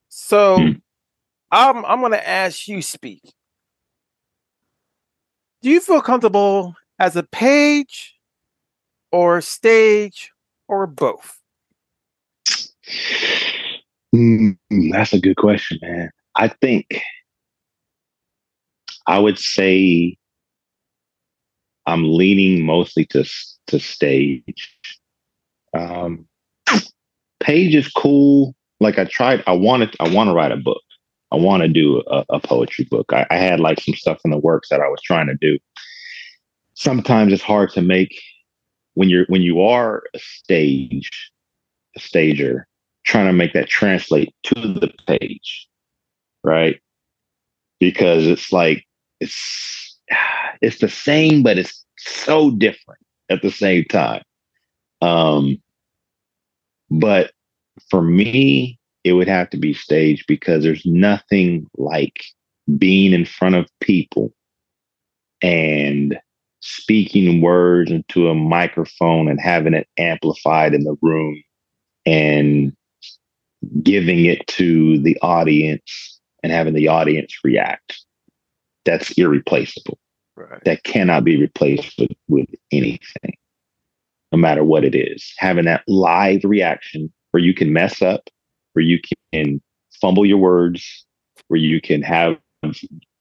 So 0.09 0.57
Hmm. 0.57 0.71
I'm 1.51 1.85
I'm 1.85 2.01
gonna 2.01 2.17
ask 2.17 2.67
you, 2.67 2.81
speak. 2.81 3.21
Do 5.61 5.69
you 5.69 5.81
feel 5.81 6.01
comfortable 6.01 6.75
as 6.99 7.15
a 7.15 7.23
page 7.23 8.15
or 9.11 9.41
stage 9.41 10.31
or 10.67 10.87
both? 10.87 11.39
Mm, 14.15 14.57
that's 14.91 15.13
a 15.13 15.19
good 15.19 15.37
question, 15.37 15.79
man. 15.81 16.09
I 16.35 16.47
think 16.47 17.01
I 19.07 19.19
would 19.19 19.37
say 19.39 20.17
I'm 21.89 22.13
leaning 22.13 22.65
mostly 22.65 23.05
to 23.07 23.25
to 23.67 23.79
stage. 23.79 24.77
Um, 25.73 26.27
page 27.39 27.75
is 27.75 27.89
cool. 27.89 28.55
Like 28.79 28.97
I 28.97 29.05
tried, 29.05 29.43
I 29.47 29.53
wanted, 29.53 29.95
I 29.99 30.07
want 30.09 30.29
to 30.29 30.33
write 30.33 30.51
a 30.51 30.57
book. 30.57 30.81
I 31.31 31.35
want 31.35 31.61
to 31.63 31.67
do 31.67 32.01
a, 32.07 32.25
a 32.29 32.39
poetry 32.39 32.85
book. 32.89 33.11
I, 33.11 33.25
I 33.29 33.37
had 33.37 33.59
like 33.59 33.79
some 33.81 33.93
stuff 33.93 34.19
in 34.25 34.31
the 34.31 34.37
works 34.37 34.69
that 34.69 34.81
I 34.81 34.87
was 34.87 35.01
trying 35.03 35.27
to 35.27 35.35
do. 35.35 35.59
Sometimes 36.73 37.33
it's 37.33 37.43
hard 37.43 37.71
to 37.71 37.81
make 37.81 38.19
when 38.93 39.09
you're 39.09 39.25
when 39.27 39.41
you 39.41 39.61
are 39.61 40.03
a 40.13 40.19
stage, 40.19 41.31
a 41.95 41.99
stager, 41.99 42.67
trying 43.05 43.27
to 43.27 43.33
make 43.33 43.53
that 43.53 43.67
translate 43.67 44.33
to 44.43 44.55
the 44.55 44.91
page, 45.07 45.67
right? 46.43 46.79
Because 47.79 48.25
it's 48.27 48.51
like 48.51 48.85
it's 49.19 49.88
it's 50.61 50.79
the 50.79 50.89
same, 50.89 51.43
but 51.43 51.57
it's 51.57 51.85
so 51.97 52.51
different 52.51 53.01
at 53.29 53.41
the 53.41 53.51
same 53.51 53.85
time. 53.85 54.23
Um, 55.01 55.61
But 56.89 57.31
for 57.89 58.01
me, 58.01 58.79
it 59.03 59.13
would 59.13 59.27
have 59.27 59.49
to 59.51 59.57
be 59.57 59.73
staged 59.73 60.25
because 60.27 60.63
there's 60.63 60.85
nothing 60.85 61.67
like 61.77 62.23
being 62.77 63.13
in 63.13 63.25
front 63.25 63.55
of 63.55 63.69
people 63.81 64.33
and 65.41 66.19
speaking 66.61 67.41
words 67.41 67.91
into 67.91 68.29
a 68.29 68.35
microphone 68.35 69.29
and 69.29 69.39
having 69.39 69.73
it 69.73 69.87
amplified 69.97 70.73
in 70.73 70.83
the 70.83 70.97
room 71.01 71.41
and 72.05 72.73
giving 73.83 74.25
it 74.25 74.45
to 74.47 74.99
the 74.99 75.17
audience 75.21 76.19
and 76.43 76.51
having 76.51 76.73
the 76.73 76.87
audience 76.87 77.33
react. 77.43 78.03
That's 78.89 79.11
irreplaceable. 79.11 79.99
Right. 80.35 80.63
That 80.65 80.83
cannot 80.83 81.23
be 81.23 81.39
replaced 81.39 81.99
with, 81.99 82.09
with 82.27 82.49
anything, 82.71 83.37
no 84.31 84.39
matter 84.39 84.63
what 84.63 84.83
it 84.83 84.95
is. 84.95 85.31
Having 85.37 85.65
that 85.65 85.83
live 85.87 86.43
reaction 86.43 87.13
where 87.29 87.43
you 87.43 87.53
can 87.53 87.71
mess 87.71 88.01
up, 88.01 88.29
where 88.73 88.83
you 88.83 88.99
can 89.31 89.61
fumble 90.01 90.25
your 90.25 90.39
words, 90.39 91.05
where 91.49 91.59
you 91.59 91.79
can 91.79 92.01
have 92.01 92.37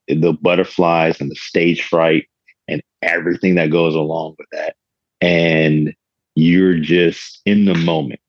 the 0.07 0.33
butterflies 0.41 1.21
and 1.21 1.31
the 1.31 1.37
stage 1.37 1.83
fright 1.83 2.27
and 2.67 2.83
everything 3.03 3.57
that 3.57 3.71
goes 3.71 3.95
along 3.95 4.37
with 4.39 4.49
that. 4.53 4.75
And 5.21 5.95
you're 6.35 6.79
just 6.79 7.43
in 7.45 7.67
the 7.67 7.75
moment. 7.75 8.21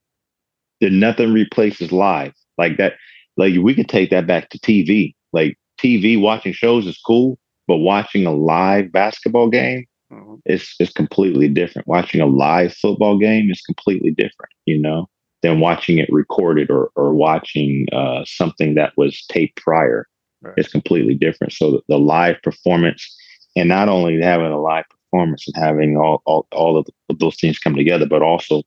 That 0.82 0.92
nothing 0.92 1.32
replaces 1.32 1.90
live 1.90 2.34
like 2.58 2.76
that. 2.76 2.96
Like 3.38 3.54
we 3.62 3.74
could 3.74 3.88
take 3.88 4.10
that 4.10 4.26
back 4.26 4.50
to 4.50 4.58
TV. 4.58 5.14
Like 5.32 5.56
TV 5.82 6.20
watching 6.20 6.52
shows 6.52 6.86
is 6.86 7.00
cool, 7.04 7.38
but 7.66 7.78
watching 7.78 8.26
a 8.26 8.32
live 8.32 8.92
basketball 8.92 9.48
game 9.48 9.84
mm-hmm. 10.12 10.34
is 10.46 10.74
is 10.80 10.90
completely 10.90 11.48
different. 11.48 11.88
Watching 11.88 12.20
a 12.20 12.26
live 12.26 12.74
football 12.74 13.18
game 13.18 13.50
is 13.50 13.60
completely 13.62 14.10
different. 14.10 14.52
You 14.66 14.78
know, 14.78 15.08
than 15.42 15.60
watching 15.60 15.98
it 15.98 16.08
recorded 16.12 16.70
or 16.70 16.90
or 16.96 17.14
watching 17.14 17.86
uh, 17.92 18.24
something 18.24 18.74
that 18.74 18.92
was 18.96 19.24
taped 19.28 19.56
prior. 19.56 20.06
Right. 20.42 20.54
It's 20.56 20.70
completely 20.70 21.14
different. 21.14 21.52
So 21.52 21.82
the, 21.88 21.98
live 21.98 22.40
performance 22.42 23.14
and 23.56 23.68
not 23.68 23.90
only 23.90 24.20
having 24.22 24.50
a 24.50 24.60
live 24.60 24.86
performance 24.88 25.46
and 25.46 25.62
having 25.62 25.98
all, 25.98 26.22
all, 26.24 26.46
all 26.52 26.78
of, 26.78 26.86
of 27.10 27.18
those 27.18 27.36
things 27.36 27.58
come 27.58 27.74
together, 27.74 28.06
but 28.06 28.22
also 28.22 28.62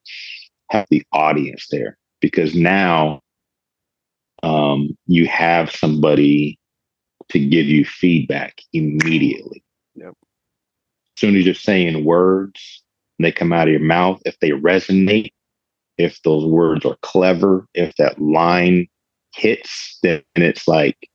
have 0.69 0.85
the 0.91 1.03
audience 1.13 1.65
there 1.71 1.97
because 2.21 2.53
now 2.53 3.21
um, 4.43 4.95
you 5.07 5.27
have 5.27 5.71
somebody 5.71 6.59
to 7.33 7.39
give 7.39 7.65
you 7.65 7.83
feedback 7.83 8.61
immediately. 8.73 9.63
Yep. 9.95 10.09
As 10.09 11.19
soon 11.19 11.35
as 11.35 11.45
you're 11.45 11.55
saying 11.55 12.05
words, 12.05 12.83
they 13.19 13.31
come 13.31 13.51
out 13.51 13.67
of 13.67 13.71
your 13.71 13.81
mouth, 13.81 14.21
if 14.25 14.39
they 14.39 14.51
resonate, 14.51 15.33
if 15.97 16.21
those 16.23 16.45
words 16.45 16.85
are 16.85 16.97
clever, 17.01 17.67
if 17.73 17.95
that 17.97 18.19
line 18.21 18.87
hits, 19.35 19.97
then 20.03 20.23
it's 20.35 20.67
like 20.67 21.09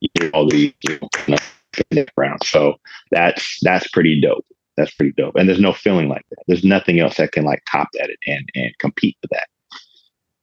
you 0.00 0.30
all 0.34 0.48
the 0.48 0.74
you 0.88 0.98
know, 1.28 2.04
around. 2.18 2.44
So 2.44 2.74
that's 3.10 3.58
that's 3.62 3.88
pretty 3.88 4.20
dope. 4.20 4.46
That's 4.76 4.92
pretty 4.94 5.12
dope. 5.16 5.36
And 5.36 5.48
there's 5.48 5.60
no 5.60 5.72
feeling 5.72 6.08
like 6.08 6.24
that. 6.30 6.42
There's 6.48 6.64
nothing 6.64 6.98
else 6.98 7.16
that 7.16 7.32
can 7.32 7.44
like 7.44 7.62
top 7.70 7.88
that 7.94 8.10
and 8.26 8.48
and 8.54 8.72
compete 8.78 9.16
with 9.22 9.30
that. 9.30 9.46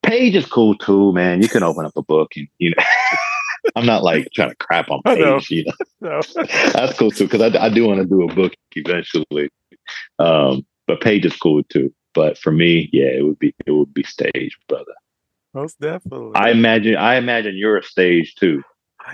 Page 0.03 0.35
is 0.35 0.45
cool 0.45 0.75
too, 0.77 1.11
man. 1.13 1.41
You 1.41 1.49
can 1.49 1.63
open 1.63 1.85
up 1.85 1.97
a 1.97 2.01
book 2.01 2.31
and 2.37 2.47
you 2.59 2.69
know. 2.71 2.83
I'm 3.79 3.85
not 3.85 4.03
like 4.03 4.27
trying 4.33 4.49
to 4.49 4.55
crap 4.55 4.91
on 4.91 5.01
page, 5.03 5.19
know. 5.19 5.39
you 5.49 5.63
know. 5.65 5.71
No. 6.01 6.21
That's 6.73 6.97
cool 6.97 7.11
too 7.11 7.25
because 7.25 7.41
I, 7.41 7.65
I 7.65 7.69
do 7.69 7.85
want 7.85 7.99
to 7.99 8.05
do 8.05 8.23
a 8.23 8.33
book 8.33 8.53
eventually. 8.73 9.49
Um, 10.17 10.65
but 10.87 11.01
page 11.01 11.25
is 11.25 11.35
cool 11.35 11.61
too. 11.63 11.93
But 12.13 12.37
for 12.37 12.51
me, 12.51 12.89
yeah, 12.93 13.07
it 13.07 13.25
would 13.25 13.37
be 13.37 13.53
it 13.65 13.71
would 13.71 13.93
be 13.93 14.03
stage, 14.03 14.57
brother. 14.69 14.93
Most 15.53 15.79
definitely. 15.79 16.31
I 16.35 16.51
imagine 16.51 16.95
I 16.95 17.15
imagine 17.15 17.57
you're 17.57 17.77
a 17.77 17.83
stage 17.83 18.35
too. 18.35 18.63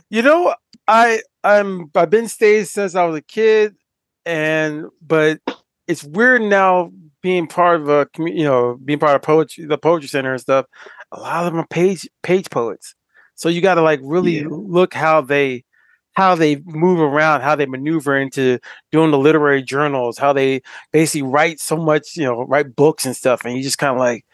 You 0.09 0.21
know, 0.21 0.53
I 0.87 1.21
I'm 1.43 1.89
I've 1.95 2.09
been 2.09 2.27
stage 2.27 2.67
since 2.67 2.93
I 2.93 3.05
was 3.05 3.17
a 3.17 3.21
kid, 3.21 3.75
and 4.25 4.85
but 5.01 5.39
it's 5.87 6.03
weird 6.03 6.43
now 6.43 6.91
being 7.21 7.47
part 7.47 7.81
of 7.81 7.89
a 7.89 8.07
you 8.19 8.43
know 8.43 8.77
being 8.83 8.99
part 8.99 9.15
of 9.15 9.21
poetry 9.21 9.65
the 9.65 9.77
poetry 9.77 10.07
center 10.07 10.33
and 10.33 10.41
stuff. 10.41 10.65
A 11.11 11.19
lot 11.19 11.45
of 11.45 11.51
them 11.51 11.61
are 11.61 11.67
page 11.67 12.07
page 12.21 12.49
poets, 12.49 12.95
so 13.35 13.49
you 13.49 13.61
got 13.61 13.75
to 13.75 13.81
like 13.81 13.99
really 14.03 14.39
yeah. 14.39 14.47
look 14.49 14.93
how 14.93 15.21
they 15.21 15.63
how 16.13 16.33
they 16.33 16.55
move 16.65 16.99
around, 16.99 17.41
how 17.41 17.55
they 17.55 17.65
maneuver 17.65 18.17
into 18.17 18.57
doing 18.91 19.11
the 19.11 19.17
literary 19.17 19.61
journals, 19.61 20.17
how 20.17 20.31
they 20.31 20.61
basically 20.93 21.21
write 21.21 21.59
so 21.59 21.75
much, 21.75 22.15
you 22.15 22.23
know, 22.23 22.43
write 22.43 22.75
books 22.75 23.05
and 23.05 23.15
stuff, 23.15 23.43
and 23.43 23.55
you 23.55 23.61
just 23.61 23.77
kind 23.77 23.93
of 23.93 23.99
like 23.99 24.25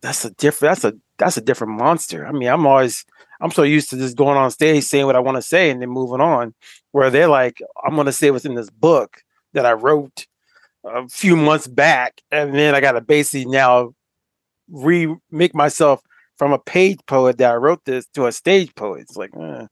that's 0.00 0.24
a 0.24 0.30
different 0.30 0.70
that's 0.70 0.84
a 0.84 0.98
that's 1.18 1.36
a 1.36 1.40
different 1.40 1.74
monster. 1.74 2.26
I 2.26 2.32
mean, 2.32 2.48
I'm 2.48 2.66
always 2.66 3.04
I'm 3.40 3.50
so 3.50 3.62
used 3.62 3.90
to 3.90 3.96
just 3.96 4.16
going 4.16 4.38
on 4.38 4.50
stage 4.50 4.84
saying 4.84 5.06
what 5.06 5.16
I 5.16 5.20
want 5.20 5.36
to 5.36 5.42
say 5.42 5.70
and 5.70 5.82
then 5.82 5.90
moving 5.90 6.20
on. 6.20 6.54
Where 6.92 7.10
they're 7.10 7.28
like, 7.28 7.60
I'm 7.84 7.94
going 7.94 8.06
to 8.06 8.12
say 8.12 8.30
what's 8.30 8.44
in 8.44 8.54
this 8.54 8.70
book 8.70 9.22
that 9.52 9.66
I 9.66 9.72
wrote 9.72 10.26
a 10.84 11.08
few 11.08 11.34
months 11.34 11.66
back, 11.66 12.20
and 12.30 12.54
then 12.54 12.74
I 12.74 12.80
got 12.80 12.92
to 12.92 13.00
basically 13.00 13.50
now 13.50 13.94
remake 14.70 15.54
myself 15.54 16.02
from 16.36 16.52
a 16.52 16.58
page 16.58 16.98
poet 17.06 17.38
that 17.38 17.52
I 17.52 17.56
wrote 17.56 17.84
this 17.84 18.06
to 18.14 18.26
a 18.26 18.32
stage 18.32 18.74
poet. 18.74 19.02
It's 19.02 19.16
like, 19.16 19.30
eh. 19.38 19.66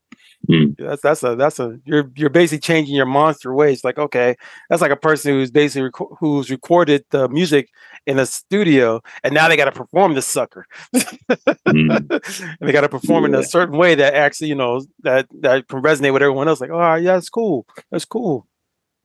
Mm. 0.49 0.75
That's 0.77 1.03
that's 1.03 1.23
a 1.23 1.37
that's 1.37 1.61
a 1.61 1.79
you're 1.85 2.11
you're 2.17 2.31
basically 2.31 2.59
changing 2.59 2.97
your 2.97 3.07
monster 3.07 3.55
ways. 3.55 3.85
Like 3.85 3.99
okay, 3.99 4.35
that's 4.69 4.83
like 4.83 4.91
a 4.91 4.97
person 4.97 5.33
who's 5.33 5.53
basically 5.53 5.83
rec- 5.83 6.19
who's 6.19 6.51
recorded 6.51 7.05
the 7.11 7.29
music 7.29 7.69
in 8.07 8.19
a 8.19 8.27
studio, 8.27 9.01
and 9.23 9.35
now 9.35 9.49
they 9.49 9.57
got 9.57 9.67
to 9.67 9.73
perform 9.73 10.15
the 10.15 10.23
sucker, 10.23 10.67
mm. 10.95 11.57
and 11.69 12.57
they 12.61 12.73
got 12.73 12.81
to 12.81 12.89
perform 12.89 13.23
yeah. 13.25 13.29
in 13.29 13.35
a 13.37 13.45
certain 13.45 13.79
way 13.79 13.95
that 13.95 14.15
actually 14.15 14.49
you 14.49 14.57
know 14.57 14.85
that 15.05 15.29
that 15.41 15.69
can 15.69 15.81
resonate 15.81 16.13
with 16.13 16.23
everyone 16.23 16.49
else. 16.49 16.61
Like 16.61 16.71
oh 16.71 16.95
yeah, 16.97 17.15
that's 17.15 17.31
cool, 17.31 17.65
that's 17.93 18.05
cool. 18.05 18.49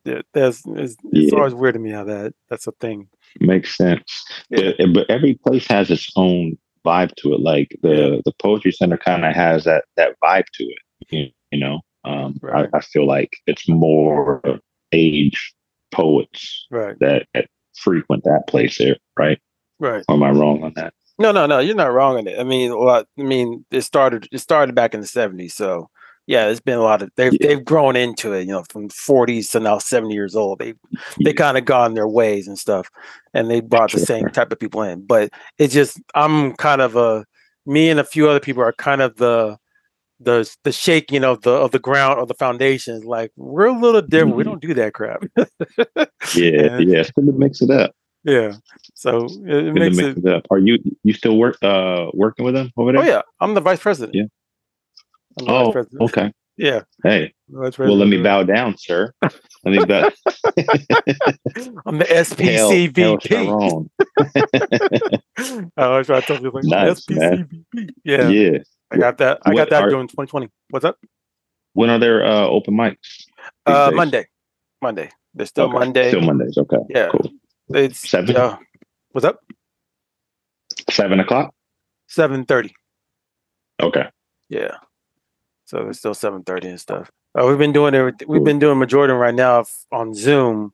Yeah, 0.06 0.22
that's 0.34 0.64
it's, 0.66 0.96
yeah. 1.12 1.24
it's 1.24 1.34
always 1.34 1.54
weird 1.54 1.76
to 1.76 1.80
me 1.80 1.92
how 1.92 2.06
that 2.06 2.34
that's 2.50 2.66
a 2.66 2.72
thing. 2.72 3.10
Makes 3.40 3.78
sense, 3.78 4.26
yeah. 4.50 4.72
but, 4.80 4.94
but 4.94 5.10
every 5.10 5.36
place 5.36 5.68
has 5.68 5.92
its 5.92 6.12
own 6.16 6.58
vibe 6.88 7.14
to 7.18 7.34
it. 7.34 7.42
Like 7.42 7.78
the 7.82 8.22
the 8.26 8.34
poetry 8.42 8.72
center 8.72 8.98
kind 8.98 9.26
of 9.26 9.36
has 9.36 9.66
that 9.66 9.86
that 9.98 10.16
vibe 10.24 10.46
to 10.54 10.64
it 10.64 10.80
you, 11.10 11.32
know, 11.54 11.82
um, 12.06 12.38
right. 12.42 12.70
I, 12.74 12.78
I, 12.78 12.82
feel 12.82 13.06
like 13.06 13.38
it's 13.46 13.68
more 13.68 14.42
age 14.92 15.54
poets 15.92 16.68
right. 16.72 16.98
that, 17.00 17.28
that 17.34 17.48
frequent 17.76 18.24
that 18.24 18.44
place 18.48 18.78
there, 18.78 18.98
right? 19.18 19.40
Right. 19.80 20.04
Or 20.08 20.16
am 20.16 20.24
I 20.24 20.32
wrong 20.32 20.64
on 20.64 20.74
that? 20.76 20.94
No, 21.20 21.32
no, 21.32 21.46
no. 21.46 21.60
You're 21.60 21.76
not 21.76 21.94
wrong 21.94 22.18
on 22.18 22.28
it. 22.28 22.40
I 22.40 22.44
mean, 22.44 22.78
well, 22.78 23.06
I 23.18 23.22
mean, 23.22 23.66
it 23.72 23.82
started. 23.82 24.28
It 24.32 24.40
started 24.40 24.76
back 24.76 24.94
in 24.94 25.02
the 25.02 25.08
'70s, 25.08 25.52
so 25.52 25.90
yeah, 26.28 26.46
there's 26.46 26.60
been 26.60 26.78
a 26.78 26.84
lot 26.84 27.02
of 27.02 27.10
they've 27.16 27.34
yeah. 27.34 27.48
they've 27.48 27.66
grown 27.66 27.96
into 27.96 28.34
it. 28.34 28.42
You 28.42 28.52
know, 28.52 28.64
from 28.70 28.90
40s 28.90 29.52
to 29.52 29.62
now 29.62 29.78
70 29.78 30.14
years 30.14 30.36
old. 30.36 30.60
They 30.60 30.74
they 31.24 31.34
kind 31.34 31.58
of 31.58 31.64
gone 31.64 31.94
their 31.94 32.08
ways 32.08 32.48
and 32.48 32.60
stuff, 32.60 32.90
and 33.34 33.50
they 33.50 33.62
brought 33.62 33.94
the 33.94 34.00
same 34.00 34.28
type 34.30 34.52
of 34.52 34.60
people 34.60 34.82
in. 34.84 35.06
But 35.06 35.32
it's 35.58 35.74
just 35.74 36.00
I'm 36.16 36.54
kind 36.58 36.82
of 36.82 36.98
a 36.98 37.26
me 37.66 37.90
and 37.90 38.00
a 38.00 38.04
few 38.04 38.30
other 38.30 38.42
people 38.42 38.62
are 38.62 38.74
kind 38.74 39.02
of 39.02 39.16
the 39.16 39.58
the 40.20 40.54
the 40.64 40.74
shaking 40.74 41.24
of 41.24 41.42
the 41.42 41.52
of 41.52 41.72
the 41.72 41.80
ground 41.80 42.20
or 42.20 42.26
the 42.26 42.34
foundations. 42.34 43.06
Like 43.06 43.32
we're 43.38 43.68
a 43.68 43.80
little 43.80 44.02
different. 44.02 44.32
Mm-hmm. 44.32 44.38
We 44.38 44.44
don't 44.44 44.62
do 44.62 44.74
that 44.74 44.94
crap. 44.94 45.24
yeah, 46.36 46.76
and, 46.76 46.90
yeah. 46.90 47.04
To 47.04 47.22
mix 47.22 47.62
it 47.62 47.72
up. 47.72 47.96
Yeah. 48.26 48.54
So 48.96 49.28
it, 49.46 49.68
it 49.68 49.74
makes 49.74 49.98
it, 49.98 50.18
it, 50.18 50.26
up. 50.26 50.46
Are 50.52 50.58
you 50.58 50.78
you 51.04 51.14
still 51.14 51.38
work 51.38 51.58
uh 51.64 52.08
working 52.14 52.44
with 52.44 52.56
them 52.56 52.72
over 52.76 52.92
there? 52.92 53.02
Oh 53.02 53.06
yeah, 53.06 53.22
I'm 53.40 53.54
the 53.54 53.62
vice 53.62 53.80
president. 53.80 54.14
Yeah. 54.14 54.26
Oh, 55.46 55.74
okay. 56.02 56.32
Yeah. 56.58 56.82
Hey. 57.04 57.34
Well, 57.50 57.96
let 57.96 58.08
me 58.08 58.22
bow 58.22 58.44
down, 58.44 58.76
sir. 58.78 59.14
Let 59.22 59.32
me 59.66 59.86
bow. 59.86 60.10
I'm 61.86 62.00
the 62.00 62.06
SPCVP. 62.06 62.98
Hail, 62.98 63.20
hail 63.22 63.88
I 65.78 65.84
always 65.84 66.08
try 66.08 66.20
to 66.20 66.26
tell 66.26 66.42
you 66.42 66.50
like 66.52 66.64
nice, 66.64 67.06
SPCVP. 67.06 67.90
Yeah. 68.04 68.30
Yeah. 68.30 68.58
I 68.90 68.98
got 68.98 69.18
that. 69.20 69.40
I 69.46 69.54
got 69.54 69.70
that 69.70 69.84
are, 69.84 69.90
during 69.90 70.08
2020. 70.08 70.50
What's 70.70 70.86
up? 70.86 70.98
When 71.74 71.90
are 71.90 72.00
there 72.00 72.26
uh, 72.26 72.48
open 72.48 72.74
mics? 72.74 73.26
Uh, 73.66 73.92
Monday. 73.94 74.28
Monday. 74.82 75.12
They're 75.36 75.46
still 75.46 75.66
okay. 75.66 75.78
Monday. 75.78 76.08
Still 76.10 76.22
Mondays. 76.22 76.58
Okay. 76.58 76.78
Yeah. 76.90 77.10
Cool. 77.12 77.32
It's 77.70 78.10
seven. 78.10 78.36
Uh, 78.36 78.58
what's 79.12 79.26
up? 79.26 79.42
Seven 80.90 81.20
o'clock. 81.20 81.54
Seven 82.08 82.46
thirty. 82.46 82.74
Okay. 83.80 84.08
Yeah. 84.50 84.78
So 85.68 85.88
it's 85.90 86.00
still 86.00 86.14
seven 86.14 86.44
thirty 86.44 86.70
and 86.70 86.80
stuff. 86.80 87.12
Uh, 87.40 87.46
we've 87.46 87.58
been 87.58 87.74
doing 87.74 87.94
it. 87.94 88.28
We've 88.28 88.44
been 88.44 88.60
doing 88.60 88.80
Majority 88.80 89.14
right 89.14 89.36
now 89.36 89.66
on 89.92 90.14
Zoom 90.16 90.74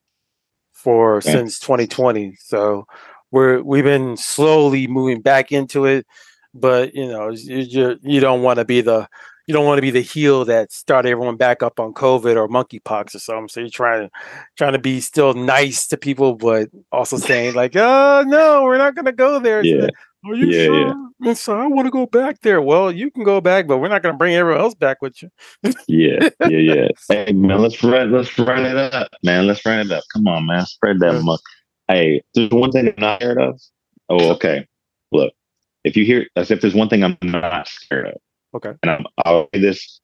for 0.71 1.17
okay. 1.17 1.31
since 1.31 1.59
2020. 1.59 2.37
So 2.39 2.87
we're 3.31 3.61
we've 3.61 3.83
been 3.83 4.15
slowly 4.15 4.87
moving 4.87 5.21
back 5.21 5.51
into 5.51 5.85
it 5.85 6.05
but 6.53 6.93
you 6.93 7.07
know 7.07 7.31
you 7.31 7.97
you 8.01 8.19
don't 8.19 8.43
want 8.43 8.59
to 8.59 8.65
be 8.65 8.81
the 8.81 9.07
you 9.47 9.53
don't 9.53 9.65
want 9.65 9.77
to 9.77 9.81
be 9.81 9.91
the 9.91 10.01
heel 10.01 10.45
that 10.45 10.71
started 10.71 11.09
everyone 11.09 11.35
back 11.35 11.61
up 11.61 11.79
on 11.79 11.93
COVID 11.93 12.37
or 12.37 12.47
monkeypox 12.47 13.13
or 13.13 13.19
something. 13.19 13.49
So 13.49 13.59
you're 13.59 13.69
trying 13.69 14.07
to 14.07 14.11
trying 14.55 14.71
to 14.71 14.79
be 14.79 15.01
still 15.01 15.33
nice 15.33 15.85
to 15.87 15.97
people, 15.97 16.35
but 16.35 16.69
also 16.93 17.17
saying 17.17 17.53
like, 17.53 17.75
"Oh 17.75 18.23
no, 18.25 18.63
we're 18.63 18.77
not 18.77 18.95
going 18.95 19.05
to 19.05 19.11
go 19.11 19.39
there." 19.39 19.63
Yeah. 19.63 19.87
Are 20.25 20.35
you 20.35 20.47
Yeah, 20.47 20.65
sure? 20.65 21.09
And 21.25 21.37
so 21.37 21.57
I 21.57 21.67
want 21.67 21.85
to 21.85 21.91
go 21.91 22.05
back 22.05 22.41
there. 22.41 22.61
Well, 22.61 22.91
you 22.91 23.11
can 23.11 23.23
go 23.23 23.41
back, 23.41 23.67
but 23.67 23.77
we're 23.77 23.87
not 23.89 24.01
going 24.03 24.13
to 24.13 24.17
bring 24.17 24.35
everyone 24.35 24.61
else 24.61 24.75
back 24.75 25.01
with 25.01 25.21
you. 25.21 25.29
Yeah, 25.87 26.29
yeah, 26.41 26.47
yeah. 26.47 26.87
hey 27.09 27.31
man, 27.33 27.61
let's 27.61 27.83
run 27.83 28.11
let's 28.11 28.37
run 28.39 28.65
it 28.65 28.75
up, 28.77 29.09
man. 29.23 29.47
Let's 29.47 29.65
run 29.65 29.79
it 29.79 29.91
up. 29.91 30.03
Come 30.13 30.27
on, 30.27 30.45
man. 30.45 30.65
Spread 30.65 30.99
that 30.99 31.13
Yeah. 31.13 31.21
muck. 31.21 31.41
Hey, 31.87 32.21
there's 32.33 32.49
one 32.51 32.71
thing 32.71 32.87
I'm 32.87 32.93
not 32.97 33.19
scared 33.21 33.41
of. 33.41 33.59
Oh, 34.09 34.31
okay. 34.33 34.65
Look, 35.11 35.33
if 35.83 35.95
you 35.97 36.05
hear 36.05 36.27
as 36.35 36.51
if 36.51 36.61
there's 36.61 36.75
one 36.75 36.89
thing 36.89 37.03
I'm 37.03 37.17
not 37.23 37.67
scared 37.67 38.07
of. 38.07 38.15
Okay. 38.55 38.73
And 38.81 38.91
I'm 38.91 39.05
I'll 39.25 39.49
say 39.53 39.59
this 39.61 39.99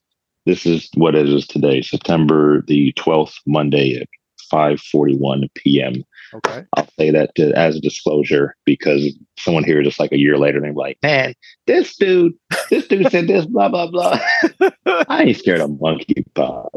this 0.46 0.66
is 0.66 0.90
what 0.96 1.16
it 1.16 1.30
is 1.30 1.48
today, 1.48 1.82
September 1.82 2.62
the 2.68 2.92
twelfth, 2.94 3.36
Monday 3.46 3.96
at 4.00 4.08
five 4.50 4.80
forty 4.82 5.16
one 5.16 5.48
PM. 5.56 6.04
Okay. 6.34 6.66
I'll 6.76 6.88
say 6.98 7.12
that 7.12 7.34
to, 7.36 7.52
as 7.58 7.76
a 7.76 7.82
disclosure 7.82 8.56
because 8.66 9.14
someone 9.38 9.64
here 9.64 9.82
just 9.84 10.00
like 10.00 10.12
a 10.12 10.20
year 10.20 10.38
later 10.38 10.60
they're 10.60 10.74
like, 10.74 10.98
man, 11.02 11.34
this 11.68 11.96
dude, 11.96 12.34
this 12.70 12.88
dude 12.88 13.12
said 13.12 13.28
this, 13.28 13.46
blah, 13.46 13.70
blah, 13.70 13.90
blah. 13.90 14.20
I 15.08 15.24
ain't 15.24 15.38
scared 15.38 15.62
of 15.62 15.72
monkeypox, 15.72 16.70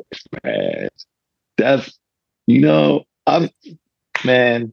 man. 0.43 0.89
That's, 1.59 1.99
you 2.47 2.61
know, 2.61 3.05
I'm, 3.27 3.51
man, 4.25 4.73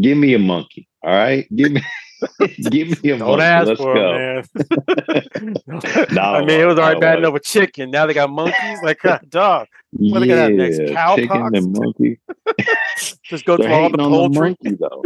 give 0.00 0.16
me 0.16 0.34
a 0.34 0.38
monkey. 0.38 0.88
All 1.02 1.12
right. 1.12 1.48
Give 1.54 1.72
me, 1.72 1.82
give 2.70 3.02
me 3.02 3.10
a 3.10 3.18
Don't 3.18 3.40
ask 3.40 3.68
Let's 3.68 3.80
for 3.80 3.94
go. 3.94 4.14
it, 4.14 4.46
man. 4.54 5.54
No, 6.12 6.22
I 6.22 6.40
mean, 6.44 6.60
it 6.60 6.64
was 6.66 6.78
already 6.78 6.96
no, 6.96 7.00
bad 7.00 7.18
enough 7.18 7.32
with 7.32 7.44
chicken. 7.44 7.90
Now 7.90 8.06
they 8.06 8.14
got 8.14 8.30
monkeys. 8.30 8.78
Like, 8.82 9.00
God, 9.00 9.20
dog, 9.28 9.68
What 9.92 10.20
they 10.20 10.26
got 10.26 10.38
out 10.38 10.52
next? 10.52 10.78
Yeah, 10.80 11.14
chicken 11.16 11.54
and 11.54 11.72
monkey. 11.72 12.18
just 13.22 13.44
go 13.44 13.56
through 13.56 13.72
all 13.72 13.90
the 13.90 13.98
on 14.02 14.32
the 14.32 14.40
monkey 14.40 14.76
though. 14.78 15.02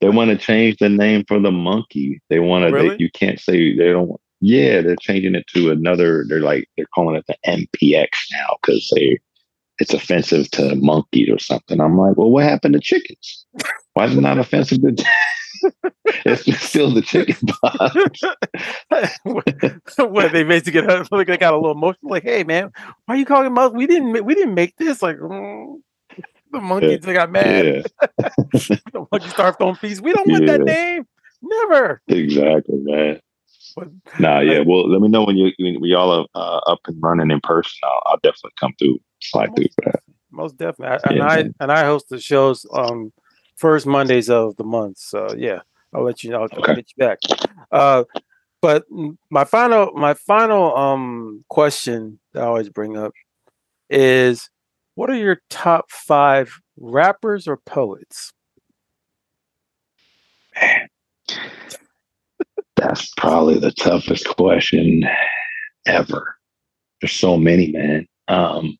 they 0.00 0.08
want 0.08 0.30
to 0.30 0.36
change 0.36 0.78
the 0.78 0.88
name 0.88 1.24
for 1.26 1.38
the 1.40 1.50
monkey. 1.52 2.20
They 2.28 2.40
want 2.40 2.66
to. 2.66 2.72
Really? 2.72 2.96
you 2.98 3.10
can't 3.10 3.38
say 3.40 3.76
they 3.76 3.92
don't. 3.92 4.08
want- 4.08 4.20
Yeah, 4.40 4.80
they're 4.80 4.96
changing 5.00 5.34
it 5.34 5.46
to 5.54 5.70
another. 5.70 6.24
They're 6.28 6.40
like 6.40 6.68
they're 6.76 6.86
calling 6.94 7.16
it 7.16 7.24
the 7.26 7.36
MPX 7.46 8.08
now 8.32 8.56
because 8.62 8.90
they 8.94 9.18
it's 9.78 9.94
offensive 9.94 10.50
to 10.52 10.74
monkeys 10.76 11.30
or 11.30 11.38
something. 11.38 11.80
I'm 11.80 11.96
like, 11.96 12.16
well, 12.16 12.30
what 12.30 12.44
happened 12.44 12.74
to 12.74 12.80
chickens? 12.80 13.46
Why 13.94 14.04
is 14.06 14.14
it 14.16 14.20
not 14.20 14.38
offensive 14.38 14.82
to? 14.82 15.04
It's 16.24 16.44
just 16.44 16.62
still 16.62 16.90
the 16.90 17.02
chicken 17.02 17.36
pox. 17.46 18.20
what 19.98 20.32
they 20.32 20.42
basically 20.42 20.82
got, 20.82 21.10
like, 21.12 21.26
they 21.26 21.36
got 21.36 21.54
a 21.54 21.56
little 21.56 21.72
emotional. 21.72 22.10
Like, 22.10 22.24
hey 22.24 22.44
man, 22.44 22.70
why 23.06 23.14
are 23.14 23.18
you 23.18 23.24
calling 23.26 23.52
monkey? 23.52 23.76
We 23.76 23.86
didn't 23.86 24.24
we 24.24 24.34
didn't 24.34 24.54
make 24.54 24.76
this. 24.76 25.02
Like, 25.02 25.16
mm. 25.18 25.80
the 26.52 26.60
monkeys 26.60 27.00
they 27.00 27.12
got 27.12 27.30
mad. 27.30 27.64
Yeah, 27.64 27.82
The 28.52 29.06
monkeys 29.10 29.30
start 29.30 29.58
throwing 29.58 29.76
fees. 29.76 30.00
We 30.00 30.12
don't 30.12 30.28
want 30.28 30.46
that 30.46 30.60
name. 30.60 31.06
Never. 31.42 32.02
exactly, 32.08 32.76
man. 32.78 33.20
But 33.76 33.88
Nah, 34.18 34.40
yeah. 34.40 34.60
Well, 34.66 34.90
let 34.90 35.00
me 35.00 35.08
know 35.08 35.24
when 35.24 35.36
you 35.36 35.52
when 35.58 35.80
we 35.80 35.94
all 35.94 36.10
are 36.10 36.26
uh, 36.34 36.58
up 36.70 36.80
and 36.86 37.02
running 37.02 37.30
in 37.30 37.40
person. 37.40 37.78
I'll, 37.84 38.02
I'll 38.06 38.20
definitely 38.22 38.52
come 38.58 38.74
through, 38.78 38.98
slide 39.20 39.54
through 39.54 39.66
for 39.74 39.92
that. 39.92 40.00
most 40.30 40.56
definitely. 40.56 40.98
I, 40.98 41.08
and 41.08 41.16
Yeah, 41.16 41.26
I 41.26 41.36
man. 41.36 41.54
and 41.60 41.72
I 41.72 41.84
host 41.84 42.08
the 42.08 42.20
shows 42.20 42.66
um 42.72 43.12
first 43.60 43.86
Mondays 43.86 44.30
of 44.30 44.56
the 44.56 44.64
month. 44.64 44.96
So 44.98 45.34
yeah, 45.36 45.60
I'll 45.92 46.02
let 46.02 46.24
you 46.24 46.30
know. 46.30 46.42
I'll, 46.42 46.58
Okay. 46.58 46.74
get 46.76 46.88
you 46.96 47.06
back. 47.06 47.18
Uh, 47.70 48.04
but 48.62 48.84
my 49.30 49.44
final 49.44 49.92
my 49.94 50.14
final 50.14 50.76
um 50.76 51.44
question 51.48 52.18
that 52.32 52.42
I 52.42 52.46
always 52.46 52.70
bring 52.70 52.96
up 52.96 53.12
is, 53.90 54.48
what 54.94 55.10
are 55.10 55.16
your 55.16 55.40
top 55.50 55.90
five 55.90 56.52
rappers 56.78 57.46
or 57.46 57.58
poets? 57.58 58.32
That's 62.76 63.12
probably 63.16 63.58
the 63.58 63.72
toughest 63.72 64.26
question 64.36 65.04
ever. 65.86 66.34
There's 67.00 67.12
so 67.12 67.36
many, 67.36 67.72
man. 67.72 68.06
Um, 68.28 68.78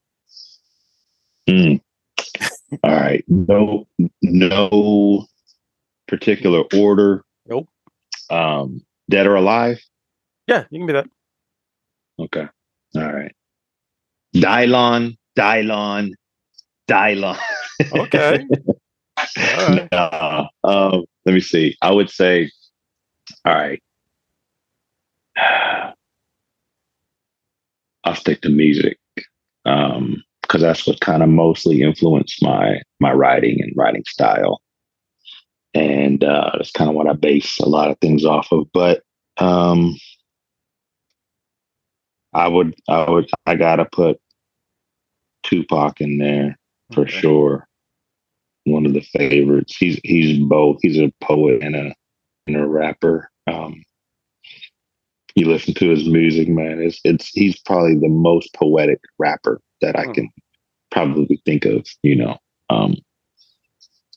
hmm. 1.47 1.75
All 2.83 2.91
right. 2.91 3.25
No, 3.29 3.87
no 4.23 5.27
particular 6.07 6.65
order. 6.75 7.25
Nope. 7.47 7.69
Um, 8.31 8.83
dead 9.09 9.27
or 9.27 9.35
alive? 9.37 9.81
Yeah, 10.47 10.65
you 10.71 10.81
can 10.81 10.87
be 10.87 10.93
that. 10.93 11.09
Okay. 12.19 12.47
All 12.97 13.13
right. 13.13 13.35
Dylon, 14.35 15.17
Dylon, 15.37 16.13
Dylon. 16.89 17.39
Okay. 17.93 18.47
All 19.37 19.69
right. 19.69 19.89
Nah, 19.93 20.49
um, 20.65 21.05
let 21.25 21.35
me 21.35 21.41
see. 21.41 21.77
I 21.83 21.91
would 21.91 22.11
say, 22.11 22.51
all 23.45 23.55
right. 23.55 23.83
I'll 28.05 28.15
stick 28.15 28.41
to 28.43 28.49
music 28.49 28.99
um, 29.65 30.23
because 30.51 30.63
that's 30.63 30.85
what 30.85 31.01
kind 31.01 31.23
of 31.23 31.29
mostly 31.29 31.81
influenced 31.83 32.43
my 32.43 32.81
my 32.99 33.13
writing 33.13 33.61
and 33.61 33.73
writing 33.77 34.03
style, 34.07 34.61
and 35.75 36.25
uh, 36.25 36.51
that's 36.57 36.73
kind 36.73 36.91
of 36.91 36.97
what 36.97 37.07
I 37.09 37.13
base 37.13 37.61
a 37.61 37.69
lot 37.69 37.91
of 37.91 37.99
things 38.01 38.25
off 38.25 38.51
of. 38.51 38.67
But 38.75 39.03
um, 39.37 39.97
I 42.33 42.49
would, 42.49 42.75
I 42.89 43.09
would, 43.09 43.31
I 43.47 43.55
gotta 43.55 43.85
put 43.85 44.19
Tupac 45.45 46.01
in 46.01 46.19
there 46.19 46.59
for 46.93 47.03
Okay. 47.03 47.11
sure. 47.11 47.67
One 48.65 48.87
of 48.87 48.93
the 48.93 49.01
favorites. 49.03 49.77
He's 49.77 50.01
he's 50.03 50.39
both. 50.39 50.79
He's 50.83 50.99
a 50.99 51.13
poet 51.23 51.63
and 51.63 51.77
a 51.77 51.95
and 52.49 52.57
a 52.57 52.67
rapper. 52.67 53.31
Um, 53.47 53.85
you 55.37 55.47
listen 55.47 55.75
to 55.75 55.89
his 55.91 56.09
music, 56.09 56.49
man. 56.49 56.81
It's 56.83 57.01
it's 57.05 57.29
he's 57.29 57.59
probably 57.61 57.95
the 57.95 58.09
most 58.09 58.53
poetic 58.55 58.99
rapper 59.17 59.61
that 59.81 59.99
I 59.99 60.07
Hmm. 60.07 60.15
can 60.15 60.29
probably 60.91 61.41
think 61.45 61.65
of. 61.65 61.87
You 62.03 62.17
know, 62.17 62.39
um, 62.71 62.97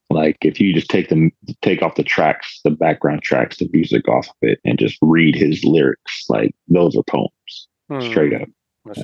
like 0.09 0.37
if 0.41 0.59
you 0.59 0.73
just 0.73 0.89
take 0.89 1.09
them 1.09 1.31
take 1.61 1.81
off 1.81 1.95
the 1.95 2.03
tracks, 2.03 2.61
the 2.63 2.71
background 2.71 3.23
tracks, 3.23 3.57
the 3.57 3.69
music 3.73 4.07
off 4.07 4.27
of 4.29 4.35
it, 4.41 4.59
and 4.65 4.79
just 4.79 4.97
read 5.01 5.35
his 5.35 5.63
lyrics, 5.63 6.25
like 6.29 6.55
those 6.67 6.95
are 6.95 7.03
poems, 7.03 7.67
Hmm, 7.89 7.99
straight 7.99 8.33
up. 8.33 8.47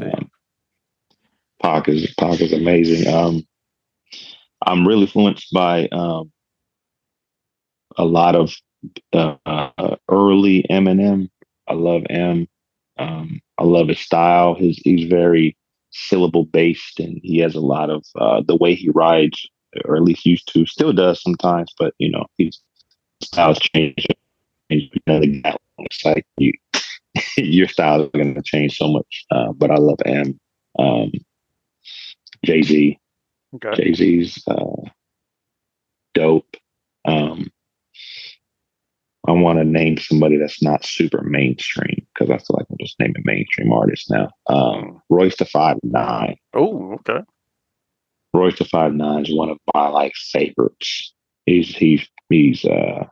Um, 0.01 0.29
Pac 1.61 1.89
is 1.89 2.13
Pac 2.15 2.41
is 2.41 2.53
amazing. 2.53 3.13
Um, 3.13 3.45
I'm 4.65 4.87
really 4.87 5.03
influenced 5.03 5.51
by 5.53 5.87
um, 5.89 6.31
a 7.97 8.05
lot 8.05 8.35
of 8.35 8.53
uh, 9.13 9.35
uh, 9.45 9.95
early 10.09 10.65
Eminem. 10.69 11.29
I 11.67 11.73
love 11.73 12.03
Em. 12.09 12.47
Um, 12.97 13.41
I 13.57 13.63
love 13.63 13.87
his 13.89 13.99
style. 13.99 14.55
His 14.55 14.77
he's 14.83 15.09
very 15.09 15.55
syllable 15.91 16.45
based, 16.45 16.99
and 16.99 17.19
he 17.23 17.39
has 17.39 17.55
a 17.55 17.61
lot 17.61 17.89
of 17.89 18.05
uh, 18.19 18.41
the 18.45 18.55
way 18.55 18.75
he 18.75 18.89
rides, 18.89 19.47
or 19.85 19.95
at 19.95 20.03
least 20.03 20.25
used 20.25 20.51
to, 20.53 20.65
still 20.65 20.93
does 20.93 21.21
sometimes. 21.21 21.73
But 21.77 21.93
you 21.97 22.11
know, 22.11 22.25
his 22.37 22.59
style's 23.21 23.59
changed. 23.59 24.07
And 24.69 24.81
you 24.81 25.01
know, 25.07 25.19
the 25.19 25.41
guy, 25.41 25.57
it's 25.79 26.05
like 26.05 26.25
you, 26.37 26.53
your 27.37 27.67
style 27.67 28.03
is 28.03 28.09
going 28.13 28.35
to 28.35 28.41
change 28.41 28.77
so 28.77 28.87
much. 28.87 29.25
Uh, 29.31 29.51
but 29.53 29.71
I 29.71 29.75
love 29.75 29.99
Em. 30.05 30.39
Um, 30.77 31.11
Jay 32.45 32.61
Z. 32.61 32.99
Okay. 33.55 33.83
Jay 33.83 33.93
Z's 33.93 34.43
uh, 34.47 34.89
dope. 36.13 36.55
Um, 37.05 37.51
I 39.27 39.31
want 39.31 39.59
to 39.59 39.65
name 39.65 39.97
somebody 39.97 40.37
that's 40.37 40.63
not 40.63 40.85
super 40.85 41.21
mainstream 41.23 42.05
because 42.13 42.31
I 42.31 42.37
feel 42.37 42.57
like 42.57 42.65
I'm 42.69 42.77
just 42.79 42.99
naming 42.99 43.23
mainstream 43.25 43.71
artists 43.71 44.09
now. 44.09 44.29
Um, 44.47 45.01
Royce 45.09 45.35
the 45.35 45.45
Five 45.45 45.77
Nine. 45.83 46.37
Oh, 46.53 46.93
okay. 46.93 47.19
Royce 48.33 48.57
the 48.57 48.65
Five 48.65 48.93
Nine 48.93 49.23
is 49.23 49.35
one 49.35 49.49
of 49.49 49.57
my 49.73 49.89
like 49.89 50.13
favorites. 50.15 51.13
He's 51.45 51.75
he's 51.75 52.07
he's 52.29 52.63
uh 52.63 53.05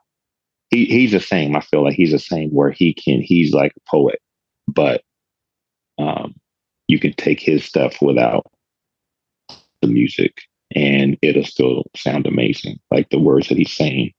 he 0.69 0.85
he's 0.85 1.11
the 1.11 1.19
same. 1.19 1.55
I 1.55 1.61
feel 1.61 1.83
like 1.83 1.95
he's 1.95 2.11
the 2.11 2.19
same 2.19 2.49
where 2.51 2.71
he 2.71 2.93
can 2.93 3.21
he's 3.21 3.53
like 3.53 3.73
a 3.75 3.89
poet, 3.89 4.19
but 4.67 5.01
um 5.97 6.35
you 6.87 6.99
can 6.99 7.13
take 7.13 7.41
his 7.41 7.65
stuff 7.65 8.01
without 8.01 8.45
the 9.81 9.87
music 9.87 10.33
and 10.73 11.17
it'll 11.21 11.43
still 11.43 11.83
sound 11.95 12.27
amazing. 12.27 12.79
Like 12.91 13.09
the 13.09 13.19
words 13.19 13.49
that 13.49 13.57
he's 13.57 13.75
saying. 13.75 14.13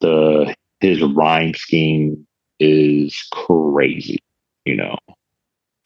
The 0.00 0.54
his 0.80 1.02
rhyme 1.02 1.54
scheme 1.54 2.26
is 2.60 3.26
crazy, 3.32 4.18
you 4.64 4.76
know. 4.76 4.96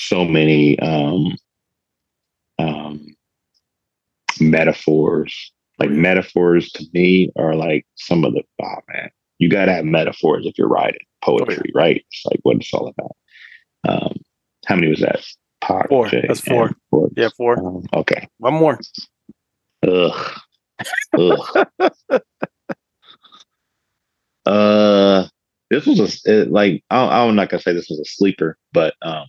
So 0.01 0.25
many 0.25 0.79
um 0.81 1.37
um 2.59 3.07
metaphors. 4.41 5.53
Like 5.79 5.91
metaphors 5.91 6.71
to 6.73 6.85
me 6.93 7.33
are 7.37 7.55
like 7.55 7.87
some 7.97 8.25
of 8.25 8.35
the 8.35 8.43
oh 8.63 8.77
man. 8.93 9.11
You 9.39 9.49
gotta 9.49 9.73
have 9.73 9.85
metaphors 9.85 10.47
if 10.47 10.57
you're 10.59 10.69
writing 10.69 11.01
poetry, 11.25 11.71
right? 11.75 12.05
It's 12.11 12.23
like 12.27 12.41
what 12.43 12.57
it's 12.57 12.73
all 12.73 12.89
about. 12.89 13.17
Um 13.89 14.17
how 14.67 14.77
many 14.77 14.89
was 14.89 15.01
that? 15.01 15.25
Pac, 15.61 15.89
Four. 15.89 16.11
That's 16.11 16.41
four. 16.41 16.73
four. 16.91 17.09
Yeah, 17.17 17.29
four. 17.37 17.59
Um, 17.59 17.85
okay. 17.95 18.29
One 18.39 18.55
more. 18.55 18.81
Ugh. 19.87 20.41
Ugh. 21.17 21.67
uh, 24.47 25.27
this 25.71 25.87
was 25.87 26.01
a 26.27 26.31
it, 26.43 26.51
like 26.51 26.85
I, 26.91 27.25
I'm 27.25 27.35
not 27.37 27.49
gonna 27.49 27.63
say 27.63 27.73
this 27.73 27.89
was 27.89 28.01
a 28.01 28.05
sleeper, 28.05 28.57
but 28.73 28.95
um, 29.03 29.27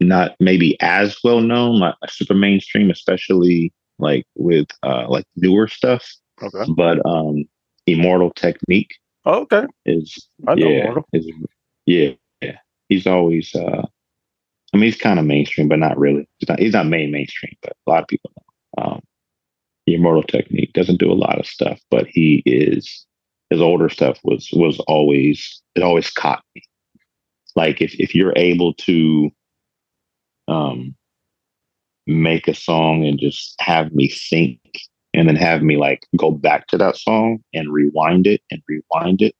not 0.00 0.34
maybe 0.40 0.80
as 0.80 1.18
well 1.22 1.40
known, 1.40 1.78
like 1.78 1.94
super 2.08 2.34
mainstream, 2.34 2.90
especially 2.90 3.72
like 3.98 4.24
with 4.36 4.68
uh 4.82 5.06
like 5.08 5.24
newer 5.36 5.68
stuff. 5.68 6.04
Okay. 6.42 6.70
But 6.74 7.04
um, 7.06 7.44
Immortal 7.86 8.30
Technique 8.30 8.94
Oh, 9.26 9.40
okay. 9.42 9.66
is 9.84 10.26
I 10.48 10.54
know 10.54 10.68
yeah, 10.68 10.80
Immortal. 10.84 11.06
is, 11.12 11.30
yeah, 11.86 12.10
yeah. 12.40 12.56
He's 12.88 13.06
always 13.06 13.54
uh, 13.54 13.86
I 14.72 14.76
mean, 14.76 14.84
he's 14.84 14.96
kind 14.96 15.18
of 15.18 15.26
mainstream, 15.26 15.68
but 15.68 15.78
not 15.78 15.98
really. 15.98 16.26
He's 16.38 16.48
not 16.48 16.58
he's 16.58 16.72
not 16.72 16.86
main 16.86 17.10
mainstream, 17.10 17.54
but 17.62 17.72
a 17.86 17.90
lot 17.90 18.02
of 18.02 18.08
people 18.08 18.30
know. 18.36 18.82
Um, 18.84 19.00
the 19.90 19.96
Immortal 19.96 20.22
Technique 20.22 20.72
doesn't 20.72 21.00
do 21.00 21.10
a 21.10 21.14
lot 21.14 21.40
of 21.40 21.46
stuff, 21.46 21.80
but 21.90 22.06
he 22.06 22.44
is 22.46 23.04
his 23.50 23.60
older 23.60 23.88
stuff 23.88 24.20
was 24.22 24.48
was 24.52 24.78
always 24.86 25.60
it 25.74 25.82
always 25.82 26.08
caught 26.10 26.44
me. 26.54 26.62
Like 27.56 27.82
if 27.82 27.98
if 27.98 28.14
you're 28.14 28.32
able 28.36 28.72
to 28.74 29.30
um 30.46 30.94
make 32.06 32.46
a 32.46 32.54
song 32.54 33.04
and 33.04 33.18
just 33.18 33.56
have 33.60 33.92
me 33.92 34.08
think 34.08 34.60
and 35.12 35.28
then 35.28 35.34
have 35.34 35.62
me 35.62 35.76
like 35.76 36.06
go 36.16 36.30
back 36.30 36.68
to 36.68 36.78
that 36.78 36.96
song 36.96 37.40
and 37.52 37.72
rewind 37.72 38.28
it 38.28 38.42
and 38.52 38.62
rewind 38.68 39.20
it. 39.20 39.34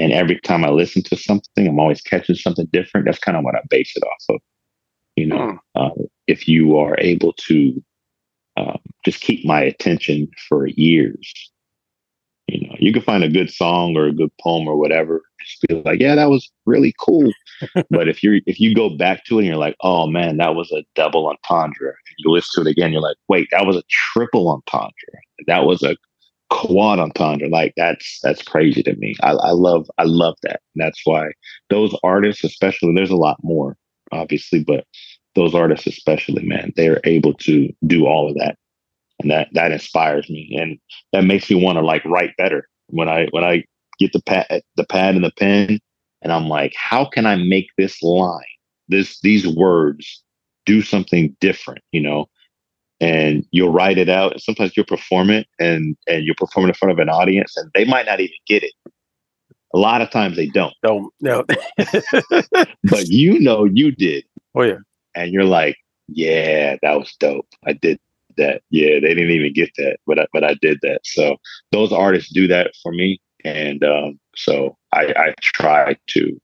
And 0.00 0.12
every 0.12 0.40
time 0.40 0.64
I 0.64 0.70
listen 0.70 1.04
to 1.04 1.16
something, 1.16 1.68
I'm 1.68 1.78
always 1.78 2.00
catching 2.00 2.34
something 2.34 2.66
different. 2.72 3.06
That's 3.06 3.20
kind 3.20 3.36
of 3.36 3.44
what 3.44 3.54
I 3.54 3.60
base 3.70 3.96
it 3.96 4.02
off 4.02 4.34
of. 4.34 4.40
You 5.14 5.26
know, 5.26 5.58
uh, 5.76 5.90
if 6.26 6.48
you 6.48 6.76
are 6.76 6.96
able 6.98 7.34
to 7.34 7.82
um, 8.56 8.78
just 9.04 9.20
keep 9.20 9.44
my 9.44 9.60
attention 9.60 10.28
for 10.48 10.66
years, 10.66 11.50
you 12.48 12.66
know, 12.66 12.76
you 12.78 12.92
can 12.92 13.02
find 13.02 13.24
a 13.24 13.28
good 13.28 13.50
song 13.50 13.96
or 13.96 14.06
a 14.06 14.12
good 14.12 14.30
poem 14.40 14.68
or 14.68 14.76
whatever. 14.76 15.22
Just 15.40 15.62
be 15.68 15.74
like, 15.74 16.00
yeah, 16.00 16.14
that 16.14 16.30
was 16.30 16.50
really 16.64 16.94
cool. 17.00 17.32
but 17.90 18.08
if 18.08 18.22
you 18.22 18.40
if 18.46 18.60
you 18.60 18.74
go 18.74 18.88
back 18.88 19.24
to 19.24 19.36
it 19.36 19.42
and 19.42 19.46
you're 19.48 19.56
like, 19.56 19.76
oh 19.80 20.06
man, 20.06 20.36
that 20.36 20.54
was 20.54 20.70
a 20.72 20.84
double 20.94 21.28
entendre, 21.28 21.88
and 21.88 22.16
you 22.18 22.30
listen 22.30 22.62
to 22.62 22.68
it 22.68 22.72
again, 22.72 22.92
you're 22.92 23.02
like, 23.02 23.16
wait, 23.28 23.48
that 23.50 23.66
was 23.66 23.76
a 23.76 23.82
triple 24.12 24.48
entendre. 24.48 24.92
That 25.46 25.64
was 25.64 25.82
a 25.82 25.96
quad 26.50 27.00
entendre. 27.00 27.48
Like 27.48 27.72
that's 27.76 28.20
that's 28.22 28.42
crazy 28.42 28.82
to 28.84 28.94
me. 28.96 29.16
I, 29.22 29.32
I 29.32 29.50
love 29.50 29.90
I 29.98 30.04
love 30.04 30.36
that. 30.42 30.60
And 30.74 30.84
that's 30.84 31.00
why 31.04 31.30
those 31.70 31.96
artists, 32.04 32.44
especially, 32.44 32.94
there's 32.94 33.10
a 33.10 33.16
lot 33.16 33.38
more, 33.42 33.76
obviously, 34.12 34.62
but 34.62 34.84
those 35.36 35.54
artists 35.54 35.86
especially, 35.86 36.44
man, 36.44 36.72
they're 36.74 37.00
able 37.04 37.34
to 37.34 37.72
do 37.86 38.06
all 38.06 38.28
of 38.28 38.34
that. 38.36 38.56
And 39.20 39.30
that 39.30 39.48
that 39.52 39.72
inspires 39.72 40.28
me. 40.28 40.56
And 40.60 40.78
that 41.12 41.24
makes 41.24 41.48
me 41.48 41.62
want 41.62 41.76
to 41.76 41.82
like 41.82 42.04
write 42.04 42.36
better. 42.36 42.68
When 42.88 43.08
I 43.08 43.28
when 43.30 43.44
I 43.44 43.64
get 43.98 44.12
the 44.12 44.22
pad 44.22 44.62
the 44.76 44.84
pad 44.84 45.14
and 45.14 45.24
the 45.24 45.32
pen 45.38 45.78
and 46.22 46.32
I'm 46.32 46.48
like, 46.48 46.74
how 46.76 47.04
can 47.04 47.24
I 47.24 47.36
make 47.36 47.68
this 47.78 48.02
line, 48.02 48.42
this 48.88 49.20
these 49.20 49.46
words 49.46 50.22
do 50.64 50.82
something 50.82 51.36
different, 51.40 51.82
you 51.92 52.00
know? 52.00 52.26
And 53.00 53.44
you'll 53.50 53.72
write 53.72 53.98
it 53.98 54.08
out, 54.08 54.32
and 54.32 54.40
sometimes 54.40 54.76
you'll 54.76 54.86
perform 54.86 55.30
it, 55.30 55.46
and 55.58 55.96
and 56.06 56.24
you'll 56.24 56.34
perform 56.34 56.66
in 56.66 56.74
front 56.74 56.92
of 56.92 56.98
an 56.98 57.10
audience, 57.10 57.56
and 57.56 57.70
they 57.74 57.84
might 57.84 58.06
not 58.06 58.20
even 58.20 58.34
get 58.46 58.62
it. 58.62 58.72
A 59.74 59.78
lot 59.78 60.00
of 60.00 60.10
times 60.10 60.36
they 60.36 60.46
don't, 60.46 60.72
Don't 60.82 61.12
no. 61.20 61.44
but 62.84 63.06
you 63.08 63.38
know 63.38 63.64
you 63.64 63.92
did, 63.92 64.24
oh 64.54 64.62
yeah. 64.62 64.78
And 65.16 65.32
you're 65.32 65.44
like, 65.44 65.76
yeah, 66.08 66.76
that 66.82 66.98
was 66.98 67.12
dope. 67.18 67.48
I 67.66 67.72
did 67.72 67.98
that. 68.36 68.62
Yeah, 68.70 69.00
they 69.00 69.14
didn't 69.14 69.30
even 69.30 69.52
get 69.52 69.70
that, 69.78 69.96
but 70.06 70.20
I, 70.20 70.26
but 70.32 70.44
I 70.44 70.54
did 70.60 70.78
that. 70.82 71.00
So 71.04 71.36
those 71.72 71.92
artists 71.92 72.32
do 72.32 72.46
that 72.48 72.72
for 72.82 72.92
me, 72.92 73.20
and 73.44 73.82
um, 73.82 74.20
so 74.36 74.76
I, 74.92 75.12
I 75.16 75.34
try 75.42 75.96
to, 76.08 76.40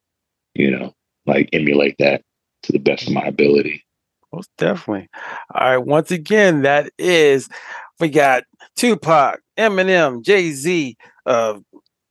you 0.55 0.70
know, 0.70 0.95
like 1.27 1.49
emulate 1.53 1.97
that 1.99 2.23
to 2.64 2.73
the 2.73 2.79
best 2.79 3.07
of 3.07 3.12
my 3.12 3.23
ability. 3.23 3.85
Most 4.33 4.51
definitely. 4.57 5.09
All 5.55 5.77
right. 5.77 5.87
Once 5.87 6.11
again, 6.11 6.62
that 6.62 6.91
is 6.99 7.49
we 8.01 8.09
got 8.09 8.45
Tupac, 8.77 9.41
Eminem, 9.59 10.25
Jay 10.25 10.53
Z, 10.53 10.97
uh, 11.27 11.59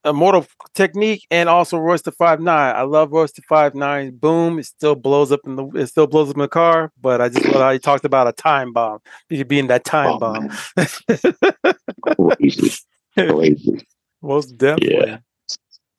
Immortal 0.03 0.47
Technique, 0.73 1.27
and 1.29 1.47
also 1.47 1.77
Royce 1.77 2.01
the 2.01 2.11
Five 2.11 2.39
Nine. 2.39 2.75
I 2.75 2.81
love 2.81 3.11
Royce 3.11 3.31
the 3.31 3.41
Five 3.43 3.75
Nine. 3.75 4.11
Boom! 4.15 4.59
It 4.59 4.65
still 4.65 4.95
blows 4.95 5.31
up 5.31 5.41
in 5.45 5.55
the 5.55 5.65
it 5.75 5.87
still 5.87 6.07
blows 6.07 6.29
up 6.29 6.35
in 6.35 6.41
the 6.41 6.47
car. 6.47 6.91
But 7.01 7.21
I 7.21 7.29
just 7.29 7.45
love 7.45 7.61
how 7.61 7.71
he 7.71 7.79
talked 7.79 8.05
about 8.05 8.27
a 8.27 8.31
time 8.31 8.73
bomb. 8.73 8.99
You 9.29 9.37
could 9.37 9.47
be 9.47 9.59
in 9.59 9.67
that 9.67 9.85
time 9.85 10.13
Oh, 10.13 10.19
bomb. 10.19 10.49
Crazy, 12.37 12.71
crazy, 13.15 13.85
Most 14.21 14.57
definitely. 14.57 15.07
Yeah. 15.07 15.17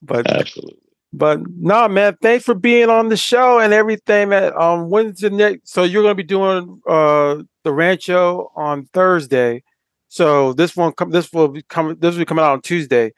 But 0.03 0.28
absolutely. 0.28 0.78
But 1.12 1.40
no, 1.59 1.88
man, 1.88 2.16
thanks 2.22 2.44
for 2.44 2.55
being 2.55 2.88
on 2.88 3.09
the 3.09 3.16
show 3.16 3.61
and 3.61 3.72
everything. 3.72 4.30
That 4.30 4.57
um, 4.57 4.88
when's 4.88 5.20
the 5.20 5.30
next? 5.30 5.68
So 5.68 5.84
you're 5.84 6.03
gonna 6.03 6.14
be 6.14 6.22
doing 6.22 6.80
uh 6.88 7.42
the 7.64 7.72
Rancho 7.72 8.50
on 8.57 8.86
Thursday. 8.86 9.62
So 10.09 10.53
this 10.55 10.74
one 10.76 10.92
come. 10.92 11.11
This 11.11 11.32
will 11.32 11.48
be 11.48 11.62
coming. 11.62 11.96
This 11.98 12.14
will 12.14 12.20
be 12.20 12.26
coming 12.26 12.44
out 12.44 12.53
on 12.53 12.62
Tuesday. 12.62 13.12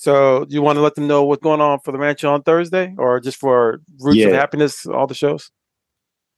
So 0.00 0.46
you 0.48 0.62
want 0.62 0.78
to 0.78 0.80
let 0.80 0.94
them 0.94 1.06
know 1.06 1.24
what's 1.24 1.42
going 1.42 1.60
on 1.60 1.80
for 1.80 1.92
the 1.92 1.98
Rancho 1.98 2.32
on 2.32 2.42
Thursday, 2.42 2.94
or 2.96 3.20
just 3.20 3.36
for 3.36 3.82
Roots 3.98 4.24
of 4.24 4.32
Happiness, 4.32 4.86
all 4.86 5.06
the 5.06 5.12
shows. 5.12 5.50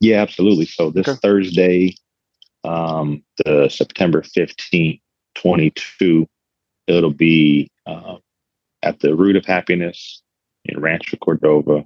Yeah, 0.00 0.20
absolutely. 0.20 0.66
So 0.66 0.90
this 0.90 1.06
Okay. 1.06 1.16
Thursday, 1.22 1.94
um, 2.64 3.22
the 3.44 3.68
September 3.68 4.22
15th, 4.22 5.00
22, 5.36 6.26
it'll 6.88 7.12
be 7.14 7.70
um, 7.86 8.18
at 8.82 8.98
the 8.98 9.14
Root 9.14 9.36
of 9.36 9.46
Happiness 9.46 10.24
in 10.64 10.80
Rancho 10.80 11.16
Cordova, 11.18 11.84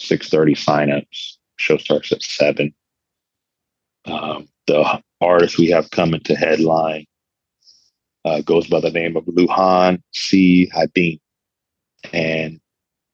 6.30 0.00 0.56
signups. 0.56 1.36
Show 1.56 1.76
starts 1.76 2.10
at 2.10 2.22
7. 2.22 2.74
Um, 4.06 4.48
the 4.66 5.02
artists 5.20 5.58
we 5.58 5.66
have 5.66 5.90
coming 5.90 6.20
to 6.20 6.34
headline 6.34 7.04
uh, 8.24 8.40
goes 8.42 8.66
by 8.66 8.80
the 8.80 8.90
name 8.90 9.16
of 9.16 9.24
Luhan 9.24 10.02
C. 10.12 10.70
Hadin. 10.74 11.20
And 12.12 12.60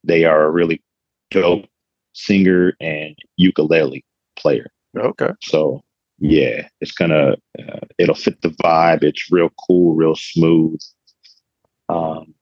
they 0.04 0.24
are 0.24 0.44
a 0.44 0.50
really 0.50 0.82
dope 1.30 1.66
singer 2.12 2.74
and 2.80 3.16
ukulele 3.36 4.04
player. 4.36 4.70
Okay. 4.96 5.30
So 5.42 5.82
yeah, 6.18 6.68
it's 6.80 6.92
gonna 6.92 7.36
uh, 7.58 7.80
it'll 7.98 8.14
fit 8.14 8.40
the 8.42 8.50
vibe. 8.50 9.02
It's 9.02 9.30
real 9.30 9.50
cool, 9.66 9.94
real 9.94 10.14
smooth. 10.14 10.80
Um, 11.88 12.34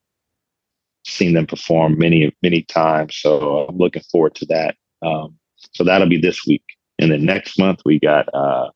seen 1.07 1.35
them 1.35 1.47
perform 1.47 1.97
many 1.97 2.35
many 2.43 2.63
times, 2.63 3.17
so 3.17 3.67
I'm 3.69 3.79
looking 3.79 4.03
forward 4.11 4.35
to 4.37 4.47
that. 4.47 4.77
Um, 5.03 5.39
so 5.75 5.85
that'll 5.85 6.09
be 6.09 6.21
this 6.21 6.45
week, 6.45 6.65
and 6.99 7.13
then 7.13 7.25
next 7.25 7.59
month 7.59 7.81
we 7.85 8.01
got 8.01 8.29
uh, 8.35 8.71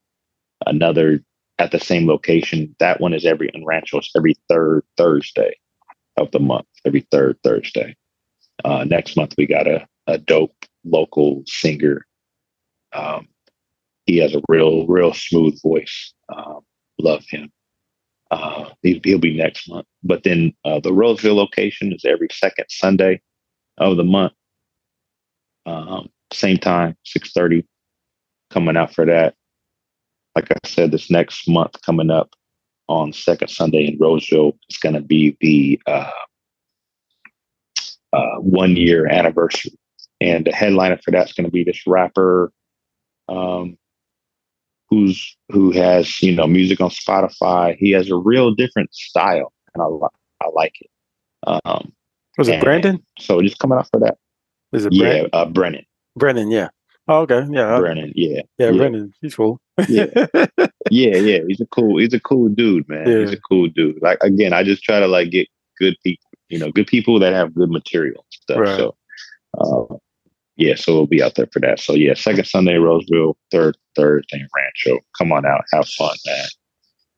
another 0.66 1.20
at 1.63 1.71
the 1.71 1.81
same 1.81 2.07
location. 2.07 2.75
That 2.81 3.01
one 3.01 3.15
is 3.15 3.25
every 3.25 3.51
in 3.55 3.65
Ranchos 3.65 4.11
every 4.17 4.35
third 4.49 4.85
Thursday 4.97 5.55
of 6.17 6.31
the 6.33 6.41
month, 6.41 6.67
every 6.85 7.07
third 7.11 7.39
Thursday. 7.45 7.97
Uh, 8.65 8.85
next 8.85 9.17
month 9.17 9.35
we 9.39 9.47
got 9.47 9.67
a 9.67 9.87
a 10.07 10.19
dope 10.19 10.55
local 10.85 11.43
singer. 11.47 12.05
Um, 12.93 13.29
he 14.07 14.19
has 14.19 14.35
a 14.35 14.43
real, 14.49 14.87
real 14.87 15.15
smooth 15.15 15.61
voice. 15.63 16.13
Um, 16.29 16.61
love 16.99 17.25
him. 17.29 17.51
Uh, 18.31 18.71
he, 18.83 19.01
he'll 19.05 19.19
be 19.19 19.37
next 19.37 19.69
month. 19.69 19.87
But 20.03 20.25
then 20.25 20.53
uh, 20.65 20.81
the 20.81 20.93
Roseville 20.93 21.37
location 21.37 21.93
is 21.93 22.05
every 22.05 22.29
second 22.33 22.67
Sunday 22.69 23.21
of 23.79 23.97
the 23.97 24.05
month. 24.05 24.33
Um, 25.67 26.09
same 26.33 26.59
time, 26.59 26.97
six 27.05 27.33
thirty. 27.33 27.65
Coming 28.51 28.77
out 28.77 28.95
for 28.95 29.07
that. 29.07 29.35
Like 30.35 30.51
I 30.51 30.57
said, 30.66 30.91
this 30.91 31.11
next 31.11 31.49
month 31.49 31.80
coming 31.83 32.11
up 32.11 32.30
on 32.89 33.12
second 33.12 33.49
Sunday 33.49 33.87
in 33.87 33.99
Roseville 33.99 34.53
is 34.68 34.78
going 34.78 34.95
to 34.95 35.03
be 35.03 35.37
the 35.41 35.80
uh, 35.87 36.11
uh, 38.12 38.37
one 38.39 38.76
year 38.76 39.07
anniversary, 39.07 39.72
and 40.20 40.47
the 40.47 40.53
headliner 40.53 40.99
for 41.05 41.11
that's 41.11 41.33
going 41.33 41.45
to 41.45 41.51
be 41.51 41.64
this 41.64 41.87
rapper. 41.87 42.53
Um, 43.28 43.78
who's 44.93 45.37
who 45.51 45.70
has 45.70 46.22
you 46.22 46.35
know 46.35 46.47
music 46.47 46.80
on 46.80 46.91
Spotify. 46.91 47.76
He 47.78 47.91
has 47.93 48.11
a 48.11 48.16
real 48.16 48.55
different 48.55 48.95
style, 48.95 49.53
and 49.74 49.83
I 49.83 49.87
li- 49.87 50.09
I 50.43 50.49
like 50.55 50.74
it. 50.80 50.91
Um, 51.45 51.93
Was 52.39 52.49
it 52.49 52.61
Brandon? 52.61 53.03
So 53.18 53.41
just 53.41 53.59
coming 53.59 53.78
out 53.78 53.89
for 53.91 54.01
that. 54.01 54.18
Is 54.72 54.87
it 54.87 54.93
Yeah, 54.93 55.24
uh, 55.33 55.47
Brennan. 55.47 55.85
Brennan, 56.16 56.51
yeah. 56.51 56.68
Oh, 57.09 57.20
okay. 57.22 57.44
Yeah. 57.50 57.78
Brennan. 57.78 58.12
Yeah, 58.14 58.42
yeah, 58.59 58.70
yeah. 58.70 58.76
Brennan. 58.76 59.12
He's 59.20 59.34
cool. 59.34 59.61
Yeah. 59.88 60.07
yeah, 60.90 61.16
yeah. 61.16 61.38
He's 61.48 61.61
a 61.61 61.66
cool. 61.66 61.98
He's 61.98 62.14
a 62.14 62.20
cool 62.20 62.48
dude, 62.48 62.88
man. 62.88 63.07
He's 63.07 63.32
a 63.32 63.40
cool 63.40 63.68
dude. 63.68 64.00
Like 64.00 64.18
again, 64.22 64.53
I 64.53 64.62
just 64.62 64.82
try 64.82 65.00
to 65.00 65.09
like 65.09 65.30
get 65.30 65.48
good 65.78 65.96
people. 66.05 66.30
You 66.48 66.59
know, 66.59 66.70
good 66.70 66.86
people 66.86 67.18
that 67.18 67.32
have 67.32 67.55
good 67.55 67.70
material 67.70 68.24
stuff. 68.30 68.59
Right. 68.59 68.76
So, 68.76 68.94
uh, 69.59 69.96
yeah. 70.57 70.74
So 70.76 70.94
we'll 70.94 71.07
be 71.07 71.22
out 71.22 71.34
there 71.34 71.48
for 71.53 71.61
that. 71.61 71.80
So 71.80 71.94
yeah, 71.94 72.14
second 72.14 72.46
Sunday 72.46 72.76
Roseville, 72.76 73.36
third 73.50 73.76
Thursday 73.96 74.44
Rancho. 74.55 75.00
Come 75.18 75.32
on 75.32 75.44
out, 75.44 75.64
have 75.72 75.88
fun, 75.88 76.16
man. 76.26 76.46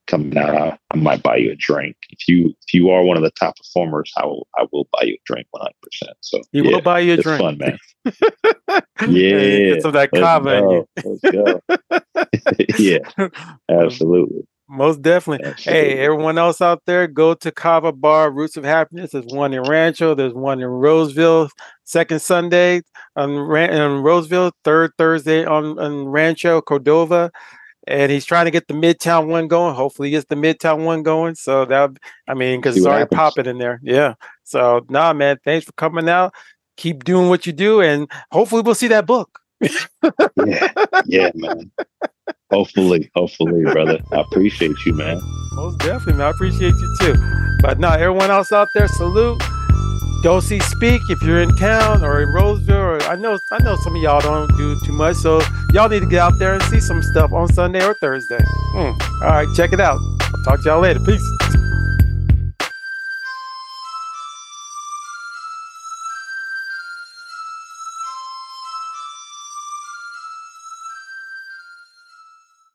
Coming 0.06 0.36
out, 0.36 0.54
I, 0.54 0.78
I, 0.90 0.96
might 0.96 1.22
buy 1.22 1.36
you 1.36 1.52
a 1.52 1.56
drink. 1.56 1.96
If 2.10 2.28
you 2.28 2.54
if 2.66 2.74
you 2.74 2.90
are 2.90 3.02
one 3.02 3.16
of 3.16 3.22
the 3.22 3.30
top 3.32 3.56
performers, 3.56 4.12
I 4.16 4.26
will 4.26 4.46
I 4.56 4.66
will 4.72 4.88
buy 4.92 5.04
you 5.04 5.14
a 5.14 5.22
drink 5.24 5.46
one 5.50 5.62
hundred 5.62 5.80
percent. 5.82 6.16
So 6.20 6.40
he 6.52 6.62
yeah, 6.62 6.76
will 6.76 6.82
buy 6.82 7.00
you 7.00 7.14
a 7.14 7.16
drink. 7.16 7.40
Fun, 7.40 7.58
man. 7.58 7.78
yeah, 9.08 9.78
some 9.80 9.88
of 9.88 9.92
that 9.94 10.10
go. 10.12 10.86
yeah, 12.78 12.98
absolutely. 13.68 14.46
Most 14.66 15.02
definitely. 15.02 15.46
Absolutely. 15.46 15.94
Hey, 15.94 15.98
everyone 15.98 16.38
else 16.38 16.62
out 16.62 16.82
there, 16.86 17.06
go 17.06 17.34
to 17.34 17.52
Kava 17.52 17.92
Bar, 17.92 18.30
Roots 18.30 18.56
of 18.56 18.64
Happiness. 18.64 19.12
There's 19.12 19.26
one 19.26 19.52
in 19.52 19.62
Rancho. 19.62 20.14
There's 20.14 20.32
one 20.32 20.60
in 20.60 20.66
Roseville. 20.66 21.50
Second 21.84 22.22
Sunday 22.22 22.80
on, 23.14 23.38
Ran- 23.38 24.02
Roseville. 24.02 24.52
Third 24.64 24.92
Thursday 24.96 25.44
on, 25.44 25.78
on 25.78 26.06
Rancho, 26.06 26.62
Cordova 26.62 27.30
and 27.86 28.10
he's 28.10 28.24
trying 28.24 28.46
to 28.46 28.50
get 28.50 28.68
the 28.68 28.74
Midtown 28.74 29.26
one 29.26 29.48
going. 29.48 29.74
Hopefully, 29.74 30.08
he 30.08 30.12
gets 30.12 30.26
the 30.28 30.34
Midtown 30.34 30.84
one 30.84 31.02
going. 31.02 31.34
So 31.34 31.64
that, 31.66 31.90
I 32.28 32.34
mean, 32.34 32.60
because 32.60 32.76
it's 32.76 32.86
already 32.86 33.08
popping 33.14 33.46
in 33.46 33.58
there. 33.58 33.80
Yeah. 33.82 34.14
So, 34.44 34.84
nah, 34.88 35.12
man, 35.12 35.38
thanks 35.44 35.66
for 35.66 35.72
coming 35.72 36.08
out. 36.08 36.34
Keep 36.76 37.04
doing 37.04 37.28
what 37.28 37.46
you 37.46 37.52
do, 37.52 37.80
and 37.80 38.10
hopefully, 38.32 38.62
we'll 38.62 38.74
see 38.74 38.88
that 38.88 39.06
book. 39.06 39.38
yeah, 39.60 40.72
yeah, 41.06 41.30
man. 41.34 41.70
Hopefully, 42.50 43.10
hopefully, 43.14 43.62
brother. 43.62 43.98
I 44.12 44.20
appreciate 44.20 44.76
you, 44.84 44.94
man. 44.94 45.20
Most 45.52 45.78
definitely, 45.78 46.14
man. 46.14 46.26
I 46.26 46.30
appreciate 46.30 46.74
you 46.74 46.96
too. 47.00 47.14
But 47.60 47.78
now, 47.78 47.94
everyone 47.94 48.30
else 48.30 48.50
out 48.52 48.68
there, 48.74 48.88
salute. 48.88 49.40
Go 50.24 50.40
see 50.40 50.58
Speak 50.58 51.02
if 51.10 51.22
you're 51.22 51.42
in 51.42 51.54
town 51.54 52.02
or 52.02 52.22
in 52.22 52.30
Roseville. 52.30 52.76
Or 52.76 53.02
I 53.02 53.14
know 53.14 53.38
I 53.52 53.62
know 53.62 53.76
some 53.76 53.94
of 53.94 54.00
y'all 54.00 54.22
don't 54.22 54.48
do 54.56 54.74
too 54.80 54.92
much, 54.92 55.16
so 55.16 55.42
y'all 55.74 55.86
need 55.90 56.00
to 56.00 56.06
get 56.06 56.18
out 56.18 56.38
there 56.38 56.54
and 56.54 56.62
see 56.62 56.80
some 56.80 57.02
stuff 57.02 57.34
on 57.34 57.46
Sunday 57.52 57.84
or 57.84 57.92
Thursday. 57.92 58.42
Hmm. 58.42 58.92
All 59.22 59.28
right, 59.28 59.48
check 59.54 59.74
it 59.74 59.80
out. 59.80 60.00
I'll 60.22 60.42
talk 60.42 60.62
to 60.62 60.70
y'all 60.70 60.80
later. 60.80 61.00
Peace. 61.00 61.22